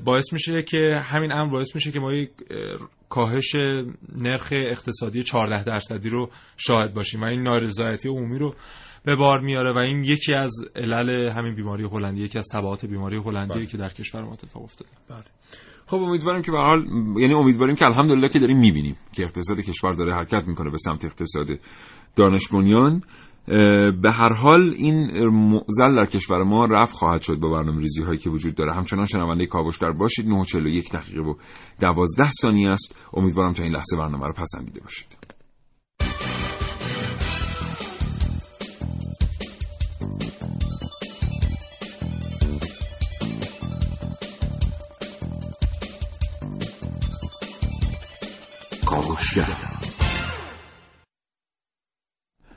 باعث 0.04 0.32
میشه 0.32 0.62
که 0.62 1.00
همین 1.04 1.32
امر 1.32 1.52
باعث 1.52 1.74
میشه 1.74 1.90
که 1.90 2.00
ما 2.00 2.12
یک 2.12 2.30
اه، 2.50 2.88
کاهش 3.08 3.54
نرخ 4.20 4.48
اقتصادی 4.52 5.22
14 5.22 5.64
درصدی 5.64 6.08
رو 6.08 6.30
شاهد 6.56 6.94
باشیم 6.94 7.20
و 7.20 7.24
این 7.24 7.42
نارضایتی 7.42 8.08
عمومی 8.08 8.38
رو 8.38 8.54
به 9.04 9.16
بار 9.16 9.40
میاره 9.40 9.72
و 9.72 9.78
این 9.78 10.04
یکی 10.04 10.34
از 10.34 10.52
علل 10.76 11.28
همین 11.28 11.54
بیماری 11.54 11.84
هلندی 11.84 12.22
یکی 12.22 12.38
از 12.38 12.48
تبعات 12.52 12.86
بیماری 12.86 13.16
هلندی 13.16 13.66
که 13.66 13.76
در 13.76 13.88
کشور 13.88 14.22
ما 14.22 14.32
اتفاق 14.32 14.62
افتاده. 14.62 14.90
خب 15.86 15.96
امیدواریم 15.96 16.42
که 16.42 16.50
به 16.50 16.58
حال 16.58 16.86
یعنی 17.16 17.34
امیدواریم 17.34 17.76
که 17.76 17.86
الحمدلله 17.86 18.28
که 18.28 18.38
داریم 18.38 18.58
می‌بینیم 18.58 18.96
که 19.12 19.22
اقتصاد 19.22 19.60
کشور 19.60 19.92
داره 19.92 20.14
حرکت 20.14 20.48
می‌کنه 20.48 20.70
به 20.70 20.76
سمت 20.76 21.04
اقتصاد 21.04 21.46
دانش 22.16 22.48
بنیان. 22.48 23.02
به 24.02 24.12
هر 24.12 24.32
حال 24.32 24.74
این 24.76 25.26
معضل 25.28 25.96
در 25.96 26.06
کشور 26.06 26.42
ما 26.42 26.64
رفع 26.64 26.94
خواهد 26.94 27.22
شد 27.22 27.36
با 27.36 27.48
برنامه 27.48 27.80
ریزی 27.80 28.02
هایی 28.02 28.18
که 28.18 28.30
وجود 28.30 28.54
داره. 28.54 28.74
همچنان 28.74 29.04
شنونده 29.04 29.46
کاوشگر 29.46 29.92
باشید. 29.92 30.28
941 30.28 30.92
دقیقه 30.92 31.20
و 31.20 31.34
12 31.80 32.30
ثانیه 32.30 32.70
است. 32.70 32.96
امیدوارم 33.14 33.52
تا 33.52 33.62
این 33.62 33.72
لحظه 33.72 33.96
برنامه 33.96 34.26
رو 34.26 34.32
پسندیده 34.32 34.80
باشید. 34.80 35.20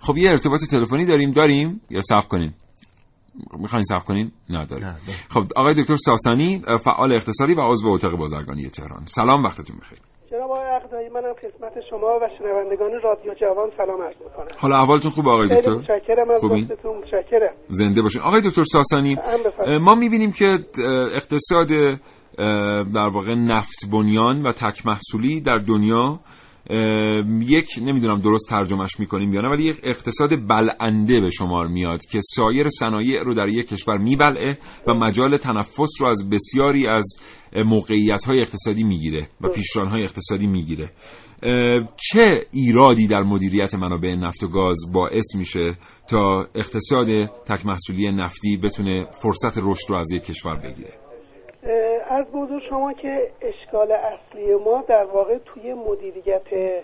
خب 0.07 0.17
یه 0.17 0.29
ارتباط 0.29 0.59
تلفنی 0.71 1.05
داریم 1.05 1.31
داریم 1.31 1.81
یا 1.89 2.01
صبر 2.01 2.27
کنیم؟ 2.29 2.55
می‌خواین 3.57 3.83
صبر 3.83 4.03
کنیم 4.03 4.31
نه 4.49 4.65
داریم. 4.65 4.95
خب 5.29 5.43
آقای 5.55 5.73
دکتر 5.73 5.95
ساسانی 5.95 6.61
فعال 6.85 7.13
اقتصادی 7.13 7.53
و 7.53 7.61
عضو 7.61 7.91
اتاق 7.91 8.17
بازرگانی 8.17 8.69
تهران. 8.69 9.05
سلام 9.05 9.43
وقتتون 9.43 9.77
بخیر. 9.81 9.99
جناب 10.31 10.51
آقای 10.51 10.65
عقدایی 10.65 11.09
منم 11.09 11.33
خدمت 11.33 11.73
شما 11.89 12.19
و 12.21 12.29
شنوندگان 12.37 12.91
رادیو 13.03 13.33
جوان 13.33 13.69
سلام 13.77 14.01
عرض 14.01 14.15
می‌کنم. 14.23 14.47
حالا 14.59 14.77
احوالتون 14.77 15.11
خوبه 15.11 15.29
آقای 15.29 15.47
دکتر؟ 15.47 15.71
متشکرم 15.71 16.29
از 16.31 16.43
متشکرم. 16.43 17.53
زنده 17.67 18.01
باشین. 18.01 18.21
آقای 18.21 18.41
دکتر 18.41 18.61
ساسانی 18.61 19.17
ما 19.81 19.95
می‌بینیم 19.95 20.31
که 20.31 20.59
اقتصاد 21.15 21.67
در 22.93 23.09
واقع 23.13 23.33
نفت 23.33 23.89
بنیان 23.91 24.41
و 24.41 24.51
تک 24.51 24.85
محصولی 24.85 25.41
در 25.41 25.57
دنیا 25.57 26.19
یک 27.41 27.69
نمی‌دونم 27.81 28.21
درست 28.21 28.49
ترجمهش 28.49 28.99
می‌کنیم 28.99 29.33
یا 29.33 29.41
نه 29.41 29.49
ولی 29.49 29.63
یک 29.63 29.79
اقتصاد 29.83 30.29
بلنده 30.47 31.21
به 31.21 31.29
شمار 31.29 31.67
میاد 31.67 31.99
که 32.11 32.19
سایر 32.21 32.67
صنایع 32.69 33.23
رو 33.23 33.33
در 33.33 33.47
یک 33.47 33.67
کشور 33.67 33.97
میبلعه 33.97 34.57
و 34.87 34.93
مجال 34.93 35.37
تنفس 35.37 36.01
رو 36.01 36.07
از 36.07 36.29
بسیاری 36.29 36.87
از 36.87 37.05
موقعیت 37.65 38.23
های 38.23 38.41
اقتصادی 38.41 38.83
می‌گیره 38.83 39.27
و 39.41 39.47
پیشران 39.47 39.87
های 39.87 40.03
اقتصادی 40.03 40.47
می‌گیره. 40.47 40.91
چه 42.11 42.45
ایرادی 42.51 43.07
در 43.07 43.23
مدیریت 43.23 43.75
منابع 43.75 44.15
نفت 44.15 44.43
و 44.43 44.47
گاز 44.47 44.77
باعث 44.93 45.35
میشه 45.35 45.77
تا 46.09 46.47
اقتصاد 46.55 47.25
تک 47.25 47.65
محصولی 47.65 48.11
نفتی 48.11 48.57
بتونه 48.57 49.05
فرصت 49.21 49.57
رشد 49.57 49.89
رو 49.89 49.95
از 49.95 50.11
یک 50.11 50.23
کشور 50.23 50.55
بگیره؟ 50.55 51.02
از 52.09 52.25
بزرگ 52.25 52.63
شما 52.63 52.93
که 52.93 53.31
اشکال 53.41 53.91
اصلی 53.91 54.55
ما 54.55 54.83
در 54.87 55.03
واقع 55.03 55.37
توی 55.37 55.73
مدیریت 55.73 56.83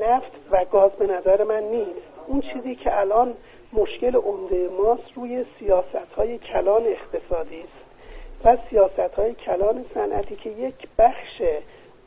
نفت 0.00 0.32
و 0.50 0.64
گاز 0.64 0.90
به 0.90 1.06
نظر 1.06 1.44
من 1.44 1.62
نیست. 1.62 2.08
اون 2.26 2.40
چیزی 2.40 2.74
که 2.74 3.00
الان 3.00 3.34
مشکل 3.72 4.16
عمده 4.16 4.68
ماست 4.68 5.12
روی 5.14 5.44
سیاست 5.58 6.12
های 6.16 6.38
کلان 6.38 6.82
اقتصادی 6.86 7.60
است 7.60 7.88
و 8.44 8.56
سیاست 8.70 9.14
های 9.14 9.34
کلان 9.34 9.84
صنعتی 9.94 10.36
که 10.36 10.50
یک 10.50 10.88
بخش 10.98 11.42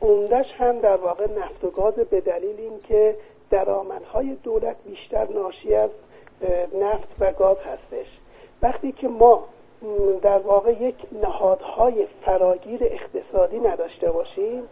عمدهش 0.02 0.46
هم 0.58 0.78
در 0.78 0.96
واقع 0.96 1.26
نفت 1.38 1.64
و 1.64 1.70
گاز 1.70 1.94
به 1.94 2.20
دلیل 2.20 2.60
اینکه 2.60 3.16
درآمدهای 3.50 4.36
دولت 4.42 4.76
بیشتر 4.84 5.28
ناشی 5.28 5.74
از 5.74 5.90
نفت 6.80 7.08
و 7.20 7.32
گاز 7.32 7.56
هستش. 7.58 8.06
وقتی 8.62 8.92
که 8.92 9.08
ما 9.08 9.44
در 10.22 10.38
واقع 10.38 10.72
یک 10.82 10.94
نهادهای 11.22 12.06
فراگیر 12.24 12.80
اقتصادی 12.84 13.58
نداشته 13.58 14.10
باشیم. 14.10 14.62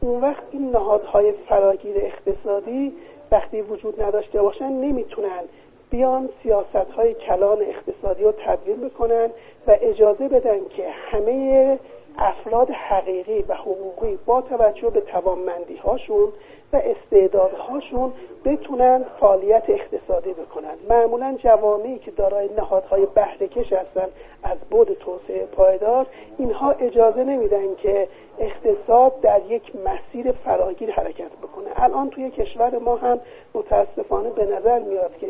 اون 0.00 0.20
وقت 0.20 0.42
این 0.52 0.70
نهادهای 0.70 1.32
فراگیر 1.32 1.96
اقتصادی 1.96 2.92
وقتی 3.30 3.62
وجود 3.62 4.02
نداشته 4.02 4.42
باشن 4.42 4.68
نمی‌تونن 4.68 5.42
بیان 5.90 6.28
سیاست 6.42 6.90
های 6.96 7.14
کلان 7.14 7.58
اقتصادی 7.60 8.24
رو 8.24 8.32
تبدیل 8.32 8.76
بکنن 8.76 9.30
و 9.66 9.76
اجازه 9.80 10.28
بدن 10.28 10.58
که 10.76 10.90
همه 10.90 11.78
افراد 12.18 12.70
حقیقی 12.70 13.44
و 13.48 13.54
حقوقی 13.54 14.18
با 14.26 14.40
توجه 14.40 14.90
به 14.90 15.00
توانمندی 15.00 15.76
هاشون 15.76 16.32
و 16.72 16.76
استعدادهاشون 16.76 18.12
بتونن 18.44 19.04
فعالیت 19.20 19.62
اقتصادی 19.68 20.32
بکنن. 20.32 20.74
معمولا 20.90 21.36
جوامعی 21.38 21.98
که 21.98 22.10
دارای 22.10 22.48
نهادهای 22.56 23.06
بهرهکش 23.06 23.72
هستن 23.72 24.08
از 24.42 24.58
بود 24.70 24.92
توسعه 24.92 25.46
پایدار 25.46 26.06
اینها 26.38 26.70
اجازه 26.70 27.24
نمیدن 27.24 27.74
که 27.74 28.08
اقتصاد 28.38 29.20
در 29.20 29.40
یک 29.48 29.72
مسیر 29.76 30.32
فراگیر 30.32 30.90
حرکت 30.90 31.30
بکنه. 31.42 31.66
الان 31.76 32.10
توی 32.10 32.30
کشور 32.30 32.78
ما 32.78 32.96
هم 32.96 33.20
متاسفانه 33.54 34.30
به 34.30 34.44
نظر 34.44 34.78
میاد 34.78 35.16
که 35.20 35.26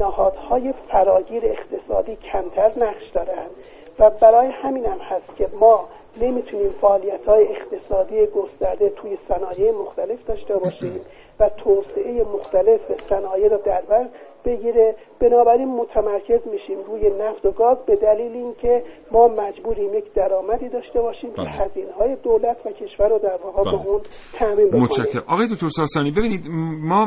نهادهای 0.00 0.74
فراگیر 0.88 1.42
اقتصادی 1.46 2.16
کمتر 2.16 2.86
نقش 2.86 3.08
دارند 3.14 3.50
و 3.98 4.10
برای 4.10 4.46
همین 4.46 4.86
هم 4.86 4.98
هست 4.98 5.36
که 5.36 5.48
ما 5.60 5.88
نمی‌تونیم 6.20 6.70
فعالیت 6.80 7.24
های 7.24 7.48
اقتصادی 7.48 8.26
گسترده 8.26 8.88
توی 8.90 9.18
صنایع 9.28 9.72
مختلف 9.72 10.24
داشته 10.26 10.56
باشیم 10.56 11.00
و 11.40 11.48
توسعه 11.48 12.24
مختلف 12.24 12.80
صنایع 13.08 13.48
رو 13.48 13.58
در 13.58 13.80
بر 13.80 14.08
بگیره 14.44 14.96
بنابراین 15.20 15.68
متمرکز 15.68 16.40
میشیم 16.52 16.78
روی 16.86 17.10
نفت 17.20 17.46
و 17.46 17.50
گاز 17.50 17.78
به 17.86 17.96
دلیل 17.96 18.32
اینکه 18.32 18.82
ما 19.12 19.28
مجبوریم 19.28 19.94
یک 19.94 20.12
درآمدی 20.14 20.68
داشته 20.68 21.00
باشیم 21.00 21.30
که 21.30 21.42
بله. 21.42 21.50
هزینه 21.50 21.92
های 21.92 22.16
دولت 22.16 22.56
و 22.66 22.70
کشور 22.70 23.08
رو 23.08 23.18
در 23.18 23.38
واقع 23.44 23.70
به 23.70 23.76
بله. 23.76 23.86
اون 23.86 24.00
تامین 24.38 24.68
بکنیم 24.68 24.82
متشکرم 24.82 25.24
آقای 25.26 25.46
دکتر 25.52 25.68
ساسانی 25.68 26.10
ببینید 26.10 26.48
ما 26.82 27.06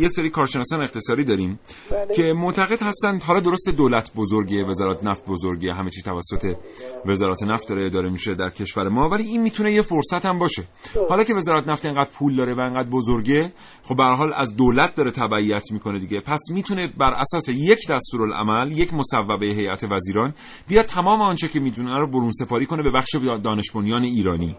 یه 0.00 0.06
سری 0.06 0.30
کارشناسان 0.30 0.82
اقتصادی 0.82 1.24
داریم 1.24 1.60
بله. 1.90 2.14
که 2.14 2.22
معتقد 2.36 2.82
هستند 2.82 3.22
حالا 3.22 3.40
درست 3.40 3.70
دولت 3.78 4.10
بزرگیه 4.16 4.64
وزارت 4.64 5.04
نفت 5.04 5.26
بزرگیه 5.28 5.72
همه 5.74 5.90
چی 5.90 6.02
توسط 6.02 6.56
وزارت 7.06 7.42
نفت 7.42 7.68
داره 7.68 7.86
اداره 7.86 8.10
میشه 8.10 8.34
در 8.34 8.50
کشور 8.50 8.88
ما 8.88 9.08
ولی 9.08 9.22
این 9.22 9.42
می‌تونه 9.42 9.72
یه 9.72 9.82
فرصت 9.82 10.26
هم 10.26 10.38
باشه 10.38 10.62
حالا 11.08 11.24
که 11.24 11.34
وزارت 11.34 11.68
نفت 11.68 11.86
اینقدر 11.86 12.10
پول 12.18 12.36
داره 12.36 12.54
و 12.54 12.60
اینقدر 12.60 12.90
بزرگه 12.90 13.52
خب 13.82 13.96
به 13.96 14.02
حال 14.02 14.32
از 14.36 14.56
دولت 14.56 14.94
داره 14.96 15.10
تبعیت 15.10 15.72
می‌کنه 15.72 15.98
دیگه. 16.06 16.20
پس 16.20 16.40
می‌تونه 16.54 16.92
بر 16.98 17.14
اساس 17.14 17.48
یک 17.48 17.78
دستورالعمل 17.90 18.72
یک 18.72 18.94
مصوبه 18.94 19.46
هیئت 19.46 19.84
وزیران 19.90 20.34
بیاد 20.68 20.84
تمام 20.84 21.20
آنچه 21.20 21.48
که 21.48 21.60
می‌دونه 21.60 21.98
رو 21.98 22.10
برون 22.10 22.30
سپاری 22.30 22.66
کنه 22.66 22.82
به 22.82 22.90
بخش 22.90 23.16
دانش 23.44 23.70
بنیان 23.70 24.02
ایرانی. 24.02 24.56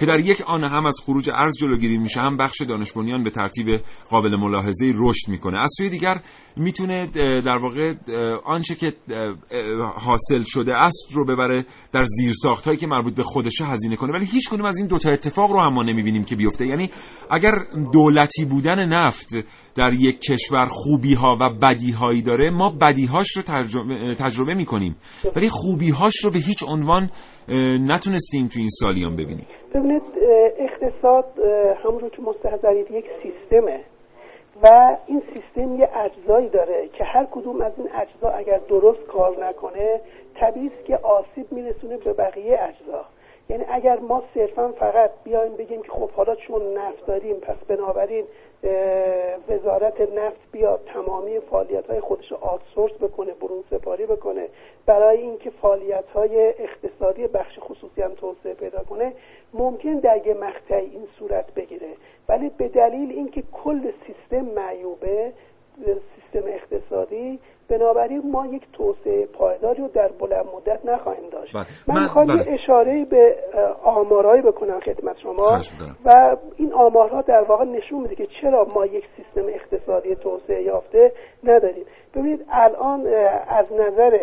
که 0.00 0.06
در 0.06 0.20
یک 0.20 0.40
آن 0.40 0.64
هم 0.64 0.86
از 0.86 0.96
خروج 1.04 1.30
ارز 1.34 1.52
جلوگیری 1.60 1.98
میشه 1.98 2.20
هم 2.20 2.36
بخش 2.36 2.62
دانش 2.62 2.92
بنیان 2.92 3.22
به 3.22 3.30
ترتیب 3.30 3.66
قابل 4.10 4.36
ملاحظه 4.36 4.92
رشد 4.96 5.28
می‌کنه. 5.28 5.58
از 5.58 5.70
سوی 5.76 5.90
دیگر 5.90 6.20
می‌تونه 6.56 7.06
در 7.40 7.56
واقع 7.56 7.94
آنچه 8.44 8.74
که 8.74 8.92
حاصل 9.96 10.42
شده 10.46 10.76
است 10.76 11.08
رو 11.12 11.24
ببره 11.24 11.64
در 11.92 12.04
زیر 12.04 12.32
هایی 12.64 12.76
که 12.76 12.86
مربوط 12.86 13.14
به 13.14 13.22
خودشه 13.22 13.64
هزینه 13.64 13.96
کنه. 13.96 14.12
ولی 14.12 14.24
هیچ 14.24 14.48
کنیم 14.48 14.64
از 14.64 14.78
این 14.78 14.86
دوتا 14.86 15.10
اتفاق 15.10 15.50
رو 15.50 15.60
هم 15.60 15.72
ما 15.72 15.82
نمی‌بینیم 15.82 16.24
که 16.24 16.36
بیفته. 16.36 16.66
یعنی 16.66 16.90
اگر 17.30 17.52
دولتی 17.92 18.44
بودن 18.44 18.84
نفت 18.88 19.28
در 19.74 19.92
یک 19.92 20.20
کشور 20.20 20.66
خوبی 20.82 21.14
ها 21.14 21.36
و 21.40 21.44
بدی 21.62 21.92
هایی 21.92 22.22
داره 22.22 22.50
ما 22.50 22.72
بدی 22.82 23.06
هاش 23.06 23.30
رو 23.36 23.42
تجربه, 23.42 24.14
تجربه 24.14 24.54
می‌کنیم. 24.54 24.96
ولی 25.36 25.48
خوبی 25.48 25.90
هاش 25.90 26.16
رو 26.24 26.30
به 26.30 26.38
هیچ 26.38 26.62
عنوان 26.68 27.10
نتونستیم 27.92 28.48
تو 28.48 28.58
این 28.58 28.68
سالیان 28.80 29.12
ببینیم. 29.16 29.46
ببینید 29.74 30.02
اقتصاد 30.58 31.24
همونجور 31.84 32.10
که 32.10 32.22
مستحضرید 32.22 32.90
یک 32.90 33.04
سیستمه 33.22 33.80
و 34.62 34.96
این 35.06 35.22
سیستم 35.34 35.74
یه 35.74 35.88
اجزایی 36.04 36.48
داره 36.48 36.88
که 36.98 37.04
هر 37.04 37.26
کدوم 37.30 37.60
از 37.62 37.72
این 37.78 37.88
اجزا 38.02 38.28
اگر 38.28 38.60
درست 38.68 39.06
کار 39.06 39.48
نکنه 39.48 40.00
طبیعی 40.40 40.70
که 40.86 40.96
آسیب 40.96 41.52
میرسونه 41.52 41.96
به 41.96 42.12
بقیه 42.12 42.58
اجزا. 42.68 43.04
یعنی 43.48 43.64
اگر 43.68 43.98
ما 43.98 44.22
صرفا 44.34 44.72
فقط 44.72 45.10
بیایم 45.24 45.56
بگیم 45.56 45.82
که 45.82 45.92
خب 45.92 46.10
حالا 46.10 46.34
چون 46.34 46.78
نفت 46.78 47.06
داریم 47.06 47.36
پس 47.36 47.56
بنابراین 47.68 48.24
وزارت 49.48 50.00
نفت 50.00 50.40
بیاد 50.52 50.80
تمامی 50.94 51.40
فعالیت 51.40 51.86
های 51.86 52.00
خودش 52.00 52.32
رو 52.32 52.36
آتسورس 52.36 52.92
بکنه 52.92 53.32
برون 53.32 53.64
سپاری 53.70 54.06
بکنه. 54.06 54.48
برای 54.86 55.18
اینکه 55.18 55.50
فعالیت 55.50 56.08
های 56.14 56.48
اقتصادی 56.48 57.26
بخش 57.26 57.58
خصوصی 57.60 58.02
هم 58.02 58.14
توسعه 58.14 58.54
پیدا 58.54 58.82
کنه 58.82 59.12
ممکن 59.54 59.94
در 59.94 60.26
یه 60.26 60.34
مقطعی 60.34 60.86
این 60.86 61.06
صورت 61.18 61.54
بگیره. 61.54 61.88
ولی 62.28 62.50
به 62.58 62.68
دلیل 62.68 63.10
اینکه 63.10 63.42
کل 63.52 63.92
سیستم 64.06 64.44
معیوبه 64.44 65.32
سیستم 65.86 66.48
اقتصادی 66.48 67.38
بنابراین 67.68 68.30
ما 68.30 68.46
یک 68.46 68.62
توسعه 68.72 69.26
پایداری 69.26 69.82
رو 69.82 69.88
در 69.88 70.08
بلند 70.08 70.46
مدت 70.56 70.84
نخواهیم 70.84 71.30
داشت. 71.30 71.54
بله. 71.54 71.66
من 71.88 72.02
می‌خوام 72.02 72.26
بله. 72.26 72.52
اشاره 72.52 73.04
به 73.04 73.36
آمارهایی 73.84 74.42
بکنم 74.42 74.80
خدمت 74.80 75.18
شما. 75.18 75.60
و 76.04 76.36
این 76.56 76.72
آمارها 76.72 77.22
در 77.22 77.42
واقع 77.42 77.64
نشون 77.64 78.00
میده 78.00 78.14
که 78.14 78.26
چرا 78.40 78.66
ما 78.74 78.86
یک 78.86 79.04
سیستم 79.16 79.48
اقتصادی 79.48 80.14
توسعه 80.14 80.62
یافته 80.62 81.12
نداریم. 81.44 81.84
ببینید 82.14 82.46
الان 82.50 83.06
از 83.48 83.66
نظر 83.72 84.18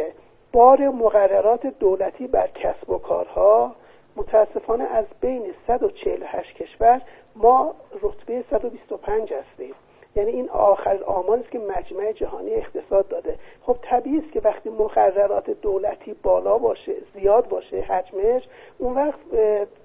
بار 0.54 0.90
مقررات 0.90 1.66
دولتی 1.80 2.28
بر 2.28 2.48
کسب 2.48 2.90
و 2.90 2.98
کارها 2.98 3.76
متاسفانه 4.16 4.84
از 4.84 5.06
بین 5.22 5.54
148 5.68 6.56
کشور 6.56 7.02
ما 7.36 7.74
رتبه 8.02 8.44
125 8.52 9.34
هستیم. 9.34 9.74
یعنی 10.16 10.32
این 10.32 10.50
آخر 10.50 11.04
آماری 11.04 11.42
است 11.42 11.52
که 11.52 11.60
مجمع 11.60 12.12
جهانی 12.12 12.54
اقتصاد 12.54 13.08
داده. 13.08 13.36
خب 13.62 13.78
طبیعی 13.82 14.18
است 14.18 14.32
که 14.32 14.42
وقتی 14.44 14.70
مقررات 14.70 15.50
دولتی 15.50 16.16
بالا 16.24 16.58
باشه 16.58 16.94
زیاد 17.14 17.50
باشه 17.50 17.78
حجمش 17.78 18.44
اون 18.78 18.94
وقت 18.94 19.20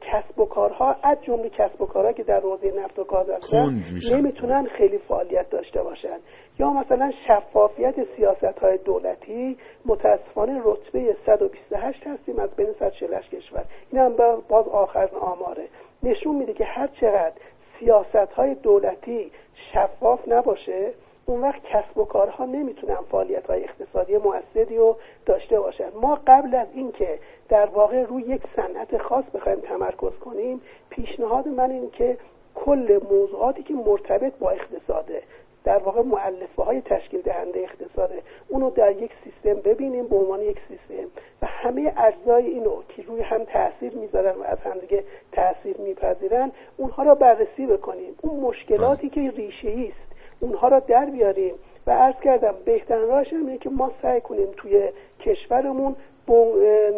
کسب 0.00 0.38
و 0.38 0.44
کارها 0.44 0.96
از 1.02 1.18
جمله 1.22 1.48
کسب 1.48 1.82
و 1.82 1.86
کارها 1.86 2.12
که 2.12 2.22
در 2.22 2.40
حوزه 2.40 2.72
نفت 2.76 2.98
و 2.98 3.04
گاز 3.04 3.30
هستن 3.30 3.82
نمی‌تونن 4.16 4.66
خیلی 4.78 4.98
فعالیت 4.98 5.50
داشته 5.50 5.82
باشن. 5.82 6.18
یا 6.58 6.70
مثلا 6.70 7.12
شفافیت 7.28 7.94
سیاست 8.16 8.58
های 8.58 8.78
دولتی 8.78 9.56
متاسفانه 9.86 10.60
رتبه 10.64 11.16
128 11.26 12.06
هستیم 12.06 12.38
از 12.38 12.56
بین 12.56 12.72
148 12.78 13.34
کشور. 13.34 13.64
این 13.92 14.02
هم 14.02 14.16
باز 14.48 14.68
آخر 14.68 15.08
آماره. 15.20 15.68
نشون 16.02 16.36
میده 16.36 16.52
که 16.52 16.64
هر 16.64 16.86
چقدر 16.86 17.32
سیاست 17.78 18.32
های 18.32 18.54
دولتی 18.54 19.32
شفاف 19.72 20.28
نباشه 20.28 20.92
اون 21.26 21.40
وقت 21.40 21.62
کسب 21.62 21.98
و 21.98 22.04
کارها 22.04 22.44
نمی‌تونن 22.44 22.96
فعالیت 23.10 23.46
های 23.46 23.64
اقتصادی 23.64 24.16
موثری 24.16 24.76
رو 24.76 24.96
داشته 25.26 25.60
باشن. 25.60 25.88
ما 26.02 26.18
قبل 26.26 26.54
از 26.54 26.68
اینکه 26.74 27.18
در 27.48 27.66
واقع 27.66 28.02
روی 28.02 28.22
یک 28.22 28.42
صنعت 28.56 28.98
خاص 28.98 29.24
بخوایم 29.34 29.60
تمرکز 29.60 30.18
کنیم 30.24 30.60
پیشنهاد 30.90 31.48
من 31.48 31.70
این 31.70 31.90
که 31.90 32.18
کل 32.54 33.00
موضوعاتی 33.10 33.62
که 33.62 33.74
مرتبط 33.74 34.32
با 34.38 34.50
اقتصاده 34.50 35.22
در 35.64 35.78
واقع 35.78 36.02
معلفه 36.02 36.62
های 36.62 36.80
تشکیل 36.80 37.20
دهنده 37.20 37.60
اقتصاده. 37.60 38.22
اونو 38.48 38.70
در 38.70 39.02
یک 39.02 39.10
سیستم 39.24 39.60
ببینیم 39.60 40.08
به 40.08 40.16
عنوان 40.16 40.42
یک 40.42 40.58
سیستم 40.68 41.08
و 41.42 41.46
همه 41.46 41.92
اجزای 41.96 42.46
اینو 42.46 42.82
که 42.88 43.02
روی 43.02 43.20
هم 43.20 43.44
تاثیر 43.44 43.94
می‌ذارن 43.94 44.34
و 44.34 44.42
از 44.42 44.58
همدیگه 44.58 45.04
تاثیر 45.32 45.76
میپذیرن 45.78 46.52
اونها 46.76 47.02
را 47.02 47.14
بررسی 47.14 47.66
بکنیم. 47.66 48.14
اون 48.22 48.40
مشکلاتی 48.40 49.08
که 49.08 49.30
ریشه 49.30 49.68
است 49.68 50.14
اونها 50.40 50.68
را 50.68 50.80
در 50.80 51.04
بیاریم. 51.04 51.54
و 51.86 51.90
عرض 51.90 52.14
کردم 52.24 52.54
بهترین 52.64 53.08
راهش 53.08 53.32
اینه 53.32 53.58
که 53.58 53.70
ما 53.70 53.92
سعی 54.02 54.20
کنیم 54.20 54.48
توی 54.56 54.88
کشورمون 55.20 55.96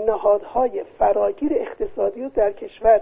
نهادهای 0.07 0.85
فراگیر 0.99 1.53
اقتصادی 1.55 2.23
رو 2.23 2.29
در 2.29 2.53
کشور 2.53 3.01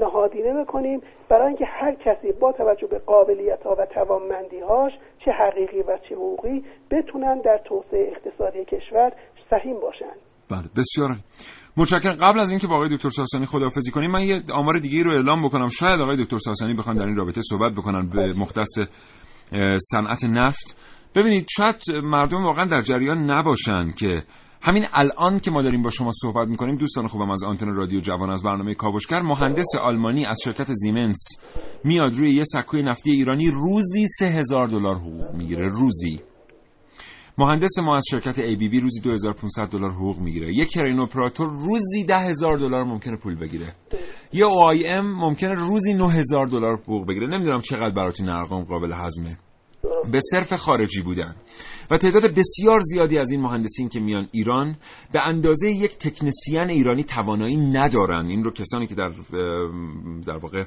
نهادینه 0.00 0.64
بکنیم 0.64 1.00
برای 1.28 1.46
اینکه 1.46 1.64
هر 1.64 1.94
کسی 1.94 2.32
با 2.40 2.52
توجه 2.52 2.86
به 2.86 2.98
قابلیت 2.98 3.62
ها 3.62 3.76
و 3.78 3.86
توانمندی 3.94 4.60
هاش 4.60 4.92
چه 5.24 5.30
حقیقی 5.30 5.82
و 5.82 5.98
چه 6.08 6.14
حقوقی 6.14 6.64
بتونن 6.90 7.40
در 7.44 7.60
توسعه 7.64 8.12
اقتصادی 8.12 8.64
کشور 8.64 9.12
سهیم 9.50 9.80
باشن. 9.80 10.14
بله 10.50 10.68
بسیار 10.76 11.08
متشکرم. 11.76 12.16
قبل 12.16 12.40
از 12.40 12.50
اینکه 12.50 12.66
با 12.66 12.74
آقای 12.74 12.88
دکتر 12.96 13.08
ساسانی 13.08 13.46
خداحافظی 13.46 13.90
کنیم 13.90 14.10
من 14.10 14.22
یه 14.22 14.40
آمار 14.54 14.78
دیگه 14.78 15.02
رو 15.02 15.12
اعلام 15.12 15.42
بکنم. 15.42 15.66
شاید 15.66 16.00
آقای 16.00 16.16
دکتر 16.16 16.38
ساسانی 16.38 16.74
بخوان 16.74 16.96
در 16.96 17.06
این 17.06 17.16
رابطه 17.16 17.40
صحبت 17.50 17.72
بکنن 17.72 18.08
به 18.08 18.32
مختص 18.32 18.78
صنعت 19.78 20.24
نفت. 20.24 20.76
ببینید 21.14 21.46
شاید 21.56 21.76
مردم 22.02 22.44
واقعا 22.44 22.64
در 22.64 22.80
جریان 22.80 23.30
نباشن 23.30 23.90
که 23.90 24.22
همین 24.62 24.86
الان 24.92 25.40
که 25.40 25.50
ما 25.50 25.62
داریم 25.62 25.82
با 25.82 25.90
شما 25.90 26.10
صحبت 26.12 26.48
می‌کنیم 26.48 26.76
دوستان 26.76 27.06
خوبم 27.06 27.30
از 27.30 27.44
آنتن 27.44 27.74
رادیو 27.74 28.00
جوان 28.00 28.30
از 28.30 28.42
برنامه 28.42 28.74
کاوشگر 28.74 29.22
مهندس 29.22 29.66
آلمانی 29.82 30.26
از 30.26 30.38
شرکت 30.44 30.72
زیمنس 30.72 31.28
میاد 31.84 32.14
روی 32.14 32.34
یه 32.34 32.44
سکوی 32.44 32.82
نفتی 32.82 33.10
ایرانی 33.10 33.50
روزی 33.50 34.06
سه 34.18 34.26
هزار 34.26 34.66
دلار 34.66 34.94
حقوق 34.94 35.34
می‌گیره 35.34 35.66
روزی. 35.66 36.20
مهندس 37.38 37.78
ما 37.78 37.96
از 37.96 38.04
شرکت 38.10 38.36
ABB 38.36 38.80
روزی 38.82 39.00
2500 39.00 39.66
دلار 39.66 39.90
حقوق 39.90 40.18
می‌گیره. 40.18 40.54
یک 40.54 40.68
کرین 40.68 40.98
اپراتور 41.00 41.48
روزی 41.48 42.04
10000 42.04 42.58
دلار 42.58 42.84
ممکنه 42.84 43.16
پول 43.16 43.38
بگیره. 43.40 43.74
یه 44.32 44.44
OIM 44.44 45.04
ممکنه 45.04 45.54
روزی 45.54 45.94
9000 45.94 46.46
دلار 46.46 46.76
حقوق 46.76 47.08
بگیره. 47.08 47.26
نمی‌دونم 47.26 47.60
چقدر 47.60 47.94
براتون 47.96 48.28
ارقام 48.28 48.64
قابل 48.64 48.92
هضمه. 48.92 49.38
به 50.12 50.20
صرف 50.20 50.54
خارجی 50.54 51.02
بودن. 51.02 51.34
و 51.90 51.98
تعداد 51.98 52.34
بسیار 52.34 52.80
زیادی 52.80 53.18
از 53.18 53.30
این 53.30 53.40
مهندسین 53.40 53.88
که 53.88 54.00
میان 54.00 54.28
ایران 54.32 54.76
به 55.12 55.20
اندازه 55.20 55.70
یک 55.70 55.98
تکنسین 55.98 56.70
ایرانی 56.70 57.04
توانایی 57.04 57.56
ندارن. 57.56 58.26
این 58.26 58.44
رو 58.44 58.50
کسانی 58.50 58.86
که 58.86 58.94
در 58.94 59.10
در 60.26 60.36
واقع 60.36 60.64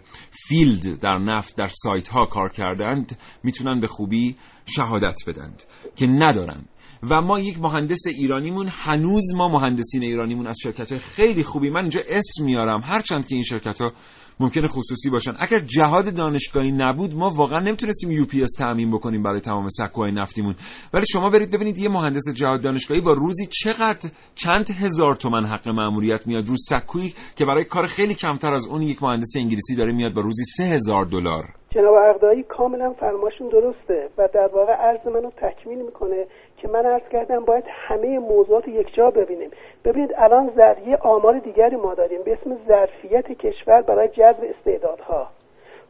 field 0.47 0.99
در 0.99 1.18
نفت 1.18 1.57
در 1.57 1.68
سایت 1.68 2.07
ها 2.07 2.26
کار 2.26 2.49
کردند 2.49 3.18
می‌تونن 3.43 3.80
به 3.80 3.88
خوبی 3.88 4.36
شهادت 4.66 5.16
بدند 5.28 5.64
که 5.95 6.07
ندارن. 6.07 6.66
و 7.04 7.22
ما 7.22 7.39
یک 7.39 7.62
مهندس 7.62 8.04
ایرانیمون 8.08 8.68
هنوز 8.72 9.36
ما 9.36 9.47
مهندسین 9.47 10.04
ایرانیمون 10.04 10.47
از 10.47 10.58
شرکت 10.64 10.97
خیلی 10.97 11.43
خوبی. 11.43 11.70
من 11.70 11.82
اینجا 11.82 12.02
اسم 12.10 12.45
میارم. 12.45 12.82
هرچند 12.84 13.28
که 13.28 13.36
این 13.36 13.43
شرکت 13.43 13.82
ها 13.82 13.91
ممکنه 14.39 14.68
خصوصی 14.68 15.10
باشن. 15.10 15.32
اگر 15.39 15.60
جهاد 15.60 16.14
دانشگاهی 16.14 16.72
نبود 16.72 17.16
ما 17.16 17.30
واقعا 17.30 17.60
نمی‌تونستیم 17.60 18.12
UPS 18.12 18.52
تامین 18.58 18.91
بکنیم 18.91 19.24
برای 19.24 19.39
تمام 19.39 19.70
سکوهای 19.70 20.12
نفتیمون. 20.12 20.56
ولی 20.93 21.06
شما 21.06 21.30
برید 21.30 21.52
ببینید 21.52 21.78
یه 21.78 21.89
مهندس 21.89 22.24
جهاد 22.36 22.62
دانشگاهی 22.62 23.02
با 23.02 23.14
روزی 23.14 23.45
چقدر 23.45 24.10
چند 24.36 24.70
هزار 24.70 25.16
تومن 25.16 25.45
حق 25.45 25.70
مأموریت 25.70 26.28
میاد 26.28 26.47
رو 26.47 26.56
سکویی 26.58 27.14
که 27.36 27.45
برای 27.45 27.66
کار 27.66 27.88
خیلی 27.88 28.14
کمتر 28.14 28.54
از 28.54 28.68
اون 28.68 28.82
یک 28.82 29.04
مهندس 29.04 29.34
انگلیسی 29.38 29.76
داره 29.76 29.93
میاد 29.93 30.14
با 30.14 30.22
روزی 30.22 30.43
سه 30.43 30.64
هزار 30.64 31.06
دلار. 31.06 31.43
جناب 31.76 31.95
عقدایی 31.95 32.43
کاملا 32.43 32.93
فرماشون 32.99 33.49
درسته 33.49 34.10
و 34.18 34.30
در 34.34 34.49
واقع 34.54 34.74
عرض 34.74 35.08
منو 35.08 35.32
تکمیل 35.32 35.86
می‌کنه. 35.86 36.26
که 36.62 36.68
من 36.68 36.86
عرض 36.86 37.07
کردم 37.12 37.45
باید 37.45 37.64
همه 37.68 38.20
موضوعات 38.20 38.68
یک 38.68 38.95
جا 38.95 39.12
ببینیم. 39.12 39.51
ببینید 39.86 40.14
الان 40.18 40.51
ذریعه 40.55 40.97
آمار 40.97 41.39
دیگری 41.39 41.76
ما 41.76 41.93
داریم 41.93 42.24
به 42.24 42.34
اسم 42.34 42.57
ظرفیت 42.68 43.32
کشور 43.32 43.82
برای 43.82 44.07
جذب 44.07 44.43
استعدادها. 44.43 45.28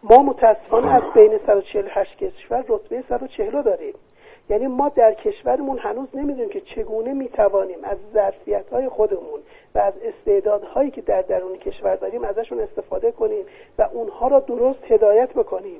ما 0.03 0.17
متاسفانه 0.17 0.93
از 0.93 1.03
بین 1.15 1.39
148 1.47 2.17
کشور 2.17 2.65
رتبه 2.67 3.03
140 3.09 3.61
داریم. 3.61 3.93
یعنی 4.49 4.67
ما 4.67 4.89
در 4.89 5.13
کشورمون 5.13 5.77
هنوز 5.77 6.07
نمی‌دونیم 6.13 6.49
که 6.49 6.61
چگونه 6.61 7.13
می‌توانیم 7.13 7.79
از 7.83 7.97
ظرفیت 8.13 8.69
های 8.69 8.89
خودمون 8.89 9.39
و 9.75 9.79
از 9.79 9.93
استعدادهایی 10.03 10.91
که 10.91 11.01
در 11.01 11.21
درون 11.21 11.57
کشور 11.57 11.95
داریم 11.95 12.23
ازشون 12.23 12.59
استفاده 12.59 13.11
کنیم 13.11 13.45
و 13.77 13.87
اونها 13.93 14.27
را 14.27 14.39
درست 14.39 14.79
هدایت 14.91 15.33
بکنیم. 15.33 15.79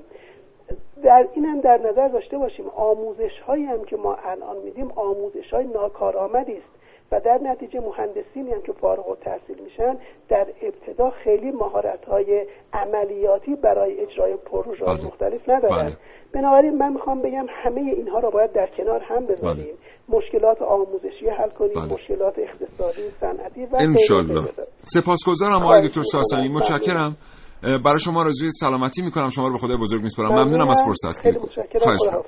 در 1.04 1.28
این 1.34 1.46
هم 1.46 1.62
در 1.62 1.78
نظر 1.78 2.08
داشته 2.08 2.38
باشیم. 2.38 2.66
آموزش 2.76 3.40
هایی 3.48 3.64
هم 3.66 3.86
که 3.86 3.96
ما 3.98 4.16
الان 4.16 4.58
میدیم 4.64 4.92
آموزش 4.92 5.54
های 5.54 5.68
ناکارآمدی 5.68 6.54
است 6.54 6.82
و 7.12 7.20
در 7.20 7.40
نتیجه 7.44 7.80
مهندسینی 7.80 8.52
هم 8.52 8.62
که 8.62 8.72
فارغ 8.72 9.10
و 9.10 9.16
تحصیل 9.16 9.64
میشن 9.64 9.98
در 10.30 10.48
ابتدا 10.62 11.10
خیلی 11.10 11.52
مهارت 11.52 12.06
های 12.06 12.46
عملیاتی 12.74 13.56
برای 13.56 14.00
اجرای 14.00 14.36
پروژه 14.36 14.86
بله. 14.86 15.06
مختلف 15.06 15.50
ندارن. 15.50 15.84
بله. 15.84 15.98
بنابراین 16.34 16.78
من 16.78 16.94
می‌خوام 16.94 17.22
بگم 17.22 17.46
همه 17.50 17.82
اینها 17.82 18.20
را 18.20 18.30
باید 18.30 18.52
در 18.54 18.70
کنار 18.78 19.00
هم 19.00 19.26
بذاریم. 19.26 19.64
بله. 19.66 20.20
مشکلات 20.20 20.62
آموزشی 20.62 21.30
حل 21.38 21.50
کنیم. 21.50 21.94
مشکلات 21.94 22.40
اقتصادی 22.40 23.10
صنعتی 23.20 23.66
و 23.66 23.76
انشالله 23.80 24.50
سپاسگزارم 24.84 25.64
آقای 25.64 25.88
دکتر 25.88 26.02
ساسانی. 26.02 26.50
متشکرم. 26.50 27.18
برای 27.62 28.00
شما 28.00 28.24
رضای 28.24 28.52
سلامتی 28.52 29.02
می‌کنم. 29.02 29.30
شما 29.30 29.48
رو 29.48 29.54
به 29.54 29.60
خدای 29.60 29.78
بزرگ 29.78 30.04
میسپارم. 30.04 30.32
ممنونم 30.32 30.70
از 30.70 30.82
فرصت. 30.86 31.24
که 31.24 31.38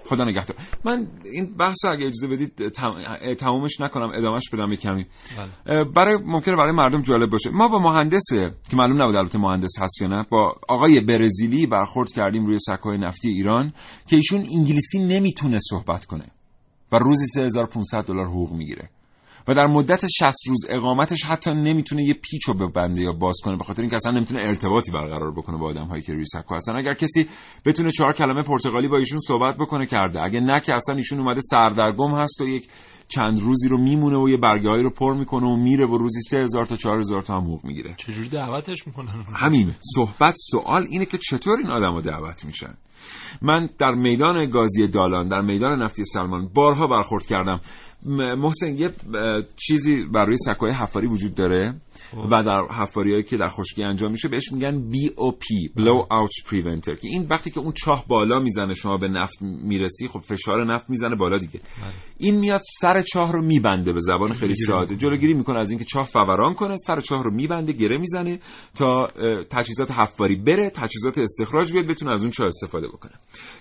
خدا 0.10 0.24
نگهدار. 0.26 0.58
من 0.86 1.08
این 1.34 1.58
بحث 1.58 1.86
رو 1.86 1.92
اگه 1.92 2.06
اجازه 2.06 2.28
بدید 2.28 2.70
تمامش 3.40 3.82
نکنم. 3.82 4.12
ادامش 4.18 4.50
بدم 4.54 4.72
یک 4.72 4.80
کمی. 4.80 5.06
بله. 5.66 5.84
برای 5.84 6.18
ممکنه 6.26 6.56
برای 6.56 6.72
مردم 6.72 7.02
جالب 7.02 7.30
باشه. 7.30 7.50
ما 7.50 7.68
با 7.68 7.80
مهندس 7.80 8.26
که 8.70 8.78
معلوم 8.78 9.02
نبود 9.02 9.16
البته 9.16 9.40
مهندس 9.40 9.80
هست 9.80 10.02
یا 10.02 10.08
نه 10.08 10.26
با 10.30 10.56
آقای 10.70 11.00
برزیلی 11.00 11.68
برخورد 11.68 12.12
کردیم 12.12 12.46
روی 12.46 12.58
سکوی 12.60 12.98
نفتی 12.98 13.30
ایران 13.30 13.74
که 14.08 14.16
ایشون 14.16 14.40
انگلیسی 14.40 15.00
نمی‌تونه 15.00 15.58
صحبت 15.70 16.06
کنه 16.06 16.26
و 16.92 16.98
روزی 16.98 17.26
3500 17.26 18.06
دلار 18.06 18.26
حقوق 18.26 18.52
می‌گیره. 18.52 18.90
و 19.48 19.54
در 19.54 19.68
مدت 19.68 20.06
60 20.08 20.48
روز 20.48 20.66
اقامتش 20.70 21.24
حتی 21.24 21.52
نمی‌تونه 21.52 22.04
یه 22.04 22.14
پیچو 22.14 22.54
ببنده 22.54 23.02
یا 23.02 23.12
باز 23.12 23.36
کنه 23.44 23.58
به 23.58 23.64
خاطر 23.64 23.82
اینکه 23.82 23.96
اصلا 23.96 24.12
نمی‌تونه 24.12 24.42
ارتباطی 24.46 24.92
برقرار 24.92 25.32
بکنه 25.32 25.58
با 25.58 25.70
آدم 25.70 25.88
هایی 25.88 26.02
که 26.02 26.14
روی 26.14 26.26
سکو 26.26 26.56
هستن. 26.56 26.78
اگر 26.78 26.94
کسی 26.94 27.28
بتونه 27.66 27.92
چهار 27.92 28.14
کلمه 28.14 28.44
پرتغالی 28.44 28.88
با 28.88 28.98
ایشون 28.98 29.20
صحبت 29.28 29.56
بکنه 29.56 29.86
کرده. 29.86 30.22
اگه 30.22 30.40
نه 30.40 30.60
که 30.60 30.74
اصلا 30.74 30.96
ایشون 30.96 31.20
اومده 31.20 31.42
سردرگم 31.42 32.16
هست 32.16 32.42
و 32.42 32.48
یک 32.48 32.68
چند 33.08 33.42
روزی 33.42 33.68
رو 33.70 33.78
میمونه 33.78 34.18
و 34.18 34.30
یه 34.30 34.38
برگه 34.38 34.70
رو 34.70 34.90
پر 34.90 35.14
می‌کنه 35.14 35.48
و 35.48 35.56
میره 35.56 35.86
و 35.86 35.98
روزی 35.98 36.22
سه 36.22 36.38
هزار 36.38 36.66
تا 36.66 36.76
چهار 36.76 37.00
هزار 37.00 37.22
تا 37.22 37.36
هم 37.36 37.44
حقوق 37.44 37.66
می‌گیره. 37.66 37.94
چجوری 37.98 38.30
دعوتش 38.30 38.88
می‌کنن؟ 38.88 39.26
همین. 39.36 39.74
صحبت 39.96 40.34
سوال 40.52 40.86
اینه 40.90 41.06
که 41.06 41.18
چطور 41.18 41.60
این 41.60 41.72
آدم 41.72 42.02
دعوت 42.02 42.46
میشن؟ 42.46 42.74
من 43.42 43.70
در 43.78 43.92
میدان 43.92 44.50
گازی 44.50 44.88
دالان 44.88 45.28
در 45.28 45.42
میدان 45.42 45.84
نفتی 45.84 46.06
سلمان 46.06 46.50
بارها 46.54 46.88
برخورد 46.88 47.26
کردم. 47.26 47.60
محسن 48.06 48.78
یه 48.78 48.90
چیزی 49.56 50.06
بر 50.06 50.26
روی 50.26 50.38
سکوی 50.38 50.72
حفاری 50.72 51.08
وجود 51.08 51.36
داره 51.36 51.82
خب. 52.12 52.18
و 52.32 52.44
در 52.44 52.62
حفاری 52.82 53.24
که 53.24 53.38
در 53.38 53.48
خشکی 53.48 53.84
انجام 53.84 54.12
میشه 54.12 54.28
بهش 54.28 54.52
میگن 54.52 54.92
BOP 54.92 55.80
Blow 55.80 56.08
Out 56.08 56.50
Preventer 56.50 57.00
که 57.02 57.08
این 57.08 57.28
وقتی 57.30 57.52
که 57.52 57.60
اون 57.60 57.72
چاه 57.72 58.06
بالا 58.08 58.40
می‌زنه 58.40 58.74
شما 58.74 58.98
به 58.98 59.08
نفت 59.08 59.42
می‌رسی 59.42 60.08
خب 60.08 60.20
فشار 60.20 60.74
نفت 60.74 60.90
می‌زنه 60.90 61.16
بالا 61.16 61.38
دیگه. 61.38 61.60
بله. 61.60 61.94
این 62.18 62.36
میاد 62.36 62.62
سر 62.80 63.02
چاه 63.02 63.34
رو 63.34 63.46
میبنده 63.46 63.94
به 63.94 64.00
زبان 64.00 64.34
خیلی 64.34 64.56
ساده. 64.56 64.96
جلوگیری 64.96 65.34
می‌کنه 65.34 65.60
از 65.60 65.70
اینکه 65.70 65.86
چاه 65.86 66.06
فوران 66.06 66.54
کنه 66.54 66.78
سر 66.78 67.00
چاه 67.00 67.24
رو 67.24 67.32
میبنده 67.32 67.74
گره 67.74 67.98
می‌زنه 67.98 68.40
تا 68.76 69.08
تجهیزات 69.50 69.92
حفاری 69.92 70.36
بره 70.36 70.70
تجهیزات 70.70 71.18
استخراج 71.18 71.74
بیاد 71.74 71.86
بتونه 71.86 72.12
از 72.12 72.22
اون 72.22 72.32
چاه 72.32 72.48
استفاده 72.48 72.88
بکنه. 72.88 73.12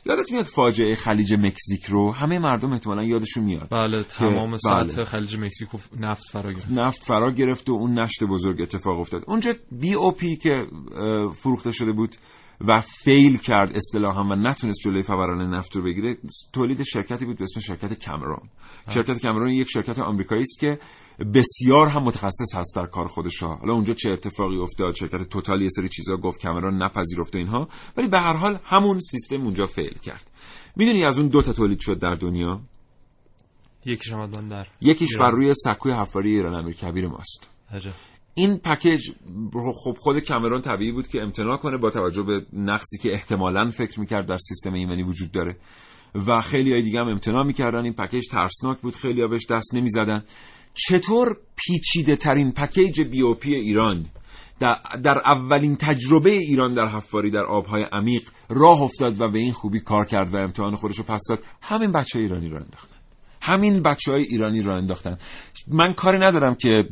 یادت 0.06 0.32
میاد 0.32 0.44
فاجعه 0.44 0.94
خلیج 0.94 1.34
مکزیک 1.34 1.84
رو؟ 1.84 2.12
همه 2.12 2.38
مردم 2.38 2.72
احتمالاً 2.72 3.02
یادشون 3.02 3.44
میاد. 3.44 3.68
بله 3.70 4.02
تمام 4.34 4.56
سطح 4.56 4.96
بله. 4.96 5.04
خلیج 5.04 5.36
مکزیک 5.36 5.68
نفت 6.00 6.24
فرا 6.30 6.52
گرفت. 6.52 6.70
نفت 6.70 7.04
فرا 7.04 7.30
گرفت 7.30 7.68
و 7.68 7.72
اون 7.72 8.00
نشت 8.00 8.24
بزرگ 8.24 8.62
اتفاق 8.62 9.00
افتاد. 9.00 9.24
اونجا 9.26 9.52
بی 9.72 9.94
او 9.94 10.12
پی 10.12 10.36
که 10.36 10.66
فروخته 11.34 11.72
شده 11.72 11.92
بود 11.92 12.16
و 12.68 12.80
فیل 12.80 13.36
کرد 13.38 13.76
اصطلاحا 13.76 14.22
و 14.22 14.34
نتونست 14.34 14.80
جلوی 14.84 15.02
فوران 15.02 15.54
نفت 15.54 15.76
رو 15.76 15.82
بگیره 15.82 16.16
تولید 16.52 16.82
شرکتی 16.82 17.24
بود 17.24 17.38
به 17.38 17.42
اسم 17.42 17.60
شرکت 17.60 18.06
کامرون. 18.06 18.48
شرکت 18.88 19.22
کامرون 19.22 19.50
یک 19.50 19.68
شرکت 19.70 19.98
آمریکایی 19.98 20.40
است 20.40 20.60
که 20.60 20.78
بسیار 21.34 21.88
هم 21.88 22.02
متخصص 22.02 22.54
هست 22.54 22.76
در 22.76 22.86
کار 22.86 23.06
خودش 23.06 23.42
ها. 23.42 23.54
حالا 23.54 23.74
اونجا 23.74 23.94
چه 23.94 24.12
اتفاقی 24.12 24.58
افتاد؟ 24.58 24.94
شرکت 24.94 25.22
توتال 25.22 25.62
یه 25.62 25.68
سری 25.68 25.88
چیزا 25.88 26.16
گفت 26.16 26.46
کامرون 26.46 26.82
نپذیرفته 26.82 27.38
اینها. 27.38 27.68
ولی 27.96 28.08
به 28.08 28.18
هر 28.18 28.36
حال 28.36 28.58
همون 28.64 29.00
سیستم 29.00 29.40
اونجا 29.40 29.66
فیل 29.66 29.98
کرد. 29.98 30.30
می‌دونی 30.76 31.04
از 31.04 31.18
اون 31.18 31.28
دو 31.28 31.42
تا 31.42 31.52
تولید 31.52 31.80
شد 31.80 31.98
در 31.98 32.14
دنیا؟ 32.14 32.60
یکیش 33.84 34.12
هم 34.12 34.48
در 34.48 34.66
یکیش 34.80 35.16
بر 35.16 35.30
روی 35.30 35.54
سکوی 35.54 35.92
حفاری 35.92 36.34
ایران 36.34 36.54
امیر 36.54 36.74
کبیر 36.74 37.08
ماست 37.08 37.50
این 38.34 38.58
پکیج 38.58 39.10
خب 39.84 39.96
خود 39.98 40.18
کامرون 40.18 40.60
طبیعی 40.60 40.92
بود 40.92 41.08
که 41.08 41.22
امتناع 41.22 41.56
کنه 41.56 41.76
با 41.76 41.90
توجه 41.90 42.22
به 42.22 42.46
نقصی 42.52 42.98
که 42.98 43.12
احتمالا 43.12 43.70
فکر 43.70 44.00
می‌کرد 44.00 44.28
در 44.28 44.36
سیستم 44.36 44.74
ایمنی 44.74 45.02
وجود 45.02 45.32
داره. 45.32 45.56
و 46.14 46.40
خیلی 46.40 46.72
های 46.72 46.82
دیگه 46.82 47.00
هم 47.00 47.08
امتناع 47.08 47.46
می‌کردن. 47.46 47.84
این 47.84 47.92
پکیج 47.92 48.28
ترسناک 48.30 48.80
بود. 48.80 48.94
خیلی 48.94 49.20
ها 49.20 49.28
بهش 49.28 49.46
دست 49.50 49.74
نمی‌زدن. 49.74 50.24
چطور 50.74 51.36
پیچیده 51.56 52.16
ترین 52.16 52.52
پکیج 52.52 53.00
بی 53.00 53.22
او 53.22 53.34
پی 53.34 53.54
ایران 53.54 54.06
در, 54.60 54.76
در 55.04 55.18
اولین 55.24 55.76
تجربه 55.76 56.30
ایران 56.30 56.74
در 56.74 56.88
حفاری 56.88 57.30
در 57.30 57.44
آبهای 57.44 57.82
عمیق 57.92 58.22
راه 58.48 58.82
افتاد 58.82 59.20
و 59.20 59.30
به 59.30 59.38
این 59.38 59.52
خوبی 59.52 59.80
کار 59.80 60.04
کرد 60.04 60.34
و 60.34 60.36
امتحان 60.36 60.76
خودش 60.76 60.98
رو 60.98 61.04
پس 61.04 61.22
داد؟ 61.28 61.38
همین 61.62 61.92
بچه 61.92 62.18
ایرانی 62.18 62.48
رو 62.48 62.56
انداختن 62.56 62.91
همین 63.42 63.82
بچه 63.82 64.12
های 64.12 64.22
ایرانی 64.22 64.62
رو 64.62 64.72
انداختن. 64.72 65.16
من 65.68 65.92
کاری 65.92 66.18
ندارم 66.18 66.54
که 66.54 66.84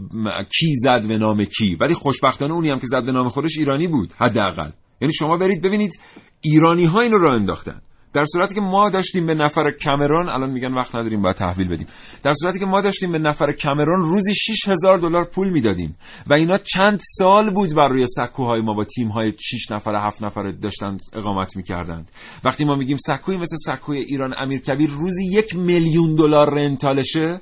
کی 0.58 0.74
زد 0.76 1.08
به 1.08 1.18
نام 1.18 1.44
کی 1.44 1.76
ولی 1.80 1.94
خوشبختانه 1.94 2.54
اونی 2.54 2.70
هم 2.70 2.78
که 2.78 2.86
زد 2.86 3.04
به 3.06 3.12
نام 3.12 3.28
خودش 3.28 3.58
ایرانی 3.58 3.86
بود 3.86 4.12
حداقل. 4.18 4.70
یعنی 5.00 5.14
شما 5.14 5.36
برید 5.36 5.62
ببینید 5.62 6.00
ایرانی 6.40 6.84
ها 6.84 7.00
اینو 7.00 7.18
رو 7.18 7.30
انداختن. 7.30 7.80
در 8.12 8.24
صورتی 8.24 8.54
که 8.54 8.60
ما 8.60 8.90
داشتیم 8.90 9.26
به 9.26 9.34
نفر 9.34 9.70
کمرون 9.70 10.28
الان 10.28 10.50
میگن 10.50 10.74
وقت 10.74 10.96
نداریم 10.96 11.22
باید 11.22 11.36
تحویل 11.36 11.68
بدیم. 11.68 11.86
در 12.22 12.32
صورتی 12.32 12.58
که 12.58 12.66
ما 12.66 12.80
داشتیم 12.80 13.12
به 13.12 13.18
نفر 13.18 13.52
کمرون 13.52 14.00
روزی 14.00 14.34
6000 14.34 14.98
دلار 14.98 15.24
پول 15.24 15.50
می‌دادیم 15.50 15.96
و 16.26 16.34
اینا 16.34 16.56
چند 16.56 17.00
سال 17.18 17.50
بود 17.50 17.74
بر 17.74 17.88
روی 17.88 18.06
سکوهای 18.06 18.60
ما 18.60 18.74
با 18.74 18.84
تیم 18.84 19.08
های 19.08 19.32
6 19.40 19.70
نفر 19.70 19.94
7 19.94 20.22
نفر 20.22 20.50
داشتن 20.50 20.96
اقامت 21.12 21.56
می‌کردند. 21.56 22.10
وقتی 22.44 22.64
ما 22.64 22.74
میگیم 22.74 22.96
سکوی 23.06 23.36
مثل 23.36 23.56
سکوی 23.56 23.98
ایران 23.98 24.34
امیرکبیر 24.38 24.90
روزی 24.90 25.24
یک 25.32 25.56
میلیون 25.56 26.14
دلار 26.14 26.54
رنتالشه 26.54 27.40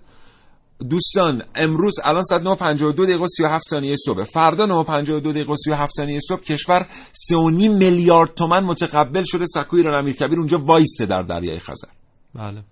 دوستان 0.91 1.43
امروز 1.55 1.95
الان 2.05 2.23
ساعت 2.23 2.43
9:52 2.43 3.05
دقیقه 3.05 3.23
و 3.23 3.27
37 3.27 3.65
ثانیه 3.71 3.95
صبح. 4.07 4.25
فردا 4.25 4.67
9:52 4.67 5.31
دقیقه 5.31 5.53
و 5.53 5.57
37 5.57 5.93
ثانیه 5.97 6.19
صبح 6.29 6.41
کشور 6.41 6.87
3.5 7.13 7.69
میلیارد 7.69 8.35
تومن 8.35 8.65
متقبل 8.65 9.23
شده 9.27 9.45
سکوی 9.47 9.81
ایران 9.81 9.95
امیرکبیر. 9.95 10.39
اونجا 10.39 10.59
وایسه 10.59 11.07
در 11.07 11.23
دریای 11.23 11.59
خزر. 11.59 11.89
بله. 12.35 12.65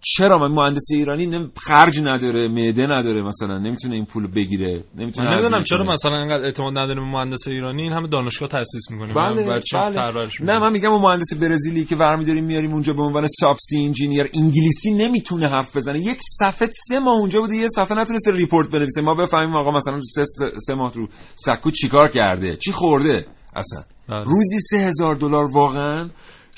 چرا 0.00 0.38
من 0.38 0.54
مهندس 0.54 0.86
ایرانی 0.92 1.26
نم 1.26 1.50
خرج 1.56 2.00
نداره 2.00 2.48
معده 2.48 2.86
نداره 2.86 3.22
مثلا 3.22 3.58
نمی‌تونه 3.58 3.94
این 3.94 4.04
پول 4.04 4.26
بگیره 4.26 4.84
نمی‌تونه 4.94 5.30
نمی‌دونم 5.30 5.62
چرا 5.62 5.84
مثلا 5.84 6.12
انقدر 6.12 6.44
اعتماد 6.44 6.78
نداریم 6.78 7.04
به 7.04 7.10
مهندس 7.10 7.48
ایرانی 7.48 7.82
این 7.82 7.92
همه 7.92 8.08
دانشگاه 8.08 8.48
تأسیس 8.48 8.90
می‌کنیم. 8.90 9.14
بله 9.14 9.46
بله. 9.46 10.28
نه 10.40 10.58
من 10.58 10.72
میگم 10.72 10.90
اون 10.90 11.02
مهندس 11.02 11.34
برزیلی 11.40 11.84
که 11.84 11.96
برمی‌داریم 11.96 12.44
میاریم 12.44 12.72
اونجا 12.72 12.92
به 12.92 13.02
عنوان 13.02 13.26
subsea 13.26 13.84
engineer 13.84 14.30
انگلیسی 14.34 14.92
نمی‌تونه 14.92 15.48
حرف 15.48 15.76
بزنه. 15.76 15.98
یک 15.98 16.18
صفحه 16.38 16.70
سه 16.88 16.98
ماه 16.98 17.14
اونجا 17.14 17.40
بوده 17.40 17.54
یه 17.54 17.68
صفحه 17.68 17.98
نتونسته 17.98 18.32
report 18.32 18.70
بنویسه. 18.70 19.02
ما 19.02 19.14
بفهمیم 19.14 19.56
آقا 19.56 19.70
مثلا 19.70 20.00
سه, 20.00 20.24
سه 20.66 20.74
ماه 20.74 20.94
رو 20.94 21.08
سکو 21.34 21.70
چیکار 21.70 22.08
کرده؟ 22.08 22.56
چی 22.56 22.72
خورده 22.72 23.26
اصلا؟ 23.56 23.82
بله. 24.08 24.24
روزی 24.24 24.60
سه 24.60 24.76
هزار 24.76 25.14
دلار 25.14 25.50
واقعا؟ 25.52 26.10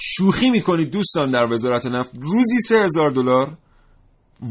شوخی 0.03 0.51
می‌کنید 0.51 0.91
دوستان 0.91 1.31
در 1.31 1.53
وزارت 1.53 1.87
نفت. 1.87 2.13
روزی 2.21 2.61
سه 2.69 2.77
هزار 2.85 3.11
دلار. 3.11 3.57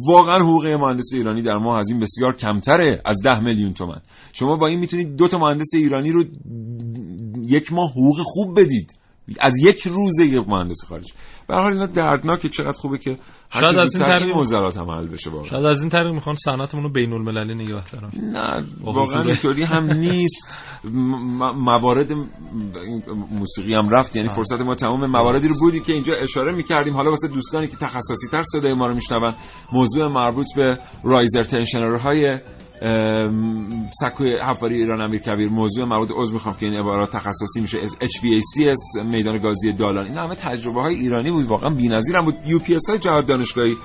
واقعا 0.07 0.39
حقوق 0.39 0.65
مهندس 0.65 1.13
ایرانی 1.13 1.41
در 1.41 1.57
ماه 1.57 1.79
از 1.79 1.89
این 1.89 1.99
بسیار 1.99 2.35
کمتره 2.35 3.01
از 3.05 3.21
ده 3.23 3.39
میلیون 3.39 3.73
تومن 3.73 4.01
شما 4.33 4.55
با 4.55 4.67
این 4.67 4.79
می‌تونید 4.79 5.15
دو 5.15 5.27
تا 5.27 5.37
مهندس 5.37 5.69
ایرانی 5.73 6.11
رو 6.11 6.23
یک 7.41 7.73
ماه 7.73 7.91
حقوق 7.91 8.17
خوب 8.23 8.59
بدید. 8.59 8.98
از 9.39 9.53
یک 9.63 9.87
روز 9.87 10.19
یک 10.19 10.47
مهندس 10.47 10.85
خارج. 10.89 11.13
به 11.47 11.55
حال 11.55 11.73
اینا 11.73 11.85
دردناکه 11.85 12.49
چقدر 12.49 12.77
خوبه 12.77 12.97
که 12.97 13.17
شاید 13.53 13.77
از 13.77 13.95
این 13.95 14.05
طریق 14.05 14.35
موزلات 14.35 14.77
هم 14.77 14.89
حل 14.89 15.07
بشه 15.07 15.29
واقعا. 15.29 15.49
شاید 15.49 15.65
از 15.65 15.81
این 15.81 15.89
طریق 15.89 16.13
می‌خوان 16.13 16.35
صنعتمون 16.35 16.83
رو 16.83 16.89
بین 16.89 17.13
المللی 17.13 17.55
نگه 17.55 17.83
دارن. 17.91 18.11
نه 18.33 18.65
واقعا 18.81 19.23
اینطوری 19.23 19.63
هم 19.63 19.91
نیست. 20.07 20.57
موارد 21.55 22.11
موسیقی 23.31 23.73
هم 23.73 23.89
رفت 23.89 24.15
یعنی 24.15 24.29
فرصت 24.29 24.61
ما 24.61 24.75
تمام 24.75 25.05
مواردی 25.05 25.47
رو 25.47 25.55
بودی 25.59 25.79
که 25.79 25.93
اینجا 25.93 26.13
اشاره 26.13 26.51
می‌کردیم. 26.51 26.93
حالا 26.93 27.09
واسه 27.09 27.27
دوستانی 27.27 27.67
که 27.67 27.77
تخصصی 27.77 28.27
تر 28.31 28.43
صدای 28.43 28.73
ما 28.73 28.87
رو 28.87 28.95
میشنون 28.95 29.33
موضوع 29.73 30.07
مربوط 30.07 30.47
به 30.55 30.79
رایزر 31.03 31.41
تنشنرهای 31.41 32.39
سکوی 34.01 34.37
حفاری 34.49 34.75
ایران 34.75 35.01
امیر 35.01 35.21
کبیر 35.21 35.49
موضوع 35.49 35.85
مربوط 35.85 36.09
عضو 36.15 36.33
می‌خوام 36.33 36.55
که 36.59 36.65
این 36.65 36.75
عبارات 36.75 37.11
تخصصی 37.11 37.61
میشه 37.61 37.77
HVAC 37.87 39.05
میدان 39.05 39.41
گازی 39.41 39.71
دالان. 39.73 40.05
این 40.05 40.17
همه 40.17 40.35
تجربه 40.35 40.81
های 40.81 40.95
ایرانی 40.95 41.31
بود 41.31 41.45
واقعا 41.45 41.69
بی‌نظیر 41.69 42.17
هم 42.17 42.25
بود. 42.25 42.35
اس 42.75 42.89
های 42.89 42.99
جهاد 42.99 43.25
دانشگاهی 43.25 43.75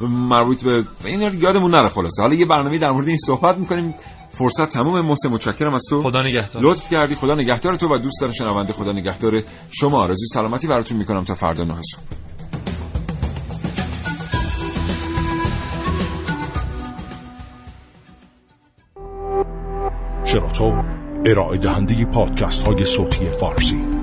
مربوط 0.00 0.64
به 0.64 0.84
این 1.04 1.20
یادمون 1.20 1.70
نره 1.70 1.88
خلاصه. 1.88 2.22
حالا 2.22 2.34
یه 2.34 2.46
برنامه 2.46 2.78
در 2.78 2.90
مورد 2.90 3.08
این 3.08 3.18
صحبت 3.26 3.58
می‌کنیم. 3.58 3.94
فرصت 4.30 4.68
تموم 4.68 5.00
محسن 5.00 5.28
متشکرم 5.28 5.74
از 5.74 5.82
تو. 5.90 6.00
خدا 6.00 6.20
نگهدار. 6.22 6.62
لطف 6.62 6.90
کردی. 6.90 7.14
خدا 7.14 7.34
نگهدار 7.34 7.76
تو 7.76 7.88
و 7.88 7.98
دوست 7.98 8.30
شنونده. 8.30 8.72
خدا 8.72 8.92
نگهدار 8.92 9.32
شما. 9.70 10.00
آرزوی 10.00 10.26
سلامتی 10.34 10.66
براتون 10.66 10.98
می‌کنم 10.98 11.24
تا 11.24 11.34
فردا 11.34 11.64
نه 11.64 11.74
صبح. 11.92 12.31
شراطو 20.52 20.82
ارائه 21.26 21.58
دهنده 21.58 22.04
پادکست 22.04 22.62
های 22.62 22.84
صوتی 22.84 23.30
فارسی. 23.30 24.01